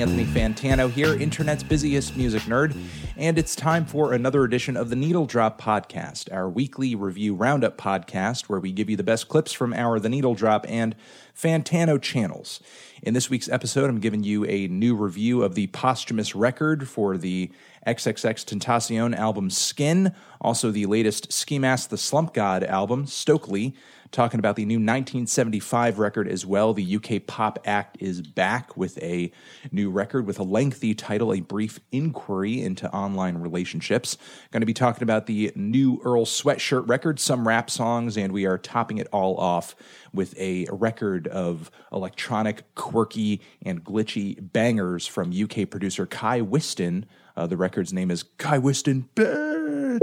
Anthony 0.00 0.26
Fantano 0.26 0.88
here, 0.88 1.14
internet's 1.14 1.64
busiest 1.64 2.16
music 2.16 2.42
nerd, 2.42 2.76
and 3.16 3.36
it's 3.36 3.56
time 3.56 3.84
for 3.84 4.12
another 4.12 4.44
edition 4.44 4.76
of 4.76 4.90
the 4.90 4.96
Needle 4.96 5.26
Drop 5.26 5.60
Podcast, 5.60 6.32
our 6.32 6.48
weekly 6.48 6.94
review 6.94 7.34
roundup 7.34 7.76
podcast 7.76 8.42
where 8.48 8.60
we 8.60 8.70
give 8.70 8.88
you 8.88 8.96
the 8.96 9.02
best 9.02 9.26
clips 9.26 9.52
from 9.52 9.74
our 9.74 9.98
The 9.98 10.08
Needle 10.08 10.36
Drop 10.36 10.64
and 10.68 10.94
Fantano 11.34 12.00
channels. 12.00 12.60
In 13.02 13.14
this 13.14 13.28
week's 13.28 13.48
episode, 13.48 13.90
I'm 13.90 13.98
giving 13.98 14.22
you 14.22 14.44
a 14.44 14.68
new 14.68 14.94
review 14.94 15.42
of 15.42 15.56
the 15.56 15.66
posthumous 15.68 16.34
record 16.34 16.88
for 16.88 17.16
the 17.16 17.50
XXXTentacion 17.84 19.16
album 19.16 19.50
Skin, 19.50 20.14
also 20.40 20.70
the 20.70 20.86
latest 20.86 21.32
Ski 21.32 21.58
Mask 21.58 21.90
the 21.90 21.98
Slump 21.98 22.34
God 22.34 22.62
album, 22.62 23.06
Stokeley, 23.06 23.74
talking 24.10 24.38
about 24.40 24.56
the 24.56 24.64
new 24.64 24.76
1975 24.76 25.98
record 25.98 26.28
as 26.28 26.46
well. 26.46 26.72
The 26.72 26.96
UK 26.96 27.26
pop 27.26 27.58
act 27.64 27.96
is 28.00 28.22
back 28.22 28.76
with 28.76 28.96
a 29.02 29.30
new 29.70 29.90
record 29.90 30.26
with 30.26 30.38
a 30.38 30.42
lengthy 30.42 30.94
title, 30.94 31.32
A 31.32 31.40
Brief 31.40 31.80
Inquiry 31.92 32.62
into 32.62 32.90
Online 32.92 33.38
Relationships. 33.38 34.16
Going 34.50 34.62
to 34.62 34.66
be 34.66 34.74
talking 34.74 35.02
about 35.02 35.26
the 35.26 35.52
new 35.54 36.00
Earl 36.04 36.24
Sweatshirt 36.24 36.88
record, 36.88 37.20
some 37.20 37.46
rap 37.46 37.70
songs, 37.70 38.16
and 38.16 38.32
we 38.32 38.46
are 38.46 38.58
topping 38.58 38.98
it 38.98 39.08
all 39.12 39.36
off 39.36 39.74
with 40.12 40.36
a 40.38 40.66
record 40.70 41.26
of 41.28 41.70
electronic, 41.92 42.74
quirky, 42.74 43.40
and 43.62 43.84
glitchy 43.84 44.36
bangers 44.52 45.06
from 45.06 45.32
UK 45.32 45.68
producer 45.68 46.06
Kai 46.06 46.40
Whiston. 46.40 47.06
Uh, 47.36 47.46
the 47.46 47.56
record's 47.56 47.92
name 47.92 48.10
is 48.10 48.24
Kai 48.38 48.58
Whiston. 48.58 49.08
Uh, 49.18 49.98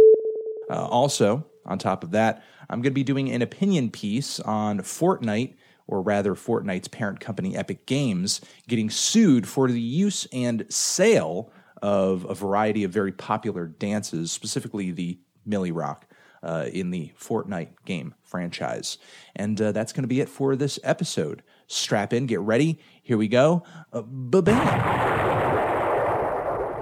also, 0.70 1.46
on 1.66 1.78
top 1.78 2.04
of 2.04 2.12
that, 2.12 2.44
I'm 2.70 2.82
going 2.82 2.92
to 2.92 2.96
be 2.96 3.04
doing 3.04 3.32
an 3.32 3.42
opinion 3.42 3.90
piece 3.92 4.40
on 4.40 4.80
Fortnite, 4.80 5.56
or 5.88 6.02
rather, 6.02 6.36
Fortnite's 6.36 6.88
parent 6.88 7.20
company, 7.20 7.56
Epic 7.56 7.86
Games, 7.86 8.42
getting 8.68 8.90
sued 8.90 9.48
for 9.48 9.70
the 9.70 9.82
use 9.82 10.28
and 10.32 10.66
sale 10.70 11.52
of 11.82 12.26
a 12.26 12.34
variety 12.34 12.84
of 12.84 12.92
very 12.92 13.12
popular 13.12 13.68
dances, 13.68 14.32
specifically 14.32 14.92
the 14.92 15.20
Milly 15.46 15.72
Rock. 15.72 16.08
Uh, 16.44 16.70
in 16.72 16.92
the 16.92 17.12
Fortnite 17.20 17.70
game 17.86 18.14
franchise. 18.22 19.00
And 19.36 19.60
uh, 19.60 19.72
that's 19.72 19.92
going 19.92 20.04
to 20.04 20.08
be 20.08 20.22
it 20.22 20.30
for 20.30 20.56
this 20.56 20.78
episode. 20.84 21.42
Strap 21.66 22.14
in, 22.14 22.28
get 22.28 22.40
ready. 22.40 22.78
Here 23.02 23.18
we 23.18 23.28
go. 23.28 23.64
Uh, 23.92 24.04
bam 24.04 25.55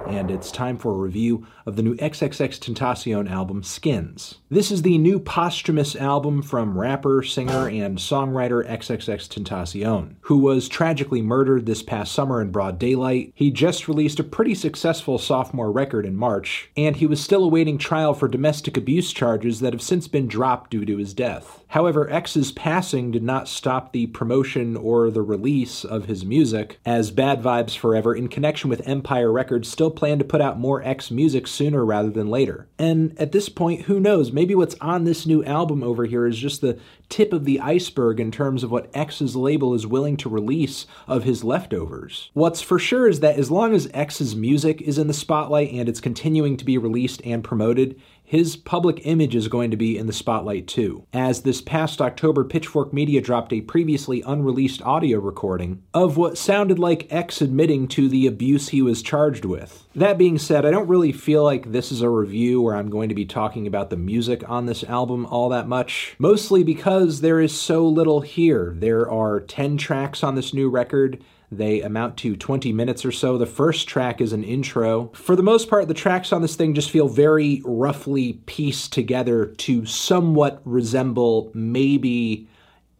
and 0.06 0.30
it's 0.30 0.50
time 0.50 0.76
for 0.76 0.92
a 0.92 0.98
review 0.98 1.46
of 1.66 1.76
the 1.76 1.82
new 1.82 1.94
XXXTentacion 1.96 3.30
album, 3.30 3.62
Skins. 3.62 4.36
This 4.50 4.70
is 4.70 4.82
the 4.82 4.98
new 4.98 5.18
posthumous 5.18 5.96
album 5.96 6.42
from 6.42 6.78
rapper, 6.78 7.22
singer, 7.22 7.68
and 7.68 7.98
songwriter 7.98 8.68
XXXTentacion, 8.68 10.16
who 10.22 10.38
was 10.38 10.68
tragically 10.68 11.22
murdered 11.22 11.66
this 11.66 11.82
past 11.82 12.12
summer 12.12 12.40
in 12.40 12.50
broad 12.50 12.78
daylight. 12.78 13.32
He 13.34 13.50
just 13.50 13.88
released 13.88 14.20
a 14.20 14.24
pretty 14.24 14.54
successful 14.54 15.18
sophomore 15.18 15.72
record 15.72 16.04
in 16.04 16.16
March, 16.16 16.70
and 16.76 16.96
he 16.96 17.06
was 17.06 17.22
still 17.22 17.44
awaiting 17.44 17.78
trial 17.78 18.14
for 18.14 18.28
domestic 18.28 18.76
abuse 18.76 19.12
charges 19.12 19.60
that 19.60 19.72
have 19.72 19.82
since 19.82 20.08
been 20.08 20.28
dropped 20.28 20.70
due 20.70 20.84
to 20.84 20.98
his 20.98 21.14
death. 21.14 21.64
However, 21.68 22.08
X's 22.10 22.52
passing 22.52 23.10
did 23.10 23.22
not 23.22 23.48
stop 23.48 23.92
the 23.92 24.06
promotion 24.06 24.76
or 24.76 25.10
the 25.10 25.22
release 25.22 25.84
of 25.84 26.04
his 26.04 26.24
music, 26.24 26.78
as 26.84 27.10
Bad 27.10 27.42
Vibes 27.42 27.76
Forever, 27.76 28.14
in 28.14 28.28
connection 28.28 28.70
with 28.70 28.86
Empire 28.86 29.32
Records, 29.32 29.68
still 29.68 29.90
plan 29.96 30.18
to 30.18 30.24
put 30.24 30.40
out 30.40 30.58
more 30.58 30.82
X 30.82 31.10
music 31.10 31.46
sooner 31.46 31.84
rather 31.84 32.10
than 32.10 32.28
later. 32.28 32.66
And 32.78 33.18
at 33.18 33.32
this 33.32 33.48
point, 33.48 33.82
who 33.82 34.00
knows? 34.00 34.32
Maybe 34.32 34.54
what's 34.54 34.76
on 34.80 35.04
this 35.04 35.26
new 35.26 35.44
album 35.44 35.82
over 35.82 36.04
here 36.04 36.26
is 36.26 36.38
just 36.38 36.60
the 36.60 36.78
tip 37.08 37.32
of 37.32 37.44
the 37.44 37.60
iceberg 37.60 38.18
in 38.18 38.30
terms 38.30 38.62
of 38.62 38.70
what 38.70 38.90
X's 38.94 39.36
label 39.36 39.74
is 39.74 39.86
willing 39.86 40.16
to 40.18 40.28
release 40.28 40.86
of 41.06 41.24
his 41.24 41.44
leftovers. 41.44 42.30
What's 42.34 42.62
for 42.62 42.78
sure 42.78 43.08
is 43.08 43.20
that 43.20 43.38
as 43.38 43.50
long 43.50 43.74
as 43.74 43.88
X's 43.92 44.34
music 44.34 44.82
is 44.82 44.98
in 44.98 45.06
the 45.06 45.14
spotlight 45.14 45.72
and 45.72 45.88
it's 45.88 46.00
continuing 46.00 46.56
to 46.56 46.64
be 46.64 46.78
released 46.78 47.20
and 47.24 47.44
promoted, 47.44 48.00
his 48.26 48.56
public 48.56 49.06
image 49.06 49.36
is 49.36 49.48
going 49.48 49.70
to 49.70 49.76
be 49.76 49.98
in 49.98 50.06
the 50.06 50.12
spotlight 50.12 50.66
too, 50.66 51.06
as 51.12 51.42
this 51.42 51.60
past 51.60 52.00
October 52.00 52.42
Pitchfork 52.42 52.90
Media 52.90 53.20
dropped 53.20 53.52
a 53.52 53.60
previously 53.60 54.22
unreleased 54.22 54.80
audio 54.80 55.18
recording 55.18 55.82
of 55.92 56.16
what 56.16 56.38
sounded 56.38 56.78
like 56.78 57.12
X 57.12 57.42
admitting 57.42 57.86
to 57.88 58.08
the 58.08 58.26
abuse 58.26 58.70
he 58.70 58.80
was 58.80 59.02
charged 59.02 59.44
with. 59.44 59.86
That 59.94 60.16
being 60.16 60.38
said, 60.38 60.64
I 60.64 60.70
don't 60.70 60.88
really 60.88 61.12
feel 61.12 61.44
like 61.44 61.70
this 61.70 61.92
is 61.92 62.00
a 62.00 62.08
review 62.08 62.62
where 62.62 62.74
I'm 62.74 62.88
going 62.88 63.10
to 63.10 63.14
be 63.14 63.26
talking 63.26 63.66
about 63.66 63.90
the 63.90 63.96
music 63.96 64.42
on 64.48 64.64
this 64.64 64.82
album 64.84 65.26
all 65.26 65.50
that 65.50 65.68
much, 65.68 66.16
mostly 66.18 66.64
because 66.64 67.20
there 67.20 67.40
is 67.40 67.56
so 67.56 67.86
little 67.86 68.22
here. 68.22 68.74
There 68.78 69.08
are 69.08 69.40
10 69.40 69.76
tracks 69.76 70.24
on 70.24 70.34
this 70.34 70.54
new 70.54 70.70
record. 70.70 71.22
They 71.56 71.80
amount 71.82 72.16
to 72.18 72.36
20 72.36 72.72
minutes 72.72 73.04
or 73.04 73.12
so. 73.12 73.38
The 73.38 73.46
first 73.46 73.88
track 73.88 74.20
is 74.20 74.32
an 74.32 74.44
intro. 74.44 75.10
For 75.14 75.36
the 75.36 75.42
most 75.42 75.68
part, 75.68 75.88
the 75.88 75.94
tracks 75.94 76.32
on 76.32 76.42
this 76.42 76.56
thing 76.56 76.74
just 76.74 76.90
feel 76.90 77.08
very 77.08 77.62
roughly 77.64 78.34
pieced 78.46 78.92
together 78.92 79.46
to 79.46 79.86
somewhat 79.86 80.60
resemble 80.64 81.50
maybe 81.54 82.48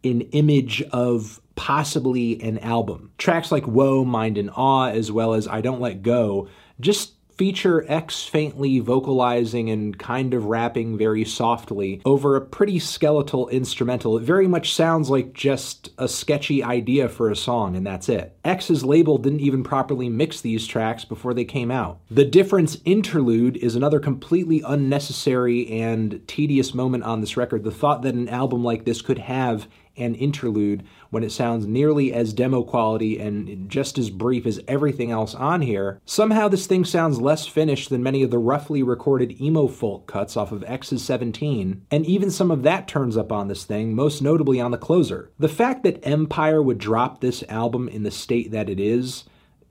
an 0.03 0.21
image 0.21 0.81
of 0.91 1.41
possibly 1.55 2.41
an 2.41 2.59
album. 2.59 3.11
Tracks 3.17 3.51
like 3.51 3.65
Whoa, 3.65 4.03
Mind 4.05 4.37
in 4.37 4.49
Awe, 4.49 4.89
as 4.89 5.11
well 5.11 5.33
as 5.33 5.47
I 5.47 5.61
Don't 5.61 5.81
Let 5.81 6.03
Go, 6.03 6.47
just 6.79 7.13
feature 7.35 7.85
X 7.87 8.25
faintly 8.25 8.79
vocalizing 8.79 9.69
and 9.69 9.97
kind 9.97 10.33
of 10.33 10.45
rapping 10.45 10.97
very 10.97 11.25
softly 11.25 12.01
over 12.05 12.35
a 12.35 12.41
pretty 12.41 12.79
skeletal 12.79 13.49
instrumental. 13.49 14.17
It 14.17 14.23
very 14.23 14.47
much 14.47 14.73
sounds 14.73 15.09
like 15.09 15.33
just 15.33 15.89
a 15.97 16.07
sketchy 16.07 16.63
idea 16.63 17.09
for 17.09 17.29
a 17.29 17.35
song, 17.35 17.75
and 17.75 17.85
that's 17.85 18.09
it. 18.09 18.37
X's 18.45 18.83
label 18.85 19.17
didn't 19.17 19.41
even 19.41 19.63
properly 19.63 20.09
mix 20.09 20.41
these 20.41 20.67
tracks 20.67 21.03
before 21.03 21.33
they 21.33 21.45
came 21.45 21.71
out. 21.71 21.99
The 22.09 22.25
Difference 22.25 22.77
interlude 22.85 23.57
is 23.57 23.75
another 23.75 23.99
completely 23.99 24.61
unnecessary 24.65 25.67
and 25.69 26.21
tedious 26.27 26.73
moment 26.73 27.03
on 27.03 27.21
this 27.21 27.37
record. 27.37 27.63
The 27.63 27.71
thought 27.71 28.01
that 28.03 28.13
an 28.13 28.29
album 28.29 28.63
like 28.63 28.85
this 28.85 29.01
could 29.01 29.19
have 29.19 29.67
an 29.97 30.15
interlude 30.15 30.83
when 31.15 31.23
it 31.23 31.31
sounds 31.31 31.65
nearly 31.65 32.11
as 32.11 32.33
demo 32.33 32.61
quality 32.61 33.17
and 33.17 33.69
just 33.69 33.97
as 33.97 34.09
brief 34.09 34.45
as 34.45 34.59
everything 34.67 35.11
else 35.11 35.33
on 35.33 35.61
here, 35.61 36.01
somehow 36.03 36.49
this 36.49 36.67
thing 36.67 36.83
sounds 36.83 37.21
less 37.21 37.47
finished 37.47 37.89
than 37.89 38.03
many 38.03 38.21
of 38.21 38.31
the 38.31 38.37
roughly 38.37 38.83
recorded 38.83 39.39
emo 39.39 39.65
folk 39.65 40.07
cuts 40.07 40.35
off 40.35 40.51
of 40.51 40.61
X's 40.65 41.01
17, 41.05 41.85
and 41.89 42.05
even 42.05 42.29
some 42.29 42.51
of 42.51 42.63
that 42.63 42.89
turns 42.89 43.15
up 43.15 43.31
on 43.31 43.47
this 43.47 43.63
thing, 43.63 43.95
most 43.95 44.21
notably 44.21 44.59
on 44.59 44.71
the 44.71 44.77
closer. 44.77 45.31
The 45.39 45.47
fact 45.47 45.83
that 45.83 46.05
Empire 46.05 46.61
would 46.61 46.79
drop 46.79 47.21
this 47.21 47.45
album 47.47 47.87
in 47.87 48.03
the 48.03 48.11
state 48.11 48.51
that 48.51 48.69
it 48.69 48.81
is 48.81 49.23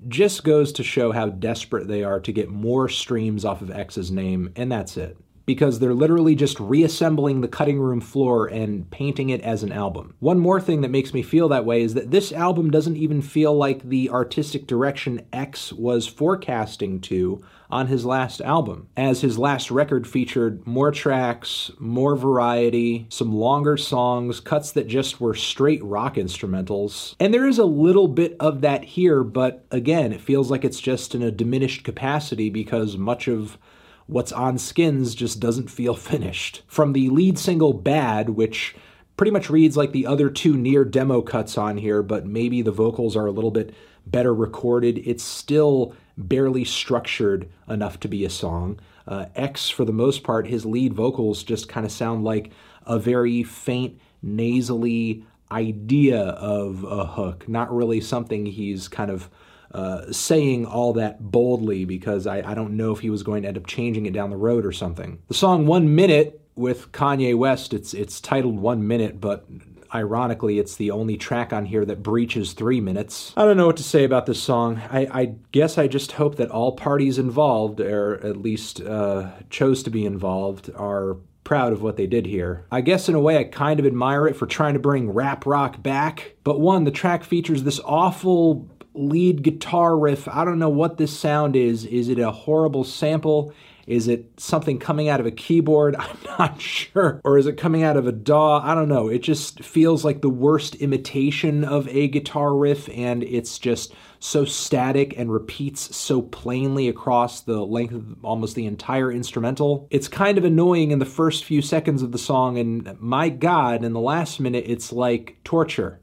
just 0.08 0.44
goes 0.44 0.72
to 0.72 0.82
show 0.82 1.12
how 1.12 1.28
desperate 1.28 1.88
they 1.88 2.02
are 2.02 2.20
to 2.20 2.32
get 2.32 2.48
more 2.48 2.88
streams 2.88 3.44
off 3.44 3.60
of 3.60 3.70
X's 3.70 4.10
name, 4.10 4.50
and 4.56 4.72
that's 4.72 4.96
it 4.96 5.18
because 5.46 5.78
they're 5.78 5.94
literally 5.94 6.34
just 6.34 6.58
reassembling 6.58 7.40
the 7.40 7.48
cutting 7.48 7.80
room 7.80 8.00
floor 8.00 8.46
and 8.46 8.90
painting 8.90 9.30
it 9.30 9.40
as 9.42 9.62
an 9.62 9.72
album. 9.72 10.14
One 10.20 10.38
more 10.38 10.60
thing 10.60 10.80
that 10.80 10.90
makes 10.90 11.12
me 11.12 11.22
feel 11.22 11.48
that 11.48 11.64
way 11.64 11.82
is 11.82 11.94
that 11.94 12.10
this 12.10 12.32
album 12.32 12.70
doesn't 12.70 12.96
even 12.96 13.22
feel 13.22 13.54
like 13.54 13.82
the 13.82 14.10
artistic 14.10 14.66
direction 14.66 15.26
X 15.32 15.72
was 15.72 16.06
forecasting 16.06 17.00
to 17.02 17.42
on 17.70 17.86
his 17.88 18.04
last 18.04 18.40
album, 18.40 18.88
as 18.96 19.20
his 19.20 19.36
last 19.36 19.70
record 19.70 20.06
featured 20.06 20.64
more 20.66 20.92
tracks, 20.92 21.70
more 21.78 22.14
variety, 22.14 23.06
some 23.08 23.32
longer 23.32 23.76
songs, 23.76 24.38
cuts 24.38 24.70
that 24.72 24.86
just 24.86 25.20
were 25.20 25.34
straight 25.34 25.82
rock 25.82 26.14
instrumentals. 26.14 27.16
And 27.18 27.34
there 27.34 27.48
is 27.48 27.58
a 27.58 27.64
little 27.64 28.06
bit 28.06 28.36
of 28.38 28.60
that 28.60 28.84
here, 28.84 29.24
but 29.24 29.64
again, 29.70 30.12
it 30.12 30.20
feels 30.20 30.50
like 30.50 30.64
it's 30.64 30.80
just 30.80 31.14
in 31.14 31.22
a 31.22 31.32
diminished 31.32 31.84
capacity 31.84 32.48
because 32.48 32.96
much 32.96 33.26
of 33.26 33.58
what's 34.06 34.32
on 34.32 34.58
Skins 34.58 35.14
just 35.14 35.40
doesn't 35.40 35.70
feel 35.70 35.94
finished. 35.94 36.62
From 36.66 36.92
the 36.92 37.08
lead 37.10 37.38
single 37.38 37.72
Bad, 37.72 38.30
which 38.30 38.74
pretty 39.16 39.30
much 39.30 39.50
reads 39.50 39.76
like 39.76 39.92
the 39.92 40.06
other 40.06 40.28
two 40.28 40.56
near 40.56 40.84
demo 40.84 41.22
cuts 41.22 41.56
on 41.56 41.78
here, 41.78 42.02
but 42.02 42.26
maybe 42.26 42.62
the 42.62 42.70
vocals 42.70 43.16
are 43.16 43.26
a 43.26 43.32
little 43.32 43.50
bit 43.50 43.74
better 44.06 44.34
recorded, 44.34 44.98
it's 44.98 45.24
still 45.24 45.94
barely 46.16 46.64
structured 46.64 47.48
enough 47.68 47.98
to 48.00 48.08
be 48.08 48.24
a 48.24 48.30
song. 48.30 48.78
Uh, 49.06 49.26
X, 49.34 49.68
for 49.68 49.84
the 49.84 49.92
most 49.92 50.22
part, 50.22 50.46
his 50.46 50.64
lead 50.64 50.94
vocals 50.94 51.42
just 51.42 51.68
kind 51.68 51.84
of 51.84 51.92
sound 51.92 52.24
like 52.24 52.50
a 52.86 52.98
very 52.98 53.42
faint, 53.42 53.98
nasally 54.22 55.24
idea 55.50 56.20
of 56.20 56.84
a 56.84 57.06
hook, 57.06 57.48
not 57.48 57.74
really 57.74 58.00
something 58.00 58.46
he's 58.46 58.88
kind 58.88 59.10
of 59.10 59.28
uh, 59.74 60.12
saying 60.12 60.64
all 60.64 60.92
that 60.94 61.20
boldly 61.20 61.84
because 61.84 62.26
I, 62.26 62.38
I 62.48 62.54
don't 62.54 62.76
know 62.76 62.92
if 62.92 63.00
he 63.00 63.10
was 63.10 63.22
going 63.22 63.42
to 63.42 63.48
end 63.48 63.58
up 63.58 63.66
changing 63.66 64.06
it 64.06 64.12
down 64.12 64.30
the 64.30 64.36
road 64.36 64.64
or 64.64 64.72
something. 64.72 65.20
The 65.28 65.34
song 65.34 65.66
One 65.66 65.94
Minute 65.94 66.40
with 66.54 66.92
Kanye 66.92 67.36
West, 67.36 67.74
it's, 67.74 67.92
it's 67.92 68.20
titled 68.20 68.58
One 68.58 68.86
Minute, 68.86 69.20
but 69.20 69.46
ironically, 69.92 70.58
it's 70.58 70.76
the 70.76 70.90
only 70.90 71.16
track 71.16 71.52
on 71.52 71.66
here 71.66 71.84
that 71.84 72.02
breaches 72.02 72.52
three 72.52 72.80
minutes. 72.80 73.32
I 73.36 73.44
don't 73.44 73.56
know 73.56 73.66
what 73.66 73.76
to 73.78 73.82
say 73.82 74.04
about 74.04 74.26
this 74.26 74.42
song. 74.42 74.80
I, 74.90 75.08
I 75.12 75.24
guess 75.52 75.78
I 75.78 75.88
just 75.88 76.12
hope 76.12 76.36
that 76.36 76.50
all 76.50 76.72
parties 76.72 77.18
involved, 77.18 77.80
or 77.80 78.24
at 78.24 78.36
least 78.36 78.80
uh, 78.80 79.30
chose 79.50 79.82
to 79.84 79.90
be 79.90 80.04
involved, 80.04 80.70
are 80.74 81.16
proud 81.44 81.72
of 81.72 81.82
what 81.82 81.96
they 81.96 82.06
did 82.06 82.26
here. 82.26 82.66
I 82.72 82.80
guess 82.80 83.08
in 83.08 83.14
a 83.14 83.20
way 83.20 83.38
I 83.38 83.44
kind 83.44 83.78
of 83.78 83.86
admire 83.86 84.26
it 84.26 84.34
for 84.34 84.46
trying 84.46 84.74
to 84.74 84.80
bring 84.80 85.10
rap 85.10 85.46
rock 85.46 85.82
back. 85.82 86.34
But 86.42 86.58
one, 86.58 86.84
the 86.84 86.90
track 86.90 87.22
features 87.22 87.62
this 87.62 87.80
awful 87.84 88.68
lead 88.94 89.42
guitar 89.42 89.98
riff. 89.98 90.28
I 90.28 90.44
don't 90.44 90.58
know 90.58 90.68
what 90.68 90.96
this 90.96 91.16
sound 91.16 91.56
is. 91.56 91.84
Is 91.84 92.08
it 92.08 92.18
a 92.18 92.30
horrible 92.30 92.84
sample? 92.84 93.52
Is 93.86 94.08
it 94.08 94.40
something 94.40 94.78
coming 94.78 95.08
out 95.08 95.20
of 95.20 95.26
a 95.26 95.30
keyboard? 95.30 95.96
I'm 95.98 96.16
not 96.38 96.60
sure. 96.60 97.20
Or 97.24 97.38
is 97.38 97.46
it 97.46 97.56
coming 97.56 97.82
out 97.82 97.96
of 97.96 98.06
a 98.06 98.12
DAW? 98.12 98.60
I 98.62 98.74
don't 98.74 98.88
know. 98.88 99.08
It 99.08 99.22
just 99.22 99.62
feels 99.62 100.04
like 100.04 100.22
the 100.22 100.30
worst 100.30 100.76
imitation 100.76 101.64
of 101.64 101.88
a 101.88 102.08
guitar 102.08 102.54
riff, 102.54 102.88
and 102.90 103.22
it's 103.22 103.58
just 103.58 103.92
so 104.20 104.44
static 104.44 105.18
and 105.18 105.30
repeats 105.30 105.94
so 105.94 106.22
plainly 106.22 106.88
across 106.88 107.42
the 107.42 107.60
length 107.60 107.94
of 107.94 108.24
almost 108.24 108.54
the 108.54 108.66
entire 108.66 109.12
instrumental. 109.12 109.86
It's 109.90 110.08
kind 110.08 110.38
of 110.38 110.44
annoying 110.44 110.90
in 110.90 110.98
the 110.98 111.04
first 111.04 111.44
few 111.44 111.60
seconds 111.60 112.02
of 112.02 112.12
the 112.12 112.18
song, 112.18 112.56
and 112.58 112.98
my 113.00 113.28
god, 113.28 113.84
in 113.84 113.92
the 113.92 114.00
last 114.00 114.40
minute, 114.40 114.64
it's 114.66 114.92
like 114.92 115.36
torture. 115.44 115.98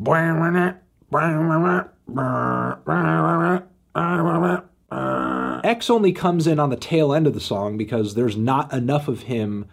X 5.63 5.90
only 5.90 6.12
comes 6.12 6.48
in 6.48 6.60
on 6.60 6.69
the 6.69 6.75
tail 6.75 7.13
end 7.13 7.28
of 7.28 7.34
the 7.34 7.40
song 7.40 7.78
because 7.78 8.16
there's 8.16 8.38
not 8.38 8.74
enough 8.74 9.08
of 9.08 9.24
him 9.24 9.68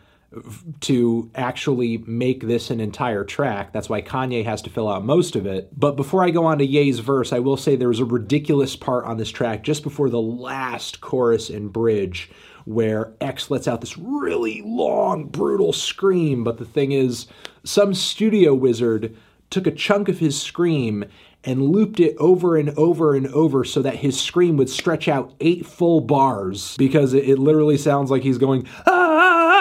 to 0.81 1.31
actually 1.35 1.99
make 1.99 2.43
this 2.43 2.71
an 2.71 2.81
entire 2.81 3.25
track. 3.25 3.73
That's 3.73 3.89
why 3.89 4.03
Kanye 4.03 4.45
has 4.45 4.61
to 4.63 4.71
fill 4.71 4.89
out 4.89 5.05
most 5.05 5.37
of 5.37 5.47
it. 5.47 5.71
But 5.79 5.97
before 5.97 6.23
I 6.23 6.31
go 6.31 6.45
on 6.45 6.59
to 6.59 6.67
Ye's 6.67 6.99
verse, 6.99 7.33
I 7.33 7.39
will 7.39 7.57
say 7.57 7.77
there's 7.77 8.01
a 8.01 8.05
ridiculous 8.05 8.77
part 8.77 9.07
on 9.07 9.17
this 9.17 9.31
track 9.31 9.63
just 9.63 9.83
before 9.83 10.11
the 10.11 10.21
last 10.21 11.01
chorus 11.01 11.49
and 11.49 11.73
bridge 11.73 12.31
where 12.67 13.15
X 13.23 13.51
lets 13.51 13.67
out 13.67 13.81
this 13.81 13.97
really 13.97 14.61
long, 14.61 15.25
brutal 15.29 15.73
scream. 15.73 16.45
But 16.45 16.59
the 16.59 16.67
thing 16.67 16.93
is, 16.93 17.27
some 17.65 17.95
studio 17.95 18.55
wizard 18.55 19.17
took 19.49 19.67
a 19.67 19.71
chunk 19.71 20.11
of 20.11 20.19
his 20.19 20.41
scream 20.41 21.07
and 21.49 21.63
looped 21.63 21.99
it 21.99 22.15
over 22.19 22.59
and 22.59 22.69
over 22.77 23.15
and 23.15 23.27
over 23.29 23.65
so 23.65 23.81
that 23.81 23.97
his 23.97 24.21
scream 24.21 24.59
would 24.59 24.69
stretch 24.69 25.09
out 25.09 25.33
eight 25.41 25.65
full 25.65 26.03
bars 26.03 26.77
because 26.77 27.15
it, 27.15 27.27
it 27.27 27.39
literally 27.39 27.79
sounds 27.79 28.11
like 28.11 28.23
he's 28.23 28.37
going, 28.37 28.69
ah! 28.81 28.83
ah, 28.87 28.93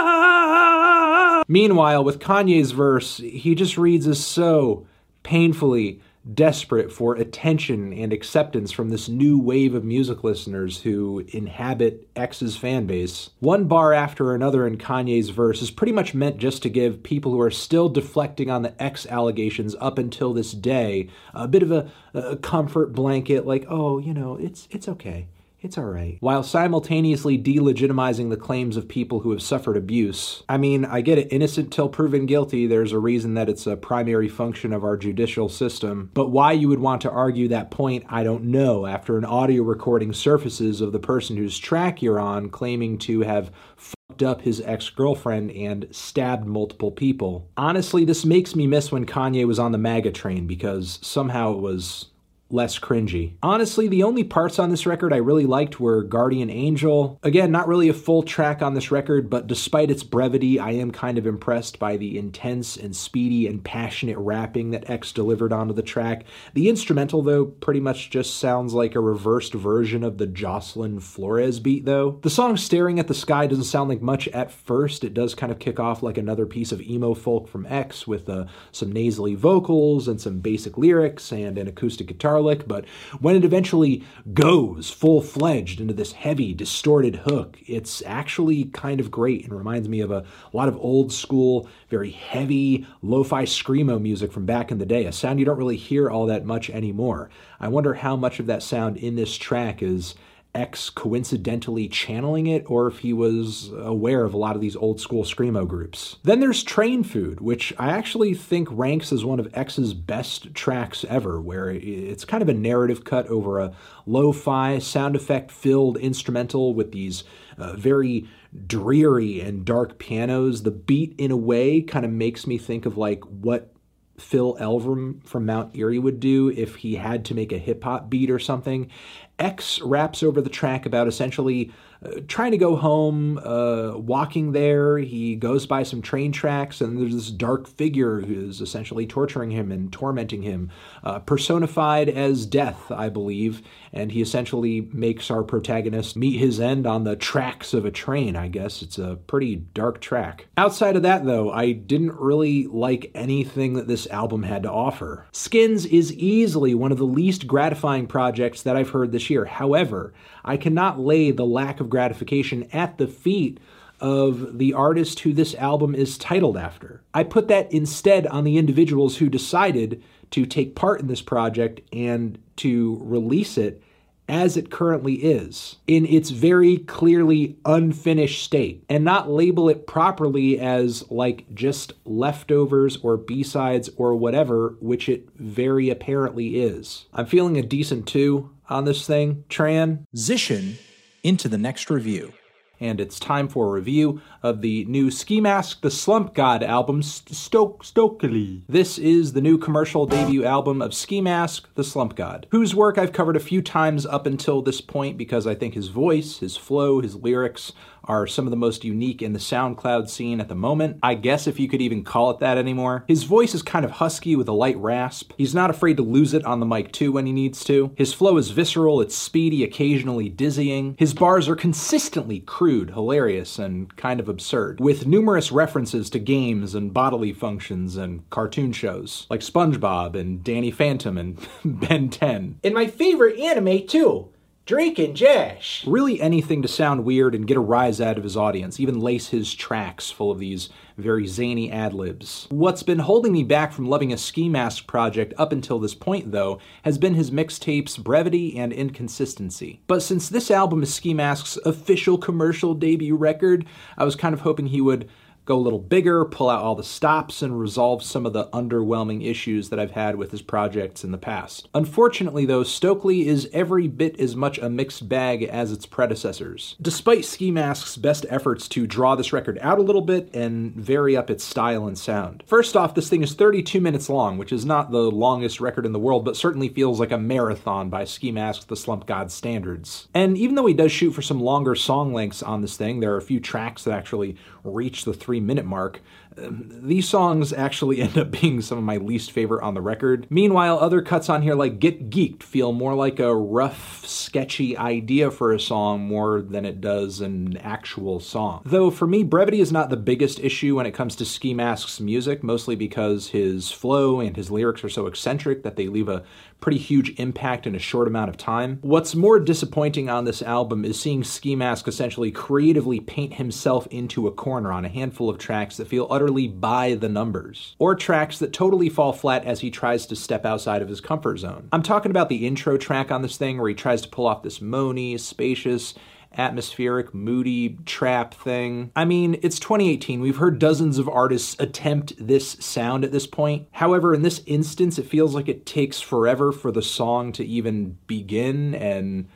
ah, 0.06 1.40
ah 1.40 1.44
Meanwhile, 1.48 2.04
with 2.04 2.20
Kanye's 2.20 2.72
verse, 2.72 3.18
he 3.18 3.56
just 3.56 3.78
reads 3.78 4.06
as 4.06 4.24
so 4.24 4.86
painfully 5.24 6.02
desperate 6.34 6.92
for 6.92 7.16
attention 7.16 7.94
and 7.94 8.12
acceptance 8.12 8.72
from 8.72 8.90
this 8.90 9.08
new 9.08 9.40
wave 9.40 9.74
of 9.74 9.84
music 9.84 10.24
listeners 10.24 10.82
who 10.82 11.24
inhabit 11.30 12.08
X's 12.16 12.58
fan 12.58 12.86
base. 12.86 13.30
One 13.40 13.66
bar 13.66 13.94
after 13.94 14.34
another 14.34 14.68
in 14.68 14.78
Kanye's 14.78 15.30
verse 15.30 15.62
is 15.62 15.72
pretty 15.72 15.94
much 15.94 16.14
meant 16.14 16.38
just 16.38 16.62
to 16.64 16.70
give 16.70 17.04
people 17.04 17.32
who 17.32 17.42
are 17.42 17.52
still 17.52 17.90
deflecting 17.90 18.50
on 18.50 18.62
the 18.62 18.82
X 18.82 19.06
allegations 19.06 19.76
up 19.80 19.98
until 19.98 20.34
this 20.34 20.52
day 20.52 21.10
a 21.34 21.48
bit 21.48 21.64
of 21.64 21.72
a, 21.72 21.92
a 22.14 22.36
comfort 22.38 22.94
blanket, 22.94 23.46
like, 23.46 23.66
oh, 23.70 23.98
you 23.98 24.14
know, 24.14 24.36
it's 24.36 24.68
it's 24.72 24.88
okay 24.88 25.28
it's 25.62 25.78
all 25.78 25.86
right. 25.86 26.18
While 26.20 26.44
simultaneously 26.44 27.38
delegitimizing 27.38 28.30
the 28.30 28.38
claims 28.38 28.78
of 28.78 28.88
people 28.88 29.22
who 29.22 29.32
have 29.32 29.42
suffered 29.42 29.76
abuse. 29.76 30.44
I 30.48 30.58
mean, 30.58 30.86
I 30.86 31.02
get 31.02 31.18
it, 31.18 31.32
innocent 31.32 31.74
till 31.74 31.90
proven 31.90 32.26
guilty, 32.28 32.68
there's 32.68 32.92
a 32.92 33.00
reason 33.00 33.34
that 33.34 33.50
it's 33.50 33.66
a 33.66 33.76
primary 33.76 34.28
function 34.28 34.72
of 34.72 34.84
our 34.84 34.96
judicial 34.98 35.50
system. 35.50 36.12
But 36.14 36.30
why 36.30 36.52
you 36.52 36.68
would 36.68 36.80
want 36.80 37.02
to 37.02 37.12
argue 37.12 37.48
that 37.48 37.72
point, 37.72 38.06
I 38.08 38.24
don't 38.24 38.46
know, 38.46 38.86
after 38.86 39.18
an 39.18 39.26
audio 39.26 39.64
recording 39.64 40.14
surfaces 40.14 40.80
of 40.80 40.92
the 40.92 41.00
person 41.00 41.38
whose 41.38 41.58
track 41.58 42.02
you're 42.02 42.20
on 42.20 42.50
claiming 42.50 43.00
to 43.00 43.22
have 43.22 43.52
fucked 43.76 44.24
up 44.24 44.42
his 44.42 44.62
ex 44.62 44.90
girlfriend 44.90 45.52
and 45.52 45.88
stabbed 45.92 46.46
multiple 46.46 46.92
people. 46.92 47.50
Honestly, 47.58 48.06
this 48.06 48.26
makes 48.26 48.56
me 48.56 48.68
miss 48.68 48.92
when 48.92 49.06
Kanye 49.06 49.46
was 49.46 49.60
on 49.60 49.72
the 49.72 49.78
MAGA 49.78 50.12
train 50.12 50.46
because 50.46 51.00
somehow 51.02 51.54
it 51.54 51.60
was 51.60 52.08
less 52.50 52.80
cringy. 52.80 53.34
Honestly, 53.44 53.88
the 53.88 54.04
only 54.04 54.24
parts 54.24 54.60
on 54.60 54.70
this 54.70 54.86
record 54.86 55.14
I 55.14 55.18
really 55.18 55.46
liked 55.46 55.80
were 55.80 56.04
Guardian 56.04 56.50
Angel. 56.50 57.20
Again, 57.24 57.52
not 57.52 57.68
really 57.68 57.90
a 57.90 57.94
full 57.94 58.24
track 58.24 58.62
on 58.62 58.74
this 58.74 58.92
record, 58.92 59.30
but 59.30 59.48
despite 59.48 59.92
its 59.92 60.04
brevity, 60.04 60.60
I 60.60 60.72
am 60.72 60.92
kind 60.92 61.18
of 61.18 61.28
impressed 61.28 61.80
by 61.80 61.98
the 61.98 62.18
intense 62.18 62.78
and 62.78 62.96
speedy 62.96 63.48
and 63.48 63.64
passionate 63.64 64.18
rapping 64.18 64.72
that 64.72 64.90
X 64.90 65.12
delivered 65.12 65.52
onto 65.52 65.74
the 65.74 65.82
track. 65.82 66.26
The 66.54 66.70
instrumental, 66.70 67.22
though, 67.22 67.46
pretty 67.46 67.80
much 67.80 68.10
just 68.10 68.38
sounds 68.38 68.74
like 68.74 68.96
a 68.96 69.00
reversed 69.00 69.54
version 69.54 70.04
of 70.04 70.18
the 70.18 70.28
Jocelyn 70.28 71.00
Flores 71.00 71.60
beat, 71.60 71.86
though. 71.86 72.20
The 72.22 72.30
song 72.30 72.58
Staring 72.58 73.00
at 73.00 73.08
the 73.08 73.14
Sky 73.14 73.48
doesn't 73.48 73.66
sound 73.66 73.90
like 73.90 74.02
much 74.02 74.28
at 74.30 74.52
first. 74.52 75.04
It 75.04 75.14
does 75.14 75.36
kind 75.36 75.52
of 75.52 75.60
kick 75.60 75.80
off 75.80 76.04
like 76.04 76.18
another 76.18 76.46
piece 76.46 76.72
of 76.72 76.82
emo 76.82 77.14
folk 77.14 77.48
from 77.48 77.66
X 77.66 78.08
with 78.08 78.30
uh, 78.30 78.46
some 78.72 78.92
nasally 78.92 79.36
vocals 79.36 80.08
and 80.08 80.20
some 80.20 80.40
basic 80.40 80.78
lyrics 80.78 81.32
and 81.32 81.58
an 81.58 81.68
acoustic 81.68 82.08
guitar 82.08 82.37
garlic, 82.38 82.68
but 82.68 82.86
when 83.20 83.36
it 83.36 83.44
eventually 83.44 84.04
goes 84.34 84.90
full 84.90 85.22
fledged 85.22 85.82
into 85.82 85.94
this 85.94 86.12
heavy, 86.12 86.54
distorted 86.54 87.16
hook, 87.16 87.58
it's 87.66 88.04
actually 88.06 88.66
kind 88.66 89.00
of 89.00 89.10
great 89.10 89.44
and 89.44 89.54
reminds 89.54 89.90
me 89.90 90.02
of 90.02 90.12
a, 90.12 90.24
lot 90.54 90.68
of 90.68 90.78
old 90.78 91.12
school, 91.12 91.68
very 91.90 92.12
heavy, 92.12 92.86
lo 93.02 93.24
fi 93.24 93.44
screamo 93.44 94.00
music 94.00 94.32
from 94.32 94.46
back 94.46 94.72
in 94.72 94.78
the 94.78 94.86
day, 94.86 95.06
a 95.06 95.12
sound 95.12 95.40
you 95.40 95.46
don't 95.46 95.58
really 95.58 95.78
hear 95.78 96.10
all 96.10 96.28
that 96.28 96.46
much 96.46 96.70
anymore. 96.70 97.30
I 97.60 97.68
wonder 97.70 97.96
how 97.96 98.16
much 98.16 98.40
of 98.40 98.46
that 98.48 98.64
sound 98.64 98.98
in 98.98 99.16
this 99.16 99.36
track 99.36 99.82
is 99.82 100.16
X 100.58 100.90
coincidentally 100.90 101.88
channeling 101.88 102.48
it 102.48 102.64
or 102.68 102.88
if 102.88 103.00
he 103.00 103.14
was 103.14 103.70
aware 103.78 104.26
of 104.26 104.34
a 104.34 104.38
lot 104.38 104.56
of 104.56 104.62
these 104.62 104.76
old 104.76 105.00
school 105.00 105.24
Screamo 105.24 105.68
groups. 105.68 106.18
Then 106.24 106.40
there's 106.40 106.64
Train 106.64 107.04
Food, 107.04 107.40
which 107.40 107.74
I 107.78 107.92
actually 107.92 108.34
think 108.34 108.68
ranks 108.72 109.14
as 109.14 109.24
one 109.24 109.40
of 109.40 109.54
X's 109.54 109.94
best 109.94 110.54
tracks 110.56 111.06
ever, 111.08 111.40
where 111.40 111.70
it's 111.70 112.26
kind 112.26 112.42
of 112.42 112.50
a 112.50 112.54
narrative 112.54 113.04
cut 113.04 113.28
over 113.28 113.60
a 113.60 113.74
lo 114.08 114.32
fi, 114.32 114.80
sound 114.80 115.16
effect 115.16 115.52
filled 115.52 115.98
instrumental 115.98 116.74
with 116.74 116.92
these 116.92 117.24
uh, 117.58 117.74
very 117.74 118.28
dreary 118.66 119.40
and 119.40 119.64
dark 119.64 120.00
pianos. 120.00 120.64
The 120.64 120.72
beat, 120.72 121.14
in 121.20 121.32
a 121.32 121.38
way, 121.38 121.82
kind 121.82 122.06
of 122.06 122.12
makes 122.12 122.48
me 122.48 122.58
think 122.58 122.86
of 122.88 122.98
like 122.98 123.24
what 123.26 123.74
Phil 124.18 124.58
Elverum 124.60 125.24
from 125.24 125.46
Mount 125.46 125.76
Eerie 125.76 126.00
would 126.00 126.20
do 126.20 126.50
if 126.50 126.78
he 126.78 126.96
had 126.96 127.26
to 127.26 127.36
make 127.36 127.52
a 127.52 127.58
hip 127.58 127.84
hop 127.84 128.10
beat 128.10 128.32
or 128.32 128.40
something. 128.40 128.90
X 129.40 129.80
raps 129.82 130.24
over 130.24 130.42
the 130.42 130.50
track 130.50 130.86
about 130.86 131.08
essentially 131.08 131.72
uh, 132.04 132.22
trying 132.28 132.52
to 132.52 132.58
go 132.58 132.76
home, 132.76 133.40
uh, 133.40 133.98
walking 133.98 134.52
there. 134.52 134.98
He 135.00 135.36
goes 135.36 135.66
by 135.66 135.84
some 135.84 136.02
train 136.02 136.32
tracks, 136.32 136.80
and 136.80 137.00
there's 137.00 137.14
this 137.14 137.32
dark 137.32 137.68
figure 137.68 138.22
who 138.22 138.48
is 138.48 138.62
essentially 138.62 139.08
torturing 139.08 139.52
him 139.52 139.72
and 139.72 139.92
tormenting 139.92 140.44
him, 140.44 140.70
uh, 141.04 141.20
personified 141.20 142.10
as 142.10 142.46
death, 142.46 142.92
I 142.92 143.10
believe. 143.10 143.62
And 143.94 144.12
he 144.12 144.22
essentially 144.22 144.90
makes 144.92 145.32
our 145.32 145.44
protagonist 145.44 146.16
meet 146.16 146.38
his 146.38 146.60
end 146.60 146.86
on 146.86 147.04
the 147.04 147.16
tracks 147.16 147.74
of 147.74 147.86
a 147.86 147.92
train, 147.92 148.36
I 148.36 148.48
guess. 148.48 148.82
It's 148.82 148.98
a 148.98 149.18
pretty 149.28 149.56
dark 149.56 150.02
track. 150.02 150.48
Outside 150.58 150.96
of 150.96 151.04
that, 151.04 151.26
though, 151.26 151.52
I 151.52 151.72
didn't 151.72 152.20
really 152.20 152.68
like 152.68 153.12
anything 153.16 153.74
that 153.74 153.88
this 153.88 154.08
album 154.08 154.44
had 154.44 154.64
to 154.64 154.72
offer. 154.72 155.26
Skins 155.32 155.86
is 155.86 156.14
easily 156.14 156.74
one 156.74 156.92
of 156.92 156.98
the 156.98 157.06
least 157.06 157.48
gratifying 157.48 158.08
projects 158.08 158.62
that 158.64 158.76
I've 158.76 158.90
heard 158.90 159.12
this 159.12 159.30
year. 159.30 159.46
However, 159.46 160.14
I 160.44 160.58
cannot 160.58 161.00
lay 161.00 161.32
the 161.32 161.46
lack 161.46 161.80
of 161.80 161.90
gratification 161.90 162.68
at 162.74 162.98
the 162.98 163.08
feet 163.08 163.60
of 164.00 164.58
the 164.58 164.74
artist 164.74 165.22
who 165.22 165.34
this 165.34 165.56
album 165.56 165.96
is 165.96 166.18
titled 166.18 166.58
after. 166.58 167.04
I 167.14 167.24
put 167.24 167.48
that 167.48 167.72
instead 167.72 168.28
on 168.28 168.44
the 168.44 168.58
individuals 168.58 169.18
who 169.18 169.30
decided 169.30 170.04
to 170.32 170.46
take 170.46 170.76
part 170.76 171.00
in 171.00 171.08
this 171.08 171.22
project 171.22 171.82
and 171.94 172.38
to 172.58 173.00
release 173.04 173.58
it 173.58 173.82
as 174.30 174.58
it 174.58 174.70
currently 174.70 175.14
is, 175.14 175.78
in 175.88 176.06
its 176.06 176.32
very 176.32 176.80
clearly 176.80 177.58
unfinished 177.64 178.44
state, 178.44 178.84
and 178.90 179.06
not 179.06 179.30
label 179.30 179.70
it 179.70 179.88
properly 179.88 180.60
as 180.60 181.10
like 181.10 181.46
just 181.54 181.94
leftovers 182.04 182.98
or 182.98 183.16
B-sides 183.16 183.90
or 183.96 184.18
whatever, 184.18 184.76
which 184.82 185.08
it 185.08 185.30
very 185.38 185.90
apparently 185.90 186.60
is. 186.60 187.06
I'm 187.14 187.26
feeling 187.26 187.58
a 187.58 187.62
decent 187.62 188.06
two 188.06 188.50
on 188.70 188.84
this 188.84 189.08
thing. 189.08 189.46
Transition 189.48 190.78
into 191.24 191.48
the 191.48 191.58
next 191.58 191.90
review. 191.90 192.34
And 192.80 193.02
it's 193.02 193.20
time 193.20 193.48
for 193.48 193.68
a 193.68 193.72
review 193.72 194.22
of 194.44 194.62
the 194.62 194.86
new 194.86 195.10
Ski 195.10 195.42
Mask 195.42 195.82
the 195.82 195.90
Slump 195.90 196.34
God 196.34 196.62
album, 196.62 197.02
Stoke 197.02 197.84
Stokeley. 197.84 198.62
This 198.70 198.98
is 198.98 199.34
the 199.34 199.42
new 199.42 199.58
commercial 199.58 200.06
debut 200.06 200.46
album 200.46 200.82
of 200.82 200.94
Ski 200.94 201.22
Mask 201.22 201.68
the 201.76 201.84
Slump 201.84 202.16
God, 202.16 202.46
whose 202.52 202.76
work 202.76 202.98
I've 202.98 203.14
covered 203.14 203.36
a 203.36 203.40
few 203.40 203.62
times 203.62 204.06
up 204.06 204.26
until 204.26 204.62
this 204.62 204.82
point 204.82 205.18
because 205.18 205.48
I 205.48 205.56
think 205.56 205.74
his 205.74 205.88
voice, 205.88 206.38
his 206.38 206.56
flow, 206.56 207.02
his 207.02 207.16
lyrics 207.16 207.74
are 208.08 208.28
some 208.28 208.46
of 208.46 208.52
the 208.52 208.58
most 208.58 208.84
unique 208.84 209.22
in 209.22 209.34
the 209.34 209.40
SoundCloud 209.40 210.10
scene 210.10 210.40
at 210.40 210.48
the 210.48 210.56
moment. 210.56 211.00
I 211.04 211.16
guess 211.16 211.48
if 211.48 211.60
you 211.60 211.68
could 211.68 211.82
even 211.82 212.04
call 212.04 212.32
it 212.32 212.40
that 212.40 212.58
anymore. 212.58 213.04
His 213.08 213.24
voice 213.24 213.54
is 213.54 213.62
kind 213.62 213.86
of 213.86 213.92
husky 213.92 214.36
with 214.36 214.48
a 214.48 214.54
light 214.54 214.78
rasp. 214.78 215.34
He's 215.38 215.56
not 215.56 215.70
afraid 215.70 215.98
to 215.98 216.04
lose 216.04 216.34
it 216.34 216.46
on 216.46 216.60
the 216.60 216.66
mic 216.66 216.92
too 216.92 217.12
when 217.12 217.26
he 217.26 217.32
needs 217.32 217.64
to. 217.66 217.94
His 217.96 218.14
flow 218.14 218.38
is 218.38 218.52
visceral, 218.52 219.02
it's 219.02 219.16
speedy, 219.16 219.64
occasionally 219.64 220.30
dizzying. 220.30 220.96
His 220.98 221.14
bars 221.14 221.48
are 221.48 221.56
consistently 221.56 222.40
crude, 222.40 222.92
hilarious, 222.92 223.60
and 223.60 223.96
kind 223.96 224.20
of 224.20 224.30
absurd, 224.30 224.80
with 224.80 225.08
numerous 225.08 225.52
references 225.52 226.10
to 226.12 226.20
games 226.20 226.74
and 226.76 226.94
bodily 226.94 227.34
functions 227.34 227.98
and 227.98 228.28
cartoon 228.30 228.72
shows, 228.72 229.28
like 229.30 229.42
SpongeBob 229.42 230.16
and 230.16 230.44
Danny 230.44 230.72
Phantom 230.72 231.18
and 231.18 231.48
Ben 231.66 232.10
10. 232.10 232.60
And 232.64 232.74
my 232.74 232.88
favorite 232.88 233.40
anime, 233.40 233.86
too. 233.88 234.30
Drake 234.68 235.00
and. 235.00 235.86
Really 235.88 236.20
anything 236.20 236.62
to 236.62 236.68
sound 236.68 237.06
weird 237.06 237.34
and 237.34 237.48
get 237.48 237.56
a 237.56 237.62
rise 237.62 238.02
out 238.02 238.18
of 238.18 238.26
his 238.26 238.36
audience, 238.36 238.82
even 238.82 239.00
lace 239.00 239.30
his 239.30 239.54
tracks 239.54 240.12
full 240.12 240.30
of 240.30 240.40
these 240.40 240.68
very 240.98 241.26
zany 241.26 241.72
ad 241.72 241.94
libs. 241.94 242.48
What's 242.50 242.84
been 242.84 243.00
holding 243.00 243.32
me 243.32 243.46
back 243.46 243.72
from 243.72 243.88
loving 243.88 244.12
a 244.12 244.18
Ski 244.18 244.50
Mask 244.50 244.86
project 244.86 245.34
up 245.38 245.54
until 245.54 245.80
this 245.80 245.96
point, 245.96 246.34
though, 246.34 246.60
has 246.84 246.98
been 246.98 247.14
his 247.14 247.32
mixtapes' 247.32 247.98
brevity 247.98 248.58
and 248.58 248.74
inconsistency. 248.74 249.80
But 249.88 250.02
since 250.02 250.28
this 250.28 250.52
album 250.52 250.84
is 250.84 250.94
Ski 250.94 251.14
Mask's 251.14 251.56
official 251.66 252.18
commercial 252.18 252.74
debut 252.74 253.16
record, 253.16 253.66
I 253.98 254.04
was 254.04 254.18
kind 254.18 254.34
of 254.34 254.42
hoping 254.42 254.68
he 254.68 254.82
would 254.82 255.08
go 255.48 255.56
a 255.56 255.60
little 255.60 255.80
bigger, 255.80 256.26
pull 256.26 256.50
out 256.50 256.62
all 256.62 256.76
the 256.76 256.84
stops, 256.84 257.42
and 257.42 257.60
resolve 257.60 258.04
some 258.04 258.26
of 258.26 258.34
the 258.34 258.48
underwhelming 258.48 259.26
issues 259.26 259.70
that 259.70 259.80
I've 259.80 259.92
had 259.92 260.18
with 260.18 260.32
his 260.32 260.42
projects 260.42 261.04
in 261.04 261.12
the 261.12 261.18
past. 261.18 261.70
Unfortunately, 261.74 262.46
though, 262.46 262.64
Stokeley 262.64 263.26
is 263.26 263.50
every 263.54 263.88
bit 263.88 264.20
as 264.20 264.36
much 264.36 264.58
a 264.60 264.70
mixed 264.70 265.08
bag 265.08 265.44
as 265.44 265.72
its 265.72 265.86
predecessors. 265.86 266.76
Despite 266.82 267.26
Ski 267.26 267.50
Mask's 267.50 267.98
best 267.98 268.26
efforts 268.30 268.68
to 268.70 268.86
draw 268.86 269.16
this 269.16 269.34
record 269.34 269.58
out 269.62 269.80
a 269.80 269.84
little 269.84 270.02
bit 270.02 270.30
and 270.36 270.76
vary 270.76 271.16
up 271.16 271.30
its 271.30 271.44
style 271.44 271.88
and 271.88 271.98
sound. 271.98 272.44
First 272.46 272.76
off, 272.76 272.94
this 272.94 273.10
thing 273.10 273.24
is 273.24 273.34
32 273.34 273.80
minutes 273.80 274.10
long, 274.10 274.38
which 274.38 274.52
is 274.52 274.66
not 274.66 274.92
the 274.92 275.10
longest 275.10 275.62
record 275.62 275.86
in 275.86 275.94
the 275.94 276.00
world, 276.00 276.26
but 276.26 276.36
certainly 276.36 276.68
feels 276.68 277.00
like 277.00 277.12
a 277.12 277.18
marathon 277.18 277.90
by 277.90 278.04
Ski 278.04 278.32
Mask 278.32 278.68
the 278.68 278.76
Slump 278.76 279.06
God 279.06 279.32
standards. 279.32 280.10
And 280.14 280.38
even 280.38 280.56
though 280.56 280.66
he 280.66 280.74
does 280.74 280.92
shoot 280.92 281.12
for 281.12 281.22
some 281.22 281.40
longer 281.40 281.76
song 281.76 282.14
lengths 282.14 282.44
on 282.44 282.62
this 282.62 282.76
thing, 282.76 283.00
there 283.00 283.14
are 283.14 283.18
a 283.18 283.22
few 283.22 283.40
tracks 283.40 283.86
that 283.86 283.94
actually 283.94 284.36
reach 284.64 285.06
the 285.06 285.14
three 285.14 285.37
minute 285.40 285.66
mark. 285.66 286.02
These 286.38 287.10
songs 287.10 287.52
actually 287.52 288.02
end 288.02 288.18
up 288.18 288.32
being 288.32 288.62
some 288.62 288.78
of 288.78 288.84
my 288.84 288.98
least 288.98 289.32
favorite 289.32 289.64
on 289.64 289.74
the 289.74 289.82
record. 289.82 290.28
Meanwhile, 290.30 290.80
other 290.80 291.02
cuts 291.02 291.30
on 291.30 291.42
here, 291.42 291.56
like 291.56 291.80
Get 291.80 292.10
Geeked, 292.10 292.44
feel 292.44 292.72
more 292.72 292.94
like 292.94 293.20
a 293.20 293.36
rough, 293.36 294.06
sketchy 294.06 294.78
idea 294.78 295.32
for 295.32 295.52
a 295.52 295.60
song 295.60 296.02
more 296.02 296.42
than 296.42 296.66
it 296.66 296.82
does 296.82 297.22
an 297.22 297.58
actual 297.58 298.20
song. 298.20 298.62
Though 298.66 298.92
for 298.92 299.08
me, 299.08 299.24
brevity 299.24 299.60
is 299.60 299.72
not 299.72 299.90
the 299.90 299.98
biggest 299.98 300.40
issue 300.40 300.76
when 300.76 300.86
it 300.86 300.94
comes 300.94 301.16
to 301.18 301.26
Ski 301.26 301.54
Mask's 301.54 302.00
music, 302.00 302.44
mostly 302.44 302.76
because 302.76 303.30
his 303.30 303.72
flow 303.72 304.20
and 304.20 304.36
his 304.36 304.52
lyrics 304.52 304.84
are 304.84 304.90
so 304.90 305.08
eccentric 305.08 305.64
that 305.64 305.76
they 305.76 305.88
leave 305.88 306.10
a 306.10 306.24
pretty 306.60 306.78
huge 306.78 307.18
impact 307.20 307.68
in 307.68 307.76
a 307.76 307.80
short 307.80 308.08
amount 308.08 308.30
of 308.30 308.38
time. 308.38 308.80
What's 308.82 309.14
more 309.14 309.40
disappointing 309.40 310.10
on 310.10 310.26
this 310.26 310.42
album 310.42 310.86
is 310.86 311.00
seeing 311.00 311.24
Ski 311.24 311.56
Mask 311.56 311.88
essentially 311.88 312.32
creatively 312.32 313.00
paint 313.00 313.36
himself 313.36 313.88
into 313.88 314.28
a 314.28 314.32
corner 314.32 314.72
on 314.72 314.84
a 314.84 314.90
handful 314.90 315.30
of 315.30 315.38
tracks 315.38 315.78
that 315.78 315.88
feel 315.88 316.08
utterly 316.10 316.27
by 316.48 316.96
the 316.96 317.08
numbers, 317.08 317.76
or 317.80 317.96
tracks 317.96 318.40
that 318.40 318.52
totally 318.52 318.90
fall 318.90 319.14
flat 319.14 319.46
as 319.46 319.62
he 319.62 319.72
tries 319.72 320.06
to 320.08 320.16
step 320.16 320.46
outside 320.46 320.82
of 320.82 320.90
his 320.90 321.00
comfort 321.00 321.38
zone. 321.38 321.70
I'm 321.72 321.84
talking 321.84 322.12
about 322.12 322.28
the 322.28 322.46
intro 322.46 322.78
track 322.78 323.12
on 323.12 323.22
this 323.22 323.38
thing 323.38 323.58
where 323.58 323.70
he 323.70 323.76
tries 323.76 324.02
to 324.02 324.10
pull 324.10 324.28
off 324.28 324.44
this 324.44 324.60
moany, 324.60 325.20
spacious, 325.20 325.94
atmospheric, 326.38 327.14
moody 327.14 327.78
trap 327.86 328.34
thing. 328.34 328.92
I 328.96 329.06
mean, 329.06 329.40
it's 329.42 329.60
2018. 329.60 330.20
We've 330.20 330.38
heard 330.38 330.60
dozens 330.60 330.98
of 330.98 331.10
artists 331.10 331.56
attempt 331.60 332.14
this 332.20 332.52
sound 332.60 333.04
at 333.04 333.12
this 333.12 333.28
point. 333.28 333.68
However, 333.72 334.14
in 334.14 334.22
this 334.22 334.42
instance, 334.46 335.00
it 335.00 335.08
feels 335.08 335.34
like 335.34 335.48
it 335.48 335.66
takes 335.66 336.02
forever 336.02 336.52
for 336.52 336.72
the 336.72 336.82
song 336.82 337.32
to 337.34 337.46
even 337.46 337.98
begin 338.08 338.76
and 338.76 339.28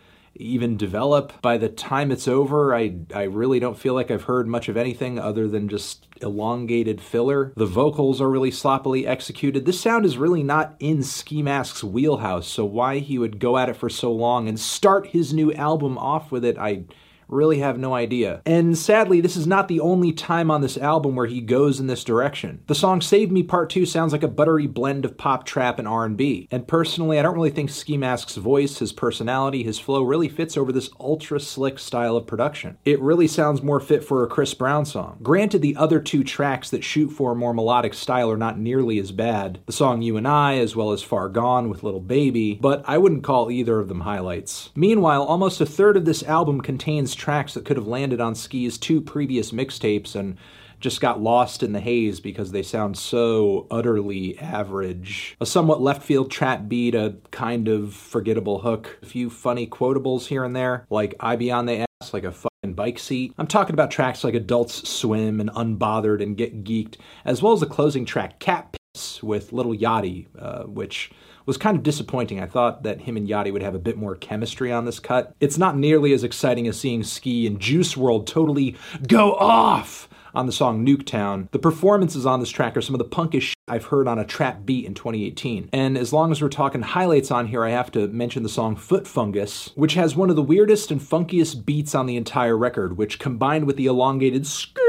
even 0.42 0.78
develop. 0.78 1.34
By 1.42 1.58
the 1.58 1.70
time 1.70 2.12
it's 2.12 2.28
over, 2.28 2.76
I, 2.76 2.96
I 3.14 3.24
really 3.24 3.60
don't 3.60 3.78
feel 3.78 3.94
like 3.94 4.12
I've 4.12 4.24
heard 4.24 4.48
much 4.48 4.70
of 4.70 4.78
anything 4.78 5.20
other 5.20 5.48
than 5.48 5.70
just 5.70 6.08
elongated 6.22 7.02
filler. 7.02 7.54
The 7.56 7.66
vocals 7.66 8.22
are 8.22 8.30
really 8.30 8.52
sloppily 8.52 9.08
executed. 9.08 9.66
This 9.66 9.80
sound 9.80 10.06
is 10.06 10.18
really 10.18 10.44
not 10.44 10.76
in 10.80 11.04
Ski 11.04 11.42
Mask's 11.42 11.84
wheelhouse, 11.84 12.48
so 12.48 12.66
why 12.66 13.00
he 13.00 13.18
would 13.18 13.40
go 13.40 13.58
at 13.58 13.70
it 13.70 13.76
for 13.76 13.90
so 13.90 14.12
long 14.12 14.48
and 14.48 14.60
start 14.60 15.08
his 15.08 15.34
new 15.34 15.54
album 15.54 15.98
off 15.98 16.32
with 16.32 16.46
it, 16.46 16.58
I 16.58 16.84
really 17.32 17.60
have 17.60 17.78
no 17.78 17.94
idea. 17.94 18.42
And 18.46 18.78
sadly, 18.78 19.22
this 19.22 19.36
is 19.36 19.48
not 19.48 19.68
the 19.68 19.80
only 19.80 20.12
time 20.12 20.52
on 20.52 20.62
this 20.62 20.78
album 20.78 21.16
where 21.16 21.28
he 21.28 21.42
goes 21.42 21.80
in 21.80 21.88
this 21.88 22.04
direction. 22.04 22.64
The 22.68 22.76
song 22.76 23.02
Save 23.02 23.32
Me 23.32 23.44
Part 23.44 23.70
2 23.70 23.86
sounds 23.86 24.12
like 24.12 24.24
a 24.24 24.28
buttery 24.28 24.68
blend 24.68 25.06
of 25.06 25.18
pop, 25.18 25.46
trap, 25.46 25.80
and 25.80 25.88
R&B. 25.88 26.48
And 26.52 26.68
personally, 26.68 27.20
I 27.20 27.22
don't 27.22 27.36
really 27.36 27.50
think 27.50 27.70
Ski 27.70 27.98
Mask's 27.98 28.36
voice, 28.36 28.80
his 28.80 28.92
personality, 28.92 29.64
his 29.64 29.80
flow 29.80 30.04
really 30.04 30.30
fits 30.30 30.58
over 30.58 30.72
this 30.72 30.90
ultra 31.00 31.40
slick 31.40 31.80
style 31.80 32.16
of 32.16 32.28
production. 32.28 32.78
It 32.86 33.02
really 33.02 33.28
sounds 33.28 33.64
more 33.64 33.80
fit 33.80 34.04
for 34.04 34.24
a 34.24 34.28
Chris 34.28 34.54
Brown 34.54 34.86
song. 34.86 35.18
Granted, 35.22 35.62
the 35.62 35.76
other 35.76 36.00
two 36.00 36.24
tracks 36.24 36.70
that 36.70 36.84
shoot 36.84 37.10
for 37.10 37.32
a 37.32 37.36
more 37.36 37.54
melodic 37.54 37.94
style 37.94 38.30
are 38.30 38.38
not 38.38 38.60
nearly 38.60 39.00
as 39.00 39.12
bad. 39.12 39.60
The 39.66 39.72
song 39.72 40.02
You 40.02 40.18
and 40.18 40.28
I, 40.28 40.58
as 40.58 40.76
well 40.76 40.92
as 40.92 41.02
Far 41.02 41.30
Gone 41.30 41.70
with 41.70 41.84
Lil 41.84 42.00
Baby, 42.00 42.60
but 42.62 42.84
I 42.88 42.98
wouldn't 42.98 43.24
call 43.24 43.52
either 43.52 43.80
of 43.80 43.88
them 43.88 44.02
highlights. 44.02 44.70
Meanwhile, 44.76 45.24
almost 45.24 45.62
a 45.62 45.66
third 45.66 45.98
of 45.98 46.06
this 46.06 46.24
album 46.24 46.62
contains 46.62 47.16
tracks 47.22 47.54
that 47.54 47.64
could 47.64 47.78
have 47.78 47.88
landed 47.88 48.20
on 48.20 48.36
Ski's 48.36 48.78
two 48.78 49.00
previous 49.00 49.52
mixtapes 49.52 50.16
and 50.16 50.38
just 50.80 51.00
got 51.00 51.22
lost 51.22 51.62
in 51.62 51.72
the 51.72 51.80
haze 51.80 52.20
because 52.20 52.52
they 52.52 52.64
sound 52.64 52.98
so 52.98 53.68
utterly 53.70 54.38
average. 54.40 55.38
A 55.40 55.46
somewhat 55.46 55.80
left 55.80 56.02
field 56.02 56.32
trap 56.32 56.68
beat, 56.68 56.96
a 56.96 57.16
kind 57.30 57.68
of 57.68 57.94
forgettable 57.94 58.60
hook, 58.60 58.98
a 59.04 59.06
few 59.06 59.30
funny 59.30 59.68
quotables 59.68 60.26
here 60.26 60.44
and 60.44 60.56
there, 60.56 60.88
like 60.90 61.14
I 61.20 61.36
be 61.36 61.52
on 61.52 61.68
the 61.68 61.86
ass 62.02 62.14
like 62.14 62.24
a 62.24 62.32
fucking 62.32 62.74
bike 62.74 62.98
seat. 62.98 63.34
I'm 63.38 63.48
talking 63.48 63.76
about 63.76 63.92
tracks 63.92 64.24
like 64.24 64.34
Adults 64.34 64.90
Swim 64.90 65.40
and 65.40 65.52
Unbothered 65.52 66.24
and 66.24 66.36
Get 66.36 66.64
Geeked, 66.64 66.96
as 67.24 67.44
well 67.44 67.54
as 67.54 67.60
the 67.60 67.68
closing 67.68 68.04
track 68.04 68.40
Cat 68.40 68.76
Piss 68.96 69.22
with 69.22 69.54
Lil 69.54 69.76
Yachty, 69.76 70.26
uh, 70.38 70.64
which 70.64 71.12
was 71.46 71.58
kind 71.58 71.78
of 71.78 71.84
disappointing. 71.84 72.40
I 72.40 72.46
thought 72.46 72.84
that 72.84 73.02
him 73.02 73.18
and 73.18 73.28
Yachty 73.28 73.52
would 73.52 73.64
have 73.64 73.76
a 73.76 73.80
bit 73.80 73.98
more 73.98 74.16
chemistry 74.16 74.72
on 74.72 74.86
this 74.86 75.00
cut. 75.00 75.36
It's 75.40 75.58
not 75.58 75.78
nearly 75.78 76.14
as 76.14 76.24
exciting 76.24 76.68
as 76.68 76.80
seeing 76.80 77.04
Ski 77.04 77.48
and 77.48 77.60
Juice 77.60 77.96
WRLD 77.96 78.26
totally 78.26 78.76
go 79.08 79.34
off 79.36 80.08
on 80.34 80.46
the 80.46 80.52
song 80.52 80.86
Nuketown. 80.86 81.50
The 81.52 81.60
performances 81.60 82.26
on 82.26 82.40
this 82.40 82.50
track 82.50 82.78
are 82.78 82.82
some 82.82 82.96
of 82.96 83.00
the 83.00 83.06
punkest 83.06 83.54
I've 83.68 83.86
heard 83.86 84.08
on 84.08 84.20
a 84.20 84.26
trap 84.26 84.66
beat 84.66 84.86
in 84.86 84.94
2018. 84.94 85.70
And 85.74 85.98
as 85.98 86.14
long 86.14 86.32
as 86.32 86.42
we're 86.42 86.50
talking 86.50 86.82
highlights 86.82 87.32
on 87.32 87.48
here, 87.48 87.64
I 87.64 87.72
have 87.72 87.92
to 87.92 88.08
mention 88.08 88.44
the 88.44 88.50
song 88.50 88.76
Foot 88.76 89.08
Fungus, 89.08 89.72
which 89.76 89.94
has 89.96 90.16
one 90.16 90.30
of 90.30 90.36
the 90.36 90.42
weirdest 90.42 90.92
and 90.92 91.02
funkiest 91.02 91.66
beats 91.66 91.96
on 91.96 92.06
the 92.06 92.18
entire 92.18 92.58
record, 92.58 92.98
which 92.98 93.20
combined 93.20 93.66
with 93.66 93.78
the 93.78 93.86
elongated 93.86 94.48
skirt 94.48 94.81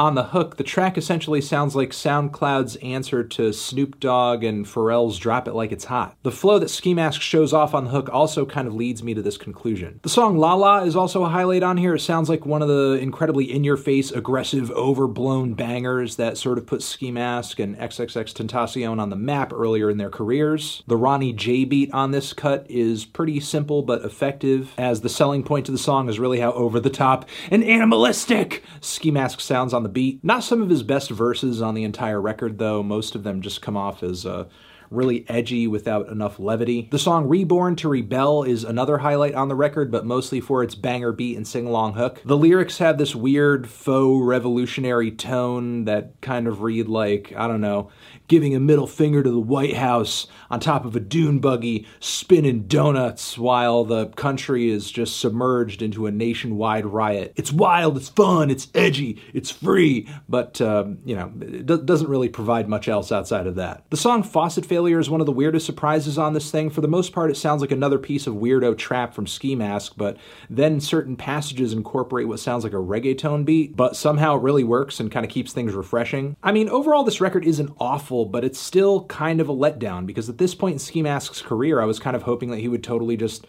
on 0.00 0.14
the 0.14 0.24
hook, 0.24 0.56
the 0.56 0.64
track 0.64 0.96
essentially 0.96 1.42
sounds 1.42 1.76
like 1.76 1.90
SoundCloud's 1.90 2.76
answer 2.76 3.22
to 3.22 3.52
Snoop 3.52 4.00
Dogg 4.00 4.42
and 4.42 4.64
Pharrell's 4.64 5.18
Drop 5.18 5.46
It 5.46 5.52
Like 5.52 5.72
It's 5.72 5.84
Hot. 5.84 6.16
The 6.22 6.32
flow 6.32 6.58
that 6.58 6.70
Ski 6.70 6.94
Mask 6.94 7.20
shows 7.20 7.52
off 7.52 7.74
on 7.74 7.84
the 7.84 7.90
hook 7.90 8.08
also 8.10 8.46
kind 8.46 8.66
of 8.66 8.74
leads 8.74 9.02
me 9.02 9.12
to 9.12 9.20
this 9.20 9.36
conclusion. 9.36 10.00
The 10.02 10.08
song 10.08 10.38
La 10.38 10.54
La 10.54 10.78
is 10.84 10.96
also 10.96 11.22
a 11.24 11.28
highlight 11.28 11.62
on 11.62 11.76
here. 11.76 11.94
It 11.94 12.00
sounds 12.00 12.30
like 12.30 12.46
one 12.46 12.62
of 12.62 12.68
the 12.68 12.98
incredibly 12.98 13.52
in 13.52 13.62
your 13.62 13.76
face, 13.76 14.10
aggressive, 14.10 14.70
overblown 14.70 15.52
bangers 15.52 16.16
that 16.16 16.38
sort 16.38 16.56
of 16.56 16.66
put 16.66 16.82
Ski 16.82 17.10
Mask 17.10 17.58
and 17.58 17.76
XXXTentacion 17.76 18.98
on 18.98 19.10
the 19.10 19.16
map 19.16 19.52
earlier 19.52 19.90
in 19.90 19.98
their 19.98 20.08
careers. 20.08 20.82
The 20.86 20.96
Ronnie 20.96 21.34
J 21.34 21.66
beat 21.66 21.92
on 21.92 22.12
this 22.12 22.32
cut 22.32 22.64
is 22.70 23.04
pretty 23.04 23.38
simple 23.38 23.82
but 23.82 24.02
effective, 24.02 24.72
as 24.78 25.02
the 25.02 25.10
selling 25.10 25.42
point 25.42 25.66
to 25.66 25.72
the 25.72 25.76
song 25.78 26.08
is 26.08 26.18
really 26.18 26.40
how 26.40 26.52
over 26.52 26.80
the 26.80 26.88
top 26.88 27.28
and 27.50 27.62
animalistic 27.62 28.64
Ski 28.80 29.10
Mask 29.10 29.40
sounds 29.40 29.74
on 29.74 29.82
the 29.82 29.89
beat. 29.92 30.24
Not 30.24 30.44
some 30.44 30.62
of 30.62 30.70
his 30.70 30.82
best 30.82 31.10
verses 31.10 31.60
on 31.60 31.74
the 31.74 31.84
entire 31.84 32.20
record, 32.20 32.58
though. 32.58 32.82
Most 32.82 33.14
of 33.14 33.22
them 33.22 33.42
just 33.42 33.62
come 33.62 33.76
off 33.76 34.02
as 34.02 34.24
uh, 34.24 34.46
really 34.90 35.24
edgy 35.28 35.66
without 35.66 36.08
enough 36.08 36.38
levity. 36.38 36.88
The 36.90 36.98
song 36.98 37.28
Reborn 37.28 37.76
to 37.76 37.88
Rebel 37.88 38.42
is 38.42 38.64
another 38.64 38.98
highlight 38.98 39.34
on 39.34 39.48
the 39.48 39.54
record, 39.54 39.90
but 39.90 40.04
mostly 40.04 40.40
for 40.40 40.62
its 40.62 40.74
banger 40.74 41.12
beat 41.12 41.36
and 41.36 41.46
sing 41.46 41.66
along 41.66 41.94
hook. 41.94 42.20
The 42.24 42.36
lyrics 42.36 42.78
have 42.78 42.98
this 42.98 43.14
weird 43.14 43.68
faux 43.68 44.26
revolutionary 44.26 45.12
tone 45.12 45.84
that 45.84 46.20
kind 46.20 46.46
of 46.46 46.62
read 46.62 46.88
like, 46.88 47.32
I 47.36 47.46
don't 47.46 47.60
know, 47.60 47.90
giving 48.26 48.54
a 48.54 48.60
middle 48.60 48.86
finger 48.86 49.22
to 49.22 49.30
the 49.30 49.40
White 49.40 49.76
House 49.76 50.26
on 50.50 50.60
top 50.60 50.84
of 50.84 50.96
a 50.96 51.00
dune 51.00 51.38
buggy, 51.38 51.86
spinning 52.00 52.64
donuts 52.66 53.38
while 53.38 53.84
the 53.84 54.06
country 54.08 54.70
is 54.70 54.90
just 54.90 55.20
submerged 55.20 55.82
into 55.82 56.06
a 56.06 56.10
nationwide 56.10 56.86
riot. 56.86 57.32
It's 57.36 57.52
wild, 57.52 57.96
it's 57.96 58.08
fun, 58.08 58.50
it's 58.50 58.68
edgy, 58.74 59.22
it's 59.34 59.50
free, 59.50 60.08
but, 60.28 60.60
um, 60.60 60.98
you 61.04 61.14
know, 61.14 61.32
it 61.40 61.86
doesn't 61.86 62.08
really 62.08 62.28
provide 62.28 62.68
much 62.68 62.88
else 62.88 63.12
outside 63.12 63.46
of 63.46 63.56
that. 63.56 63.84
The 63.90 63.96
song 63.96 64.22
Faucet 64.22 64.66
Failure 64.66 64.79
Failure 64.80 64.98
is 64.98 65.10
one 65.10 65.20
of 65.20 65.26
the 65.26 65.32
weirdest 65.32 65.66
surprises 65.66 66.16
on 66.16 66.32
this 66.32 66.50
thing. 66.50 66.70
For 66.70 66.80
the 66.80 66.88
most 66.88 67.12
part, 67.12 67.30
it 67.30 67.36
sounds 67.36 67.60
like 67.60 67.70
another 67.70 67.98
piece 67.98 68.26
of 68.26 68.36
weirdo 68.36 68.78
trap 68.78 69.12
from 69.12 69.26
Ski 69.26 69.54
Mask, 69.54 69.92
but 69.94 70.16
then 70.48 70.80
certain 70.80 71.16
passages 71.16 71.74
incorporate 71.74 72.28
what 72.28 72.40
sounds 72.40 72.64
like 72.64 72.72
a 72.72 72.76
reggaeton 72.76 73.44
beat, 73.44 73.76
but 73.76 73.94
somehow 73.94 74.36
it 74.36 74.42
really 74.42 74.64
works 74.64 74.98
and 74.98 75.12
kind 75.12 75.26
of 75.26 75.30
keeps 75.30 75.52
things 75.52 75.74
refreshing. 75.74 76.34
I 76.42 76.52
mean, 76.52 76.70
overall, 76.70 77.04
this 77.04 77.20
record 77.20 77.44
isn't 77.44 77.76
awful, 77.78 78.24
but 78.24 78.42
it's 78.42 78.58
still 78.58 79.04
kind 79.04 79.38
of 79.38 79.50
a 79.50 79.54
letdown 79.54 80.06
because 80.06 80.30
at 80.30 80.38
this 80.38 80.54
point 80.54 80.72
in 80.72 80.78
Ski 80.78 81.02
Mask's 81.02 81.42
career, 81.42 81.82
I 81.82 81.84
was 81.84 81.98
kind 81.98 82.16
of 82.16 82.22
hoping 82.22 82.50
that 82.50 82.60
he 82.60 82.68
would 82.68 82.82
totally 82.82 83.18
just 83.18 83.46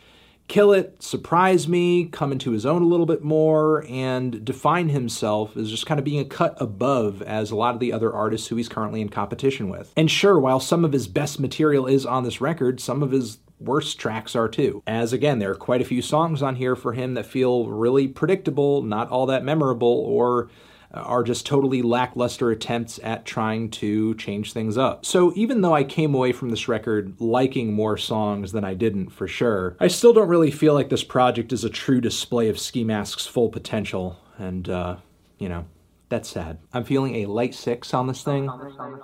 kill 0.52 0.74
it, 0.74 1.02
surprise 1.02 1.66
me, 1.66 2.04
come 2.04 2.34
into 2.34 2.52
his 2.52 2.66
own 2.66 2.82
a 2.82 2.86
little 2.86 3.06
bit 3.06 3.24
more, 3.24 3.86
and 3.88 4.44
define 4.44 4.90
himself 4.90 5.56
as 5.56 5.70
just 5.70 5.86
kind 5.86 5.98
of 5.98 6.04
being 6.04 6.20
a 6.20 6.26
cut 6.26 6.58
above 6.60 7.22
as 7.22 7.52
a 7.52 7.56
lot 7.56 7.74
of 7.74 7.80
the 7.80 7.94
other 7.94 8.12
artists 8.14 8.50
who 8.50 8.58
he's 8.58 8.68
currently 8.68 9.00
in 9.00 9.08
competition 9.08 9.70
with. 9.70 9.94
And 9.96 10.12
sure, 10.12 10.38
while 10.38 10.60
some 10.60 10.84
of 10.84 10.92
his 10.92 11.08
best 11.08 11.40
material 11.40 11.88
is 11.88 12.06
on 12.06 12.26
this 12.26 12.42
record, 12.42 12.82
some 12.82 13.02
of 13.02 13.12
his 13.12 13.38
worst 13.62 13.98
tracks 13.98 14.36
are 14.36 14.50
too. 14.50 14.84
As 14.86 15.14
again, 15.14 15.40
there 15.40 15.52
are 15.52 15.56
quite 15.56 15.80
a 15.80 15.86
few 15.86 16.02
songs 16.02 16.42
on 16.42 16.58
here 16.58 16.76
for 16.76 16.92
him 16.92 17.14
that 17.14 17.26
feel 17.26 17.70
really 17.70 18.10
predictable, 18.10 18.82
not 18.82 19.08
all 19.08 19.28
that 19.28 19.46
memorable, 19.46 20.04
or 20.06 20.50
are 20.94 21.24
just 21.24 21.46
totally 21.46 21.82
lackluster 21.82 22.52
attempts 22.52 23.00
at 23.04 23.26
trying 23.26 23.70
to 23.70 24.16
change 24.16 24.54
things 24.54 24.78
up. 24.78 25.06
So 25.06 25.32
even 25.36 25.62
though 25.62 25.74
I 25.74 25.84
came 25.84 26.14
away 26.14 26.32
from 26.32 26.50
this 26.50 26.68
record 26.68 27.16
liking 27.20 27.74
more 27.74 27.98
songs 27.98 28.52
than 28.52 28.64
I 28.64 28.74
didn't 28.74 29.10
for 29.10 29.28
sure, 29.28 29.76
I 29.80 29.88
still 29.88 30.14
don't 30.14 30.28
really 30.28 30.52
feel 30.52 30.74
like 30.74 30.90
this 30.90 31.04
project 31.04 31.54
is 31.54 31.64
a 31.64 31.70
true 31.70 32.02
display 32.02 32.50
of 32.50 32.60
Ski 32.60 32.84
Mask's 32.84 33.26
full 33.26 33.50
potential. 33.50 34.18
And, 34.38 34.68
uh, 34.70 34.98
you 35.38 35.50
know, 35.50 35.66
that's 36.10 36.28
sad. 36.28 36.58
I'm 36.74 36.84
feeling 36.84 37.16
a 37.16 37.26
light 37.28 37.56
six 37.56 37.94
on 37.94 38.06
this 38.06 38.22
thing. 38.22 38.50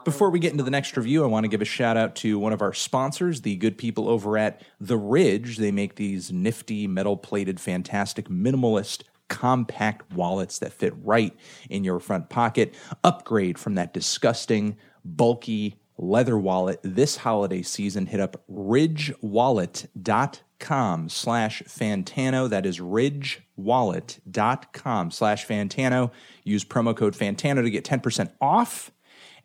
Before 0.03 0.29
we 0.29 0.39
get 0.39 0.51
into 0.51 0.63
the 0.65 0.71
next 0.71 0.97
review, 0.97 1.23
I 1.23 1.27
want 1.27 1.45
to 1.45 1.47
give 1.47 1.61
a 1.61 1.65
shout 1.65 1.95
out 1.95 2.15
to 2.17 2.37
one 2.37 2.51
of 2.51 2.61
our 2.61 2.73
sponsors, 2.73 3.41
the 3.41 3.55
good 3.55 3.77
people 3.77 4.09
over 4.09 4.37
at 4.37 4.61
The 4.81 4.97
Ridge. 4.97 5.55
They 5.55 5.71
make 5.71 5.95
these 5.95 6.33
nifty, 6.33 6.85
metal 6.85 7.15
plated, 7.15 7.61
fantastic, 7.61 8.27
minimalist 8.27 9.03
compact 9.27 10.11
wallets 10.13 10.59
that 10.59 10.73
fit 10.73 10.93
right 11.03 11.35
in 11.69 11.83
your 11.83 11.99
front 11.99 12.29
pocket. 12.29 12.73
Upgrade 13.03 13.59
from 13.59 13.75
that 13.75 13.93
disgusting, 13.93 14.77
bulky 15.03 15.75
leather 15.97 16.37
wallet 16.37 16.79
this 16.83 17.17
holiday 17.17 17.61
season. 17.61 18.05
Hit 18.05 18.19
up 18.19 18.43
ridgewallet.com 18.51 21.09
slash 21.09 21.61
Fantano. 21.63 22.49
That 22.49 22.65
is 22.65 22.79
ridgewallet.com 22.79 25.11
slash 25.11 25.47
Fantano. 25.47 26.11
Use 26.43 26.65
promo 26.65 26.95
code 26.95 27.15
Fantano 27.15 27.63
to 27.63 27.69
get 27.69 27.83
10% 27.83 28.31
off 28.41 28.91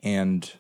and 0.03 0.53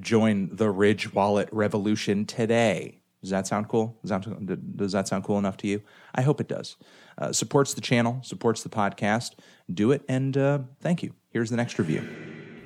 join 0.00 0.54
the 0.54 0.70
Ridge 0.70 1.12
Wallet 1.12 1.48
revolution 1.52 2.24
today. 2.24 2.97
Does 3.20 3.30
that 3.30 3.46
sound 3.46 3.68
cool? 3.68 3.98
Does 4.02 4.10
that, 4.10 4.76
does 4.76 4.92
that 4.92 5.08
sound 5.08 5.24
cool 5.24 5.38
enough 5.38 5.56
to 5.58 5.66
you? 5.66 5.82
I 6.14 6.22
hope 6.22 6.40
it 6.40 6.48
does. 6.48 6.76
Uh, 7.16 7.32
supports 7.32 7.74
the 7.74 7.80
channel, 7.80 8.20
supports 8.22 8.62
the 8.62 8.68
podcast. 8.68 9.32
Do 9.72 9.90
it, 9.90 10.02
and 10.08 10.36
uh, 10.36 10.60
thank 10.80 11.02
you. 11.02 11.14
Here's 11.30 11.50
the 11.50 11.56
next 11.56 11.78
review. 11.78 12.06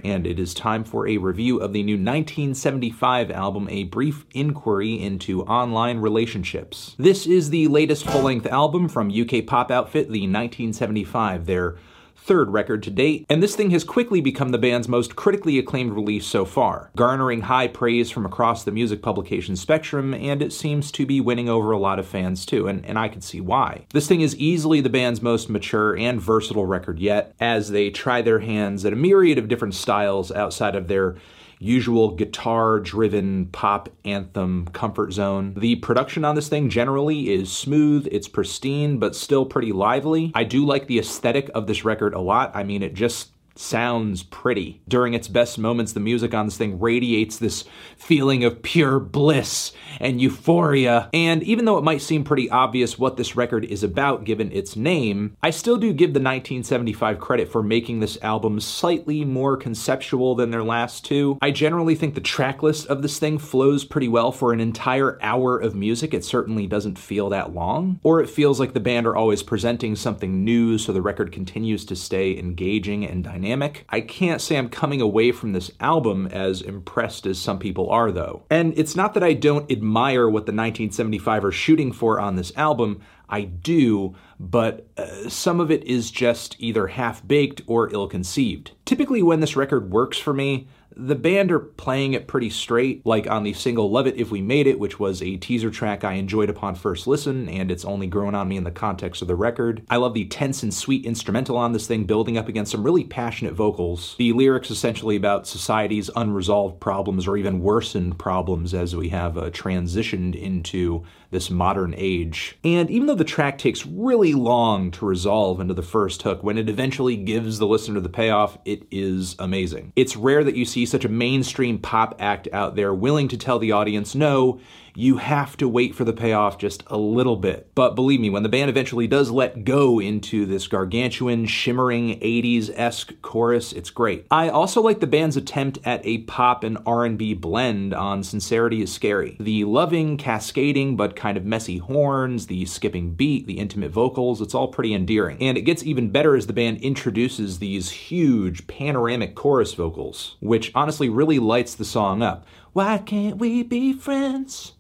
And 0.05 0.27
it 0.27 0.39
is 0.39 0.53
time 0.53 0.85
for 0.85 1.07
a 1.07 1.17
review 1.19 1.59
of 1.59 1.73
the 1.73 1.83
new 1.83 1.95
1975 1.95 3.31
album, 3.31 3.69
A 3.71 3.85
Brief 3.85 4.27
Inquiry 4.33 5.01
into 5.01 5.43
Online 5.43 5.99
Relationships. 5.99 6.97
This 6.99 7.27
is 7.27 7.51
the 7.51 7.69
latest 7.69 8.05
full 8.07 8.23
length 8.23 8.47
album 8.47 8.89
from 8.89 9.11
UK 9.11 9.47
pop 9.47 9.71
outfit, 9.71 10.09
the 10.09 10.23
1975. 10.23 11.47
Their 11.47 11.77
third 12.23 12.51
record 12.51 12.83
to 12.85 12.91
date, 12.91 13.27
and 13.29 13.43
this 13.43 13.57
thing 13.57 13.71
has 13.71 13.83
quickly 13.83 14.21
become 14.21 14.51
the 14.51 14.59
band's 14.59 14.89
most 14.89 15.17
critically 15.17 15.59
acclaimed 15.59 15.93
release 15.93 16.25
so 16.25 16.45
far, 16.45 16.91
garnering 16.95 17.43
high 17.43 17.67
praise 17.67 18.11
from 18.11 18.25
across 18.25 18.63
the 18.63 18.71
music 18.71 19.03
publication 19.03 19.57
spectrum, 19.57 20.15
and 20.15 20.41
it 20.41 20.53
seems 20.53 20.93
to 20.93 21.05
be 21.05 21.21
winning 21.21 21.49
over 21.49 21.73
a 21.73 21.79
lot 21.79 21.99
of 21.99 22.07
fans 22.07 22.47
too, 22.47 22.69
and, 22.69 22.87
and 22.87 22.97
I 22.99 23.09
can 23.09 23.21
see 23.21 23.41
why. 23.41 23.87
This 23.93 24.07
thing 24.07 24.21
is 24.21 24.37
easily 24.37 24.81
the 24.81 24.89
band's 24.89 25.21
most 25.21 25.51
mature 25.51 25.97
and 25.97 26.21
versatile 26.21 26.67
record 26.67 27.01
yet, 27.01 27.35
as 27.41 27.71
they 27.71 27.91
try 27.91 28.23
their 28.23 28.39
hands 28.39 28.85
at 28.85 28.93
a 28.93 28.97
myriad 28.97 29.39
of 29.39 29.49
different 29.49 29.75
styles 29.75 30.31
outside 30.31 30.77
of 30.77 30.87
their 30.87 31.17
usual 31.63 32.11
guitar 32.11 32.81
driven 32.81 33.47
pop 33.47 33.89
anthem 34.05 34.67
comfort 34.73 35.13
zone. 35.13 35.55
The 35.57 35.77
production 35.77 36.25
on 36.25 36.35
this 36.35 36.49
thing 36.49 36.69
generally 36.71 37.31
is 37.33 37.53
smooth, 37.53 38.09
it's 38.11 38.29
pristine, 38.29 38.99
but 38.99 39.15
still 39.15 39.47
pretty 39.47 39.73
lively. 39.73 40.33
I 40.35 40.45
do 40.45 40.65
like 40.65 40.87
the 40.87 40.99
aesthetic 40.99 41.51
of 41.55 41.67
this 41.67 41.85
record 41.85 42.15
a 42.15 42.21
lot. 42.21 42.51
I 42.55 42.63
mean, 42.65 42.83
it 42.83 42.95
just 42.95 43.32
sounds 43.55 44.23
pretty. 44.23 44.81
During 44.89 45.15
its 45.15 45.29
best 45.29 45.59
moments, 45.59 45.93
the 45.93 46.01
music 46.01 46.35
on 46.35 46.47
this 46.47 46.57
thing 46.57 46.81
radiates 46.81 47.39
this 47.39 47.65
feeling 47.97 48.45
of 48.45 48.63
pure 48.63 48.99
bliss 48.99 49.73
and 50.01 50.21
euphoria. 50.21 51.11
And 51.13 51.43
even 51.43 51.65
though 51.65 51.79
it 51.79 51.85
might 51.85 52.03
seem 52.03 52.25
pretty 52.25 52.51
obvious 52.51 52.99
what 52.99 53.17
this 53.17 53.37
record 53.37 53.65
is 53.65 53.83
about 53.83 54.25
given 54.25 54.51
its 54.53 54.77
name, 54.77 55.37
I 55.43 55.51
still 55.51 55.77
do 55.77 55.93
give 55.93 56.15
the 56.15 56.21
1975 56.21 57.19
credit 57.19 57.49
for 57.49 57.63
making 57.63 58.01
this 58.01 58.19
album 58.23 58.61
slightly 58.61 59.25
more 59.25 59.57
conceptual 59.57 60.35
than 60.35 60.51
their 60.51 60.65
last 60.65 61.05
two. 61.05 61.39
I 61.43 61.51
generally 61.51 61.95
think 61.95 62.15
the 62.15 62.21
track 62.21 62.63
list 62.63 62.87
of 62.87 63.03
this 63.03 63.19
thing 63.19 63.39
flows 63.39 63.85
pretty 63.85 64.09
well 64.09 64.33
for 64.33 64.53
an 64.53 64.61
entire 64.61 65.19
hour 65.23 65.59
of 65.59 65.75
music. 65.75 66.15
It 66.15 66.25
certainly 66.25 66.67
doesn't 66.67 66.99
feel 66.99 67.29
that 67.31 67.55
long. 67.55 68.01
Or 68.03 68.21
it 68.21 68.31
feels 68.31 68.59
like 68.59 68.73
the 68.73 68.81
band 68.81 69.07
are 69.07 69.17
always 69.17 69.43
presenting 69.43 69.97
something 69.97 70.45
new 70.45 70.79
so 70.79 70.93
the 70.93 71.03
record 71.03 71.33
continues 71.33 71.85
to 71.87 71.97
stay 71.97 72.39
engaging 72.39 73.05
and 73.07 73.23
dynamic 73.23 73.42
dynamic. 73.43 73.85
I 73.89 74.01
can't 74.01 74.41
say 74.41 74.57
I'm 74.57 74.69
coming 74.69 75.01
away 75.01 75.33
from 75.33 75.53
this 75.53 75.73
album 75.81 76.29
as 76.29 76.63
impressed 76.63 77.27
as 77.27 77.41
some 77.41 77.59
people 77.59 77.91
are, 77.91 78.13
though. 78.13 78.45
And 78.49 78.73
it's 78.77 78.95
not 78.95 79.15
that 79.15 79.25
I 79.25 79.33
don't 79.33 79.71
admire 79.71 80.29
what 80.29 80.47
the 80.47 80.53
1975 80.53 81.45
are 81.45 81.53
shooting 81.53 81.93
for 81.93 82.21
on 82.21 82.37
this 82.37 82.53
album, 82.57 83.01
I 83.29 83.43
do, 83.43 84.15
but 84.39 84.87
uh, 84.97 85.29
some 85.29 85.59
of 85.59 85.71
it 85.71 85.83
is 85.85 86.11
just 86.11 86.55
either 86.59 86.87
half 86.89 87.27
baked 87.27 87.63
or 87.67 87.93
ill 87.93 88.07
conceived. 88.07 88.73
Typically, 88.85 89.23
when 89.23 89.41
this 89.41 89.57
record 89.57 89.91
works 89.91 90.19
for 90.19 90.33
me, 90.33 90.69
the 90.97 91.15
band 91.15 91.51
are 91.53 91.59
playing 91.59 92.13
it 92.15 92.27
pretty 92.27 92.51
straight, 92.51 93.05
like 93.07 93.29
on 93.29 93.43
the 93.43 93.53
single 93.53 93.91
Love 93.91 94.07
It 94.07 94.17
If 94.17 94.31
We 94.31 94.43
Made 94.43 94.67
It, 94.67 94.79
which 94.79 94.99
was 94.99 95.23
a 95.23 95.37
teaser 95.37 95.71
track 95.71 96.05
I 96.05 96.15
enjoyed 96.15 96.51
upon 96.51 96.75
first 96.75 97.07
listen, 97.07 97.49
and 97.49 97.71
it's 97.71 97.85
only 97.85 98.07
grown 98.07 98.35
on 98.35 98.49
me 98.49 98.57
in 98.57 98.65
the 98.65 98.71
context 98.71 99.23
of 99.23 99.29
the 99.29 99.35
record. 99.35 99.85
I 99.91 99.97
love 99.97 100.15
the 100.15 100.27
tense 100.27 100.63
and 100.63 100.73
sweet 100.73 101.05
instrumental 101.05 101.57
on 101.57 101.73
this 101.73 101.87
thing, 101.87 102.05
building 102.05 102.37
up 102.37 102.49
against 102.49 102.73
some 102.73 102.85
really 102.85 103.05
passionate 103.05 103.55
vocals. 103.55 104.15
The 104.19 104.33
lyrics 104.33 104.71
essentially 104.71 105.17
about 105.17 105.47
society's 105.47 106.11
unresolved 106.15 106.81
problems 106.81 107.27
or 107.27 107.37
even 107.37 107.61
worsened 107.61 108.19
problems 108.19 108.75
as 108.75 108.95
we 108.95 109.09
have 109.11 109.39
uh, 109.39 109.51
transitioned 109.51 110.35
into 110.35 111.05
this 111.33 111.51
modern 111.51 111.95
age. 111.97 112.57
And 112.63 112.89
even 112.91 113.09
though 113.09 113.17
the 113.17 113.25
track 113.25 113.59
takes 113.59 113.85
really 113.85 114.35
long 114.35 114.93
to 114.93 115.05
resolve 115.05 115.61
into 115.61 115.75
the 115.75 115.83
first 115.83 116.23
hook, 116.23 116.45
when 116.45 116.59
it 116.59 116.69
eventually 116.69 117.17
gives 117.17 117.59
the 117.59 117.67
listener 117.67 117.99
the 117.99 118.09
payoff, 118.09 118.57
it 118.65 118.87
is 118.93 119.35
amazing. 119.41 119.93
It's 119.97 120.17
rare 120.17 120.45
that 120.45 120.57
you 120.57 120.65
see 120.65 120.87
such 120.87 121.05
a 121.05 121.09
mainstream 121.09 121.79
pop 121.79 122.15
act 122.21 122.47
out 122.53 122.77
there 122.77 122.95
willing 122.95 123.27
to 123.29 123.37
tell 123.37 123.59
the 123.59 123.73
audience, 123.73 124.15
no, 124.15 124.61
you 124.95 125.17
have 125.17 125.57
to 125.59 125.69
wait 125.69 125.95
for 125.95 126.05
the 126.05 126.13
payoff 126.13 126.59
just 126.59 126.83
a 126.89 126.97
little 126.97 127.37
bit. 127.37 127.71
But 127.75 127.95
believe 127.95 128.21
me, 128.21 128.31
when 128.31 128.43
the 128.43 128.49
band 128.49 128.71
eventually 128.71 129.07
does 129.07 129.31
let 129.31 129.65
go 129.65 130.01
into 130.01 130.47
this 130.47 130.67
gargantuan, 130.67 131.47
shimmering 131.47 132.21
80s-esque 132.21 133.21
chorus, 133.23 133.73
it's 133.73 133.91
great. 133.91 134.27
I 134.31 134.49
also 134.49 134.83
like 134.83 135.01
the 135.01 135.07
band's 135.07 135.37
attempt 135.37 135.79
at 135.85 136.05
a 136.05 136.19
pop 136.19 136.65
and 136.65 136.79
R&B 136.85 137.35
blend 137.35 137.95
on 137.95 138.23
Sincerity 138.23 138.83
is 138.83 138.93
Scary. 138.93 139.37
The 139.41 139.65
loving, 139.65 140.17
cascading, 140.17 140.97
but 140.97 141.17
kind 141.17 141.37
of 141.37 141.45
messy 141.45 141.79
horns, 141.79 142.47
the 142.47 142.65
skipping 142.67 143.15
beat, 143.15 143.47
the 143.47 143.59
intimate 143.59 143.91
vocals, 143.91 144.41
it's 144.41 144.55
all 144.55 144.69
pretty 144.69 144.95
endearing. 144.95 145.39
And 145.41 145.57
it 145.57 145.63
gets 145.63 145.83
even 145.83 146.11
better 146.11 146.37
as 146.37 146.47
the 146.47 146.53
band 146.53 146.79
introduces 146.79 147.59
these 147.59 147.91
huge 147.91 148.67
panoramic 148.67 149.35
chorus 149.35 149.75
vocals, 149.75 150.37
which 150.41 150.73
honestly 150.75 151.09
really 151.09 151.39
lights 151.39 151.75
the 151.75 151.85
song 151.85 152.23
up. 152.23 152.47
Why 152.73 152.99
can't 152.99 153.37
we 153.37 153.63
be 153.63 153.93
friends? 153.93 154.73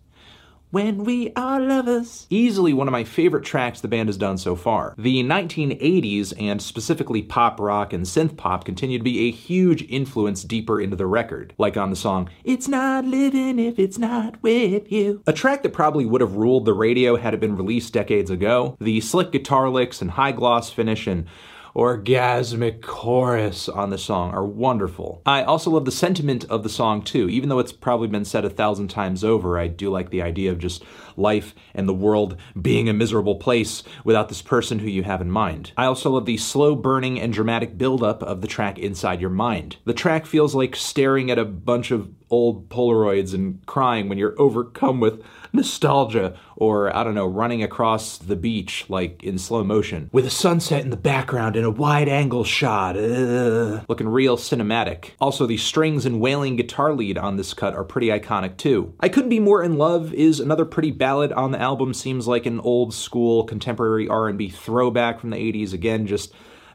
When 0.72 1.04
We 1.04 1.30
Are 1.36 1.60
Lovers. 1.60 2.26
Easily 2.30 2.72
one 2.72 2.88
of 2.88 2.92
my 2.92 3.04
favorite 3.04 3.44
tracks 3.44 3.82
the 3.82 3.88
band 3.88 4.08
has 4.08 4.16
done 4.16 4.38
so 4.38 4.56
far. 4.56 4.94
The 4.96 5.22
1980s, 5.22 6.32
and 6.40 6.62
specifically 6.62 7.20
pop 7.20 7.60
rock 7.60 7.92
and 7.92 8.06
synth 8.06 8.38
pop, 8.38 8.64
continue 8.64 8.96
to 8.96 9.04
be 9.04 9.28
a 9.28 9.30
huge 9.30 9.82
influence 9.90 10.42
deeper 10.42 10.80
into 10.80 10.96
the 10.96 11.04
record, 11.04 11.52
like 11.58 11.76
on 11.76 11.90
the 11.90 11.96
song 11.96 12.30
It's 12.42 12.68
Not 12.68 13.04
Living 13.04 13.58
If 13.58 13.78
It's 13.78 13.98
Not 13.98 14.42
With 14.42 14.90
You. 14.90 15.22
A 15.26 15.34
track 15.34 15.62
that 15.62 15.74
probably 15.74 16.06
would 16.06 16.22
have 16.22 16.36
ruled 16.36 16.64
the 16.64 16.72
radio 16.72 17.16
had 17.16 17.34
it 17.34 17.40
been 17.40 17.54
released 17.54 17.92
decades 17.92 18.30
ago. 18.30 18.78
The 18.80 19.02
slick 19.02 19.30
guitar 19.30 19.68
licks 19.68 20.00
and 20.00 20.12
high 20.12 20.32
gloss 20.32 20.70
finish 20.70 21.06
and 21.06 21.26
orgasmic 21.74 22.82
chorus 22.82 23.68
on 23.68 23.90
the 23.90 23.98
song 23.98 24.32
are 24.32 24.44
wonderful. 24.44 25.22
I 25.24 25.42
also 25.42 25.70
love 25.70 25.84
the 25.84 25.90
sentiment 25.90 26.44
of 26.44 26.62
the 26.62 26.68
song 26.68 27.02
too. 27.02 27.28
Even 27.28 27.48
though 27.48 27.58
it's 27.58 27.72
probably 27.72 28.08
been 28.08 28.24
said 28.24 28.44
a 28.44 28.50
thousand 28.50 28.88
times 28.88 29.24
over, 29.24 29.58
I 29.58 29.68
do 29.68 29.90
like 29.90 30.10
the 30.10 30.22
idea 30.22 30.50
of 30.50 30.58
just 30.58 30.84
life 31.16 31.54
and 31.74 31.88
the 31.88 31.94
world 31.94 32.36
being 32.60 32.88
a 32.88 32.92
miserable 32.92 33.36
place 33.36 33.82
without 34.04 34.28
this 34.28 34.42
person 34.42 34.78
who 34.78 34.88
you 34.88 35.02
have 35.02 35.20
in 35.20 35.30
mind. 35.30 35.72
I 35.76 35.86
also 35.86 36.10
love 36.10 36.26
the 36.26 36.36
slow 36.36 36.74
burning 36.74 37.20
and 37.20 37.32
dramatic 37.32 37.78
buildup 37.78 38.22
of 38.22 38.40
the 38.40 38.48
track 38.48 38.78
Inside 38.78 39.20
Your 39.20 39.30
Mind. 39.30 39.76
The 39.84 39.94
track 39.94 40.26
feels 40.26 40.54
like 40.54 40.76
staring 40.76 41.30
at 41.30 41.38
a 41.38 41.44
bunch 41.44 41.90
of 41.90 42.10
old 42.30 42.68
Polaroids 42.70 43.34
and 43.34 43.64
crying 43.66 44.08
when 44.08 44.18
you're 44.18 44.40
overcome 44.40 45.00
with 45.00 45.22
nostalgia 45.62 46.36
or, 46.56 46.94
I 46.94 47.04
don't 47.04 47.14
know, 47.14 47.26
running 47.26 47.62
across 47.62 48.18
the 48.18 48.36
beach 48.36 48.86
like 48.88 49.22
in 49.22 49.38
slow 49.38 49.64
motion 49.64 50.08
with 50.12 50.26
a 50.26 50.30
sunset 50.30 50.82
in 50.82 50.90
the 50.90 50.96
background 50.96 51.56
and 51.56 51.64
a 51.64 51.70
wide 51.70 52.08
angle 52.08 52.44
shot. 52.44 52.96
Looking 52.96 54.08
real 54.08 54.36
cinematic. 54.36 55.10
Also, 55.20 55.46
the 55.46 55.56
strings 55.56 56.06
and 56.06 56.20
wailing 56.20 56.56
guitar 56.56 56.92
lead 56.92 57.18
on 57.18 57.36
this 57.36 57.54
cut 57.54 57.74
are 57.74 57.84
pretty 57.84 58.08
iconic 58.08 58.56
too. 58.56 58.94
I 59.00 59.08
Couldn't 59.08 59.30
Be 59.30 59.40
More 59.40 59.62
in 59.62 59.76
Love 59.78 60.12
is 60.14 60.40
another 60.40 60.64
pretty 60.64 60.90
ballad 60.90 61.32
on 61.32 61.52
the 61.52 61.60
album, 61.60 61.94
seems 61.94 62.26
like 62.26 62.46
an 62.46 62.60
old 62.60 62.94
school 62.94 63.44
contemporary 63.44 64.08
R&B 64.08 64.48
throwback 64.50 65.20
from 65.20 65.30
the 65.30 65.36
80s. 65.36 65.72
Again, 65.72 66.06
just 66.06 66.32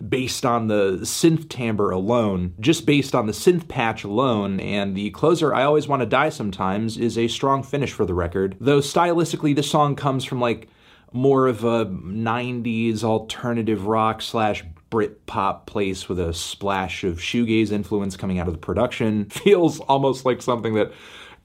based 0.08 0.46
on 0.46 0.68
the 0.68 1.00
synth 1.02 1.50
timbre 1.50 1.92
alone, 1.92 2.54
just 2.60 2.86
based 2.86 3.16
on 3.16 3.26
the 3.26 3.34
synth 3.34 3.68
patch 3.68 4.04
alone, 4.04 4.60
and 4.60 4.96
the 4.96 5.10
closer 5.12 5.54
I 5.54 5.64
Always 5.64 5.88
Want 5.88 6.02
to 6.02 6.06
Die 6.06 6.30
Sometimes 6.30 6.98
is 6.98 7.18
a 7.18 7.28
strong 7.28 7.64
finish 7.64 7.92
for 7.92 8.06
the 8.06 8.14
record. 8.14 8.58
Though 8.60 8.80
stylistically, 8.80 9.56
this 9.56 9.70
song 9.70 9.96
comes 9.96 10.24
from 10.26 10.40
like 10.40 10.68
more 11.12 11.48
of 11.48 11.64
a 11.64 11.86
90s 11.86 13.04
alternative 13.04 13.88
rock 13.88 14.22
slash 14.22 14.64
Brit 14.90 15.26
pop 15.26 15.66
place 15.66 16.08
with 16.08 16.18
a 16.18 16.34
splash 16.34 17.04
of 17.04 17.18
shoegaze 17.18 17.72
influence 17.72 18.16
coming 18.16 18.40
out 18.40 18.48
of 18.48 18.54
the 18.54 18.60
production. 18.60 19.26
Feels 19.30 19.82
almost 19.82 20.26
like 20.26 20.42
something 20.42 20.76
that 20.76 20.94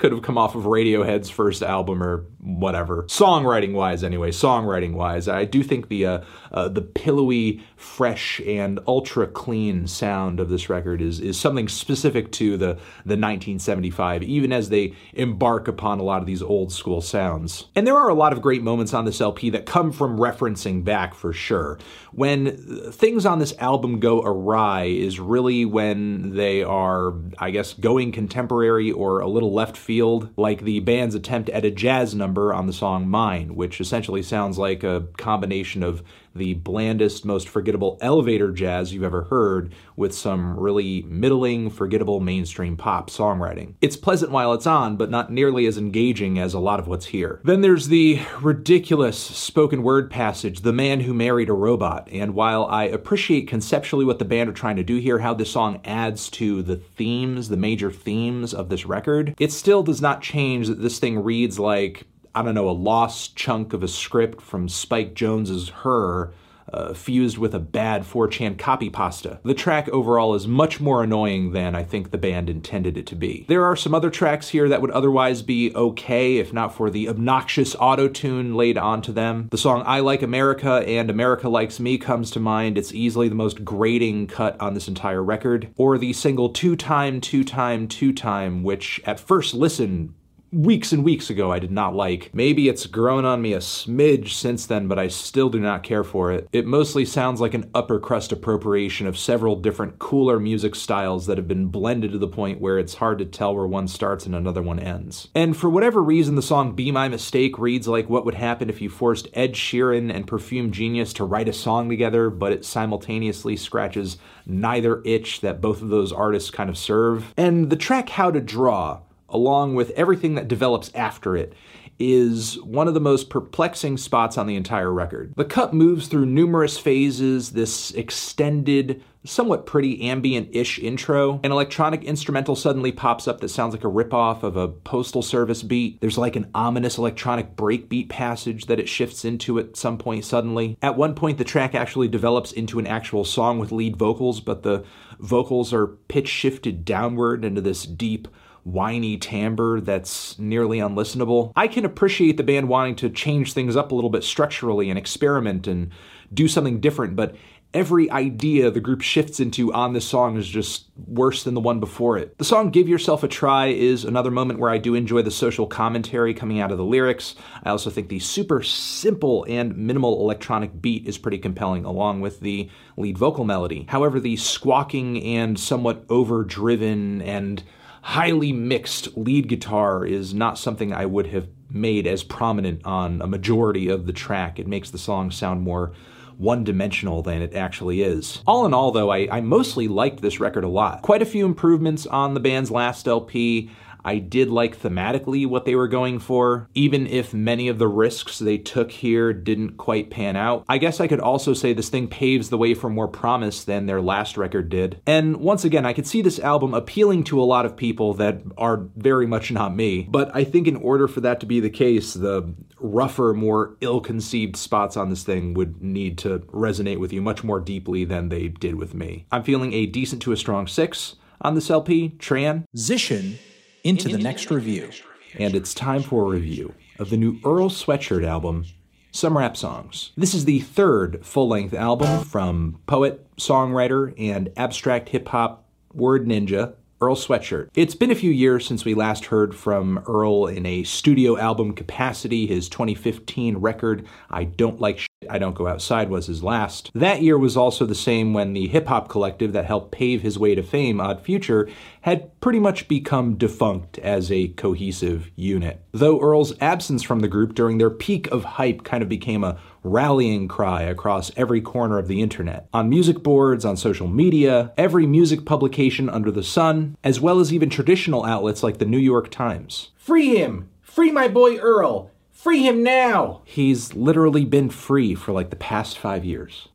could 0.02 0.10
have 0.10 0.22
come 0.22 0.36
off 0.36 0.56
of 0.56 0.64
Radiohead's 0.64 1.30
first 1.30 1.62
album 1.62 2.02
or 2.02 2.26
whatever. 2.40 3.04
Songwriting 3.04 3.72
wise, 3.72 4.02
anyway, 4.02 4.32
songwriting 4.32 4.94
wise, 4.94 5.28
I 5.28 5.44
do 5.44 5.62
think 5.62 5.86
the 5.86 6.06
uh, 6.06 6.20
uh, 6.50 6.68
the 6.68 6.82
pillowy, 6.82 7.62
fresh, 7.76 8.40
and 8.44 8.80
ultra 8.88 9.28
clean 9.28 9.86
sound 9.86 10.40
of 10.40 10.48
this 10.48 10.68
record 10.68 11.00
is 11.00 11.20
is 11.20 11.38
something 11.38 11.68
specific 11.68 12.32
to 12.32 12.56
the 12.56 12.74
the 13.06 13.14
1975. 13.14 14.24
Even 14.24 14.52
as 14.52 14.70
they 14.70 14.92
embark 15.12 15.68
upon 15.68 16.00
a 16.00 16.02
lot 16.02 16.20
of 16.20 16.26
these 16.26 16.42
old 16.42 16.72
school 16.72 17.00
sounds, 17.00 17.68
and 17.76 17.86
there 17.86 17.96
are 17.96 18.08
a 18.08 18.14
lot 18.14 18.32
of 18.32 18.42
great 18.42 18.64
moments 18.64 18.92
on 18.92 19.04
this 19.04 19.20
LP 19.20 19.50
that 19.50 19.66
come 19.66 19.92
from 19.92 20.18
referencing 20.18 20.82
back 20.82 21.14
for 21.14 21.32
sure. 21.32 21.78
When 22.10 22.56
things 22.90 23.24
on 23.24 23.38
this 23.38 23.54
album 23.58 24.00
go 24.00 24.20
awry 24.20 24.84
is 24.86 25.20
really 25.20 25.64
when 25.64 26.34
they 26.34 26.64
are, 26.64 27.14
I 27.38 27.50
guess, 27.50 27.72
going 27.72 28.10
contemporary 28.10 28.90
or 28.90 29.20
a 29.20 29.28
little 29.28 29.54
left 29.54 29.76
field 29.76 29.91
field, 29.92 30.30
like 30.38 30.62
the 30.62 30.80
band's 30.80 31.14
attempt 31.14 31.50
at 31.50 31.66
a 31.66 31.70
jazz 31.70 32.14
number 32.14 32.54
on 32.54 32.66
the 32.66 32.72
song 32.72 33.06
Mine, 33.06 33.54
which 33.54 33.78
essentially 33.78 34.22
sounds 34.22 34.56
like 34.56 34.82
a 34.82 35.06
combination 35.18 35.82
of 35.82 36.02
the 36.34 36.54
blandest, 36.54 37.24
most 37.24 37.48
forgettable 37.48 37.98
elevator 38.00 38.52
jazz 38.52 38.92
you've 38.92 39.02
ever 39.02 39.24
heard 39.24 39.72
with 39.96 40.14
some 40.14 40.58
really 40.58 41.02
middling, 41.02 41.70
forgettable 41.70 42.20
mainstream 42.20 42.76
pop 42.76 43.10
songwriting. 43.10 43.74
It's 43.80 43.96
pleasant 43.96 44.32
while 44.32 44.52
it's 44.52 44.66
on, 44.66 44.96
but 44.96 45.10
not 45.10 45.32
nearly 45.32 45.66
as 45.66 45.78
engaging 45.78 46.38
as 46.38 46.54
a 46.54 46.58
lot 46.58 46.80
of 46.80 46.88
what's 46.88 47.06
here. 47.06 47.40
Then 47.44 47.60
there's 47.60 47.88
the 47.88 48.20
ridiculous 48.40 49.18
spoken 49.18 49.82
word 49.82 50.10
passage, 50.10 50.60
The 50.60 50.72
Man 50.72 51.00
Who 51.00 51.14
Married 51.14 51.48
a 51.48 51.54
Robot, 51.54 52.08
and 52.10 52.34
while 52.34 52.64
I 52.66 52.84
appreciate 52.84 53.48
conceptually 53.48 54.04
what 54.04 54.18
the 54.18 54.24
band 54.24 54.48
are 54.48 54.54
trying 54.54 54.76
to 54.76 54.82
do 54.82 54.96
here, 54.96 55.18
how 55.18 55.34
this 55.34 55.50
song 55.50 55.80
adds 55.84 56.28
to 56.30 56.62
the 56.62 56.76
themes, 56.76 57.48
the 57.48 57.56
major 57.56 57.90
themes 57.90 58.54
of 58.54 58.68
this 58.68 58.86
record, 58.86 59.34
it 59.38 59.52
still 59.52 59.82
does 59.82 60.00
not 60.00 60.22
change 60.22 60.68
that 60.68 60.80
this 60.80 60.98
thing 60.98 61.22
reads 61.22 61.58
like 61.58 62.06
I 62.34 62.42
don't 62.42 62.54
know, 62.54 62.68
a 62.68 62.72
lost 62.72 63.36
chunk 63.36 63.72
of 63.72 63.82
a 63.82 63.88
script 63.88 64.40
from 64.40 64.68
Spike 64.68 65.14
Jonze's 65.14 65.68
Her 65.68 66.32
uh, 66.72 66.94
fused 66.94 67.38
with 67.38 67.54
a 67.54 67.58
bad 67.58 68.02
4chan 68.02 68.58
copy 68.58 68.88
pasta. 68.88 69.40
The 69.44 69.54
track 69.54 69.88
overall 69.90 70.34
is 70.34 70.46
much 70.46 70.80
more 70.80 71.02
annoying 71.02 71.52
than 71.52 71.74
I 71.74 71.82
think 71.82 72.10
the 72.10 72.18
band 72.18 72.48
intended 72.48 72.96
it 72.96 73.06
to 73.08 73.14
be. 73.14 73.44
There 73.48 73.64
are 73.64 73.76
some 73.76 73.94
other 73.94 74.10
tracks 74.10 74.48
here 74.48 74.68
that 74.68 74.80
would 74.80 74.90
otherwise 74.90 75.42
be 75.42 75.74
okay 75.74 76.38
if 76.38 76.52
not 76.52 76.74
for 76.74 76.90
the 76.90 77.08
obnoxious 77.08 77.76
auto 77.78 78.08
tune 78.08 78.54
laid 78.54 78.78
onto 78.78 79.12
them. 79.12 79.48
The 79.50 79.58
song 79.58 79.82
I 79.86 80.00
Like 80.00 80.22
America 80.22 80.82
and 80.86 81.10
America 81.10 81.48
Likes 81.48 81.80
Me 81.80 81.98
comes 81.98 82.30
to 82.32 82.40
mind. 82.40 82.78
It's 82.78 82.94
easily 82.94 83.28
the 83.28 83.34
most 83.34 83.64
grating 83.64 84.26
cut 84.26 84.58
on 84.60 84.74
this 84.74 84.88
entire 84.88 85.22
record. 85.22 85.72
Or 85.76 85.98
the 85.98 86.12
single 86.12 86.50
Two 86.50 86.76
Time, 86.76 87.20
Two 87.20 87.44
Time, 87.44 87.88
Two 87.88 88.12
Time, 88.12 88.62
which 88.62 89.00
at 89.04 89.20
first 89.20 89.54
listen 89.54 90.14
weeks 90.52 90.92
and 90.92 91.02
weeks 91.02 91.30
ago 91.30 91.50
I 91.50 91.58
did 91.58 91.70
not 91.72 91.94
like. 91.94 92.30
Maybe 92.34 92.68
it's 92.68 92.86
grown 92.86 93.24
on 93.24 93.40
me 93.40 93.54
a 93.54 93.58
smidge 93.58 94.32
since 94.32 94.66
then, 94.66 94.86
but 94.86 94.98
I 94.98 95.08
still 95.08 95.48
do 95.48 95.58
not 95.58 95.82
care 95.82 96.04
for 96.04 96.30
it. 96.30 96.48
It 96.52 96.66
mostly 96.66 97.04
sounds 97.04 97.40
like 97.40 97.54
an 97.54 97.70
upper 97.74 97.98
crust 97.98 98.32
appropriation 98.32 99.06
of 99.06 99.18
several 99.18 99.56
different 99.56 99.98
cooler 99.98 100.38
music 100.38 100.74
styles 100.74 101.26
that 101.26 101.38
have 101.38 101.48
been 101.48 101.66
blended 101.66 102.12
to 102.12 102.18
the 102.18 102.28
point 102.28 102.60
where 102.60 102.78
it's 102.78 102.94
hard 102.94 103.18
to 103.18 103.24
tell 103.24 103.54
where 103.54 103.66
one 103.66 103.88
starts 103.88 104.26
and 104.26 104.34
another 104.34 104.62
one 104.62 104.78
ends. 104.78 105.28
And 105.34 105.56
for 105.56 105.70
whatever 105.70 106.02
reason, 106.02 106.34
the 106.34 106.42
song 106.42 106.74
Be 106.74 106.92
My 106.92 107.08
Mistake 107.08 107.58
reads 107.58 107.88
like 107.88 108.10
what 108.10 108.24
would 108.24 108.34
happen 108.34 108.68
if 108.68 108.82
you 108.82 108.90
forced 108.90 109.28
Ed 109.32 109.54
Sheeran 109.54 110.14
and 110.14 110.26
Perfume 110.26 110.70
Genius 110.70 111.12
to 111.14 111.24
write 111.24 111.48
a 111.48 111.52
song 111.52 111.88
together, 111.88 112.28
but 112.28 112.52
it 112.52 112.64
simultaneously 112.64 113.56
scratches 113.56 114.18
neither 114.44 115.02
itch 115.04 115.40
that 115.40 115.60
both 115.60 115.80
of 115.82 115.88
those 115.88 116.12
artists 116.12 116.50
kind 116.50 116.68
of 116.68 116.76
serve. 116.76 117.32
And 117.36 117.70
the 117.70 117.76
track 117.76 118.10
How 118.10 118.30
to 118.30 118.40
Draw 118.40 119.00
along 119.32 119.74
with 119.74 119.90
everything 119.90 120.34
that 120.34 120.48
develops 120.48 120.90
after 120.94 121.36
it, 121.36 121.54
is 121.98 122.60
one 122.62 122.88
of 122.88 122.94
the 122.94 123.00
most 123.00 123.30
perplexing 123.30 123.96
spots 123.96 124.36
on 124.36 124.46
the 124.46 124.56
entire 124.56 124.92
record. 124.92 125.32
The 125.36 125.44
cut 125.44 125.72
moves 125.72 126.08
through 126.08 126.26
numerous 126.26 126.78
phases, 126.78 127.50
this 127.52 127.92
extended, 127.92 129.02
somewhat 129.24 129.66
pretty 129.66 130.02
ambient 130.02 130.48
ish 130.52 130.78
intro. 130.80 131.38
An 131.44 131.52
electronic 131.52 132.02
instrumental 132.02 132.56
suddenly 132.56 132.90
pops 132.90 133.28
up 133.28 133.40
that 133.40 133.50
sounds 133.50 133.72
like 133.72 133.84
a 133.84 133.88
ripoff 133.88 134.42
of 134.42 134.56
a 134.56 134.68
Postal 134.68 135.22
Service 135.22 135.62
beat. 135.62 136.00
There's 136.00 136.18
like 136.18 136.34
an 136.34 136.50
ominous 136.54 136.98
electronic 136.98 137.54
breakbeat 137.54 138.08
passage 138.08 138.66
that 138.66 138.80
it 138.80 138.88
shifts 138.88 139.24
into 139.24 139.58
at 139.60 139.76
some 139.76 139.98
point 139.98 140.24
suddenly. 140.24 140.76
At 140.82 140.96
one 140.96 141.14
point, 141.14 141.38
the 141.38 141.44
track 141.44 141.74
actually 141.74 142.08
develops 142.08 142.52
into 142.52 142.78
an 142.80 142.86
actual 142.86 143.24
song 143.24 143.58
with 143.58 143.70
lead 143.70 143.96
vocals, 143.96 144.40
but 144.40 144.64
the 144.64 144.84
vocals 145.20 145.72
are 145.72 145.86
pitch 145.86 146.28
shifted 146.28 146.84
downward 146.84 147.44
into 147.44 147.60
this 147.60 147.84
deep, 147.84 148.26
whiny 148.64 149.16
timbre 149.16 149.80
that's 149.80 150.38
nearly 150.38 150.78
unlistenable. 150.78 151.52
I 151.56 151.68
can 151.68 151.84
appreciate 151.84 152.36
the 152.36 152.42
band 152.42 152.68
wanting 152.68 152.96
to 152.96 153.10
change 153.10 153.52
things 153.52 153.76
up 153.76 153.92
a 153.92 153.94
little 153.94 154.10
bit 154.10 154.24
structurally 154.24 154.88
and 154.88 154.98
experiment 154.98 155.66
and 155.66 155.90
do 156.32 156.48
something 156.48 156.80
different, 156.80 157.16
but 157.16 157.34
every 157.74 158.10
idea 158.10 158.70
the 158.70 158.80
group 158.80 159.00
shifts 159.00 159.40
into 159.40 159.72
on 159.72 159.94
this 159.94 160.06
song 160.06 160.36
is 160.36 160.46
just 160.46 160.90
worse 161.06 161.42
than 161.44 161.54
the 161.54 161.60
one 161.60 161.80
before 161.80 162.18
it. 162.18 162.36
The 162.38 162.44
song 162.44 162.70
Give 162.70 162.88
Yourself 162.88 163.22
a 163.22 163.28
Try 163.28 163.68
is 163.68 164.04
another 164.04 164.30
moment 164.30 164.58
where 164.58 164.70
I 164.70 164.78
do 164.78 164.94
enjoy 164.94 165.22
the 165.22 165.30
social 165.30 165.66
commentary 165.66 166.34
coming 166.34 166.60
out 166.60 166.70
of 166.70 166.78
the 166.78 166.84
lyrics. 166.84 167.34
I 167.64 167.70
also 167.70 167.90
think 167.90 168.08
the 168.08 168.18
super 168.18 168.62
simple 168.62 169.44
and 169.48 169.76
minimal 169.76 170.20
electronic 170.20 170.80
beat 170.80 171.06
is 171.06 171.18
pretty 171.18 171.38
compelling, 171.38 171.84
along 171.84 172.20
with 172.20 172.40
the 172.40 172.70
lead 172.96 173.16
vocal 173.16 173.44
melody. 173.44 173.86
However, 173.88 174.20
the 174.20 174.36
squawking 174.36 175.22
and 175.24 175.58
somewhat 175.58 176.04
overdriven 176.08 177.22
and 177.22 177.62
highly 178.02 178.52
mixed 178.52 179.16
lead 179.16 179.48
guitar 179.48 180.04
is 180.04 180.34
not 180.34 180.58
something 180.58 180.92
I 180.92 181.06
would 181.06 181.28
have 181.28 181.48
made 181.70 182.06
as 182.06 182.22
prominent 182.22 182.84
on 182.84 183.22
a 183.22 183.26
majority 183.26 183.88
of 183.88 184.06
the 184.06 184.12
track. 184.12 184.58
It 184.58 184.66
makes 184.66 184.90
the 184.90 184.98
song 184.98 185.30
sound 185.30 185.62
more 185.62 185.92
one 186.36 186.64
dimensional 186.64 187.22
than 187.22 187.40
it 187.40 187.54
actually 187.54 188.02
is. 188.02 188.42
All 188.46 188.66
in 188.66 188.74
all, 188.74 188.90
though, 188.90 189.10
I, 189.10 189.28
I, 189.30 189.40
mostly 189.40 189.86
liked 189.86 190.20
this 190.20 190.40
record 190.40 190.64
a 190.64 190.68
lot. 190.68 191.02
Quite 191.02 191.22
a 191.22 191.26
few 191.26 191.46
improvements 191.46 192.04
on 192.06 192.34
the 192.34 192.40
band's 192.40 192.70
last 192.70 193.06
LP. 193.06 193.70
I 194.04 194.18
did 194.18 194.50
like 194.50 194.78
thematically 194.78 195.46
what 195.46 195.64
they 195.64 195.74
were 195.74 195.88
going 195.88 196.18
for, 196.18 196.68
even 196.74 197.06
if 197.06 197.34
many 197.34 197.68
of 197.68 197.78
the 197.78 197.88
risks 197.88 198.38
they 198.38 198.58
took 198.58 198.90
here 198.90 199.32
didn't 199.32 199.76
quite 199.76 200.10
pan 200.10 200.36
out. 200.36 200.64
I 200.68 200.78
guess 200.78 201.00
I 201.00 201.06
could 201.06 201.20
also 201.20 201.54
say 201.54 201.72
this 201.72 201.88
thing 201.88 202.08
paves 202.08 202.50
the 202.50 202.58
way 202.58 202.74
for 202.74 202.90
more 202.90 203.08
promise 203.08 203.64
than 203.64 203.86
their 203.86 204.00
last 204.00 204.36
record 204.36 204.68
did. 204.68 205.00
And 205.06 205.36
once 205.36 205.64
again, 205.64 205.86
I 205.86 205.92
could 205.92 206.06
see 206.06 206.22
this 206.22 206.38
album 206.38 206.74
appealing 206.74 207.24
to 207.24 207.40
a 207.40 207.44
lot 207.44 207.66
of 207.66 207.76
people 207.76 208.14
that 208.14 208.42
are 208.56 208.88
very 208.96 209.26
much 209.26 209.50
not 209.52 209.74
me. 209.74 210.08
But 210.10 210.34
I 210.34 210.44
think 210.44 210.66
in 210.66 210.76
order 210.76 211.08
for 211.08 211.20
that 211.20 211.40
to 211.40 211.46
be 211.46 211.60
the 211.60 211.70
case, 211.70 212.14
the 212.14 212.54
rougher, 212.78 213.32
more 213.32 213.76
ill 213.80 214.00
conceived 214.00 214.56
spots 214.56 214.96
on 214.96 215.10
this 215.10 215.22
thing 215.22 215.54
would 215.54 215.82
need 215.82 216.18
to 216.18 216.40
resonate 216.40 216.98
with 216.98 217.12
you 217.12 217.22
much 217.22 217.44
more 217.44 217.60
deeply 217.60 218.04
than 218.04 218.28
they 218.28 218.48
did 218.48 218.74
with 218.74 218.94
me. 218.94 219.26
I'm 219.30 219.44
feeling 219.44 219.72
a 219.72 219.86
decent 219.86 220.22
to 220.22 220.32
a 220.32 220.36
strong 220.36 220.66
six 220.66 221.16
on 221.40 221.54
this 221.54 221.70
LP. 221.70 222.10
Transition 222.18 223.38
into 223.84 224.08
the 224.08 224.18
next 224.18 224.50
review. 224.50 224.90
And 225.38 225.54
it's 225.54 225.74
time 225.74 226.02
for 226.02 226.24
a 226.24 226.30
review 226.30 226.74
of 226.98 227.10
the 227.10 227.16
new 227.16 227.38
Earl 227.44 227.70
Sweatshirt 227.70 228.26
album, 228.26 228.66
Some 229.10 229.38
Rap 229.38 229.56
Songs. 229.56 230.12
This 230.16 230.34
is 230.34 230.44
the 230.44 230.60
third 230.60 231.24
full 231.24 231.48
length 231.48 231.74
album 231.74 232.24
from 232.24 232.78
poet, 232.86 233.26
songwriter, 233.36 234.14
and 234.18 234.50
abstract 234.56 235.08
hip 235.08 235.28
hop 235.28 235.64
word 235.94 236.26
ninja 236.26 236.74
Earl 237.00 237.16
Sweatshirt. 237.16 237.68
It's 237.74 237.96
been 237.96 238.12
a 238.12 238.16
few 238.16 238.30
years 238.30 238.64
since 238.64 238.84
we 238.84 238.94
last 238.94 239.26
heard 239.26 239.54
from 239.54 240.04
Earl 240.06 240.46
in 240.46 240.64
a 240.66 240.84
studio 240.84 241.36
album 241.36 241.74
capacity. 241.74 242.46
His 242.46 242.68
2015 242.68 243.56
record, 243.56 244.06
I 244.30 244.44
Don't 244.44 244.80
Like 244.80 245.00
I 245.28 245.38
Don't 245.38 245.54
Go 245.54 245.66
Outside 245.66 246.10
was 246.10 246.26
his 246.26 246.42
last. 246.42 246.90
That 246.94 247.22
year 247.22 247.38
was 247.38 247.56
also 247.56 247.86
the 247.86 247.94
same 247.94 248.32
when 248.32 248.52
the 248.52 248.68
hip 248.68 248.86
hop 248.86 249.08
collective 249.08 249.52
that 249.52 249.64
helped 249.64 249.92
pave 249.92 250.22
his 250.22 250.38
way 250.38 250.54
to 250.54 250.62
fame, 250.62 251.00
Odd 251.00 251.20
Future, 251.20 251.68
had 252.02 252.38
pretty 252.40 252.58
much 252.58 252.88
become 252.88 253.36
defunct 253.36 253.98
as 253.98 254.30
a 254.30 254.48
cohesive 254.48 255.30
unit. 255.36 255.82
Though 255.92 256.20
Earl's 256.20 256.54
absence 256.60 257.02
from 257.02 257.20
the 257.20 257.28
group 257.28 257.54
during 257.54 257.78
their 257.78 257.90
peak 257.90 258.26
of 258.28 258.44
hype 258.44 258.84
kind 258.84 259.02
of 259.02 259.08
became 259.08 259.44
a 259.44 259.58
rallying 259.82 260.48
cry 260.48 260.82
across 260.82 261.30
every 261.36 261.60
corner 261.60 261.98
of 261.98 262.08
the 262.08 262.22
internet. 262.22 262.68
On 262.72 262.88
music 262.88 263.22
boards, 263.22 263.64
on 263.64 263.76
social 263.76 264.06
media, 264.06 264.72
every 264.76 265.06
music 265.06 265.44
publication 265.44 266.08
under 266.08 266.30
the 266.30 266.42
sun, 266.42 266.96
as 267.02 267.20
well 267.20 267.40
as 267.40 267.52
even 267.52 267.68
traditional 267.68 268.24
outlets 268.24 268.62
like 268.62 268.78
the 268.78 268.84
New 268.84 268.98
York 268.98 269.30
Times. 269.30 269.90
Free 269.96 270.36
him! 270.36 270.68
Free 270.80 271.10
my 271.10 271.26
boy 271.26 271.56
Earl! 271.56 272.11
Free 272.42 272.64
him 272.66 272.82
now! 272.82 273.42
He's 273.44 273.94
literally 273.94 274.44
been 274.44 274.68
free 274.68 275.14
for 275.14 275.30
like 275.30 275.50
the 275.50 275.54
past 275.54 275.96
five 275.96 276.24
years. 276.24 276.70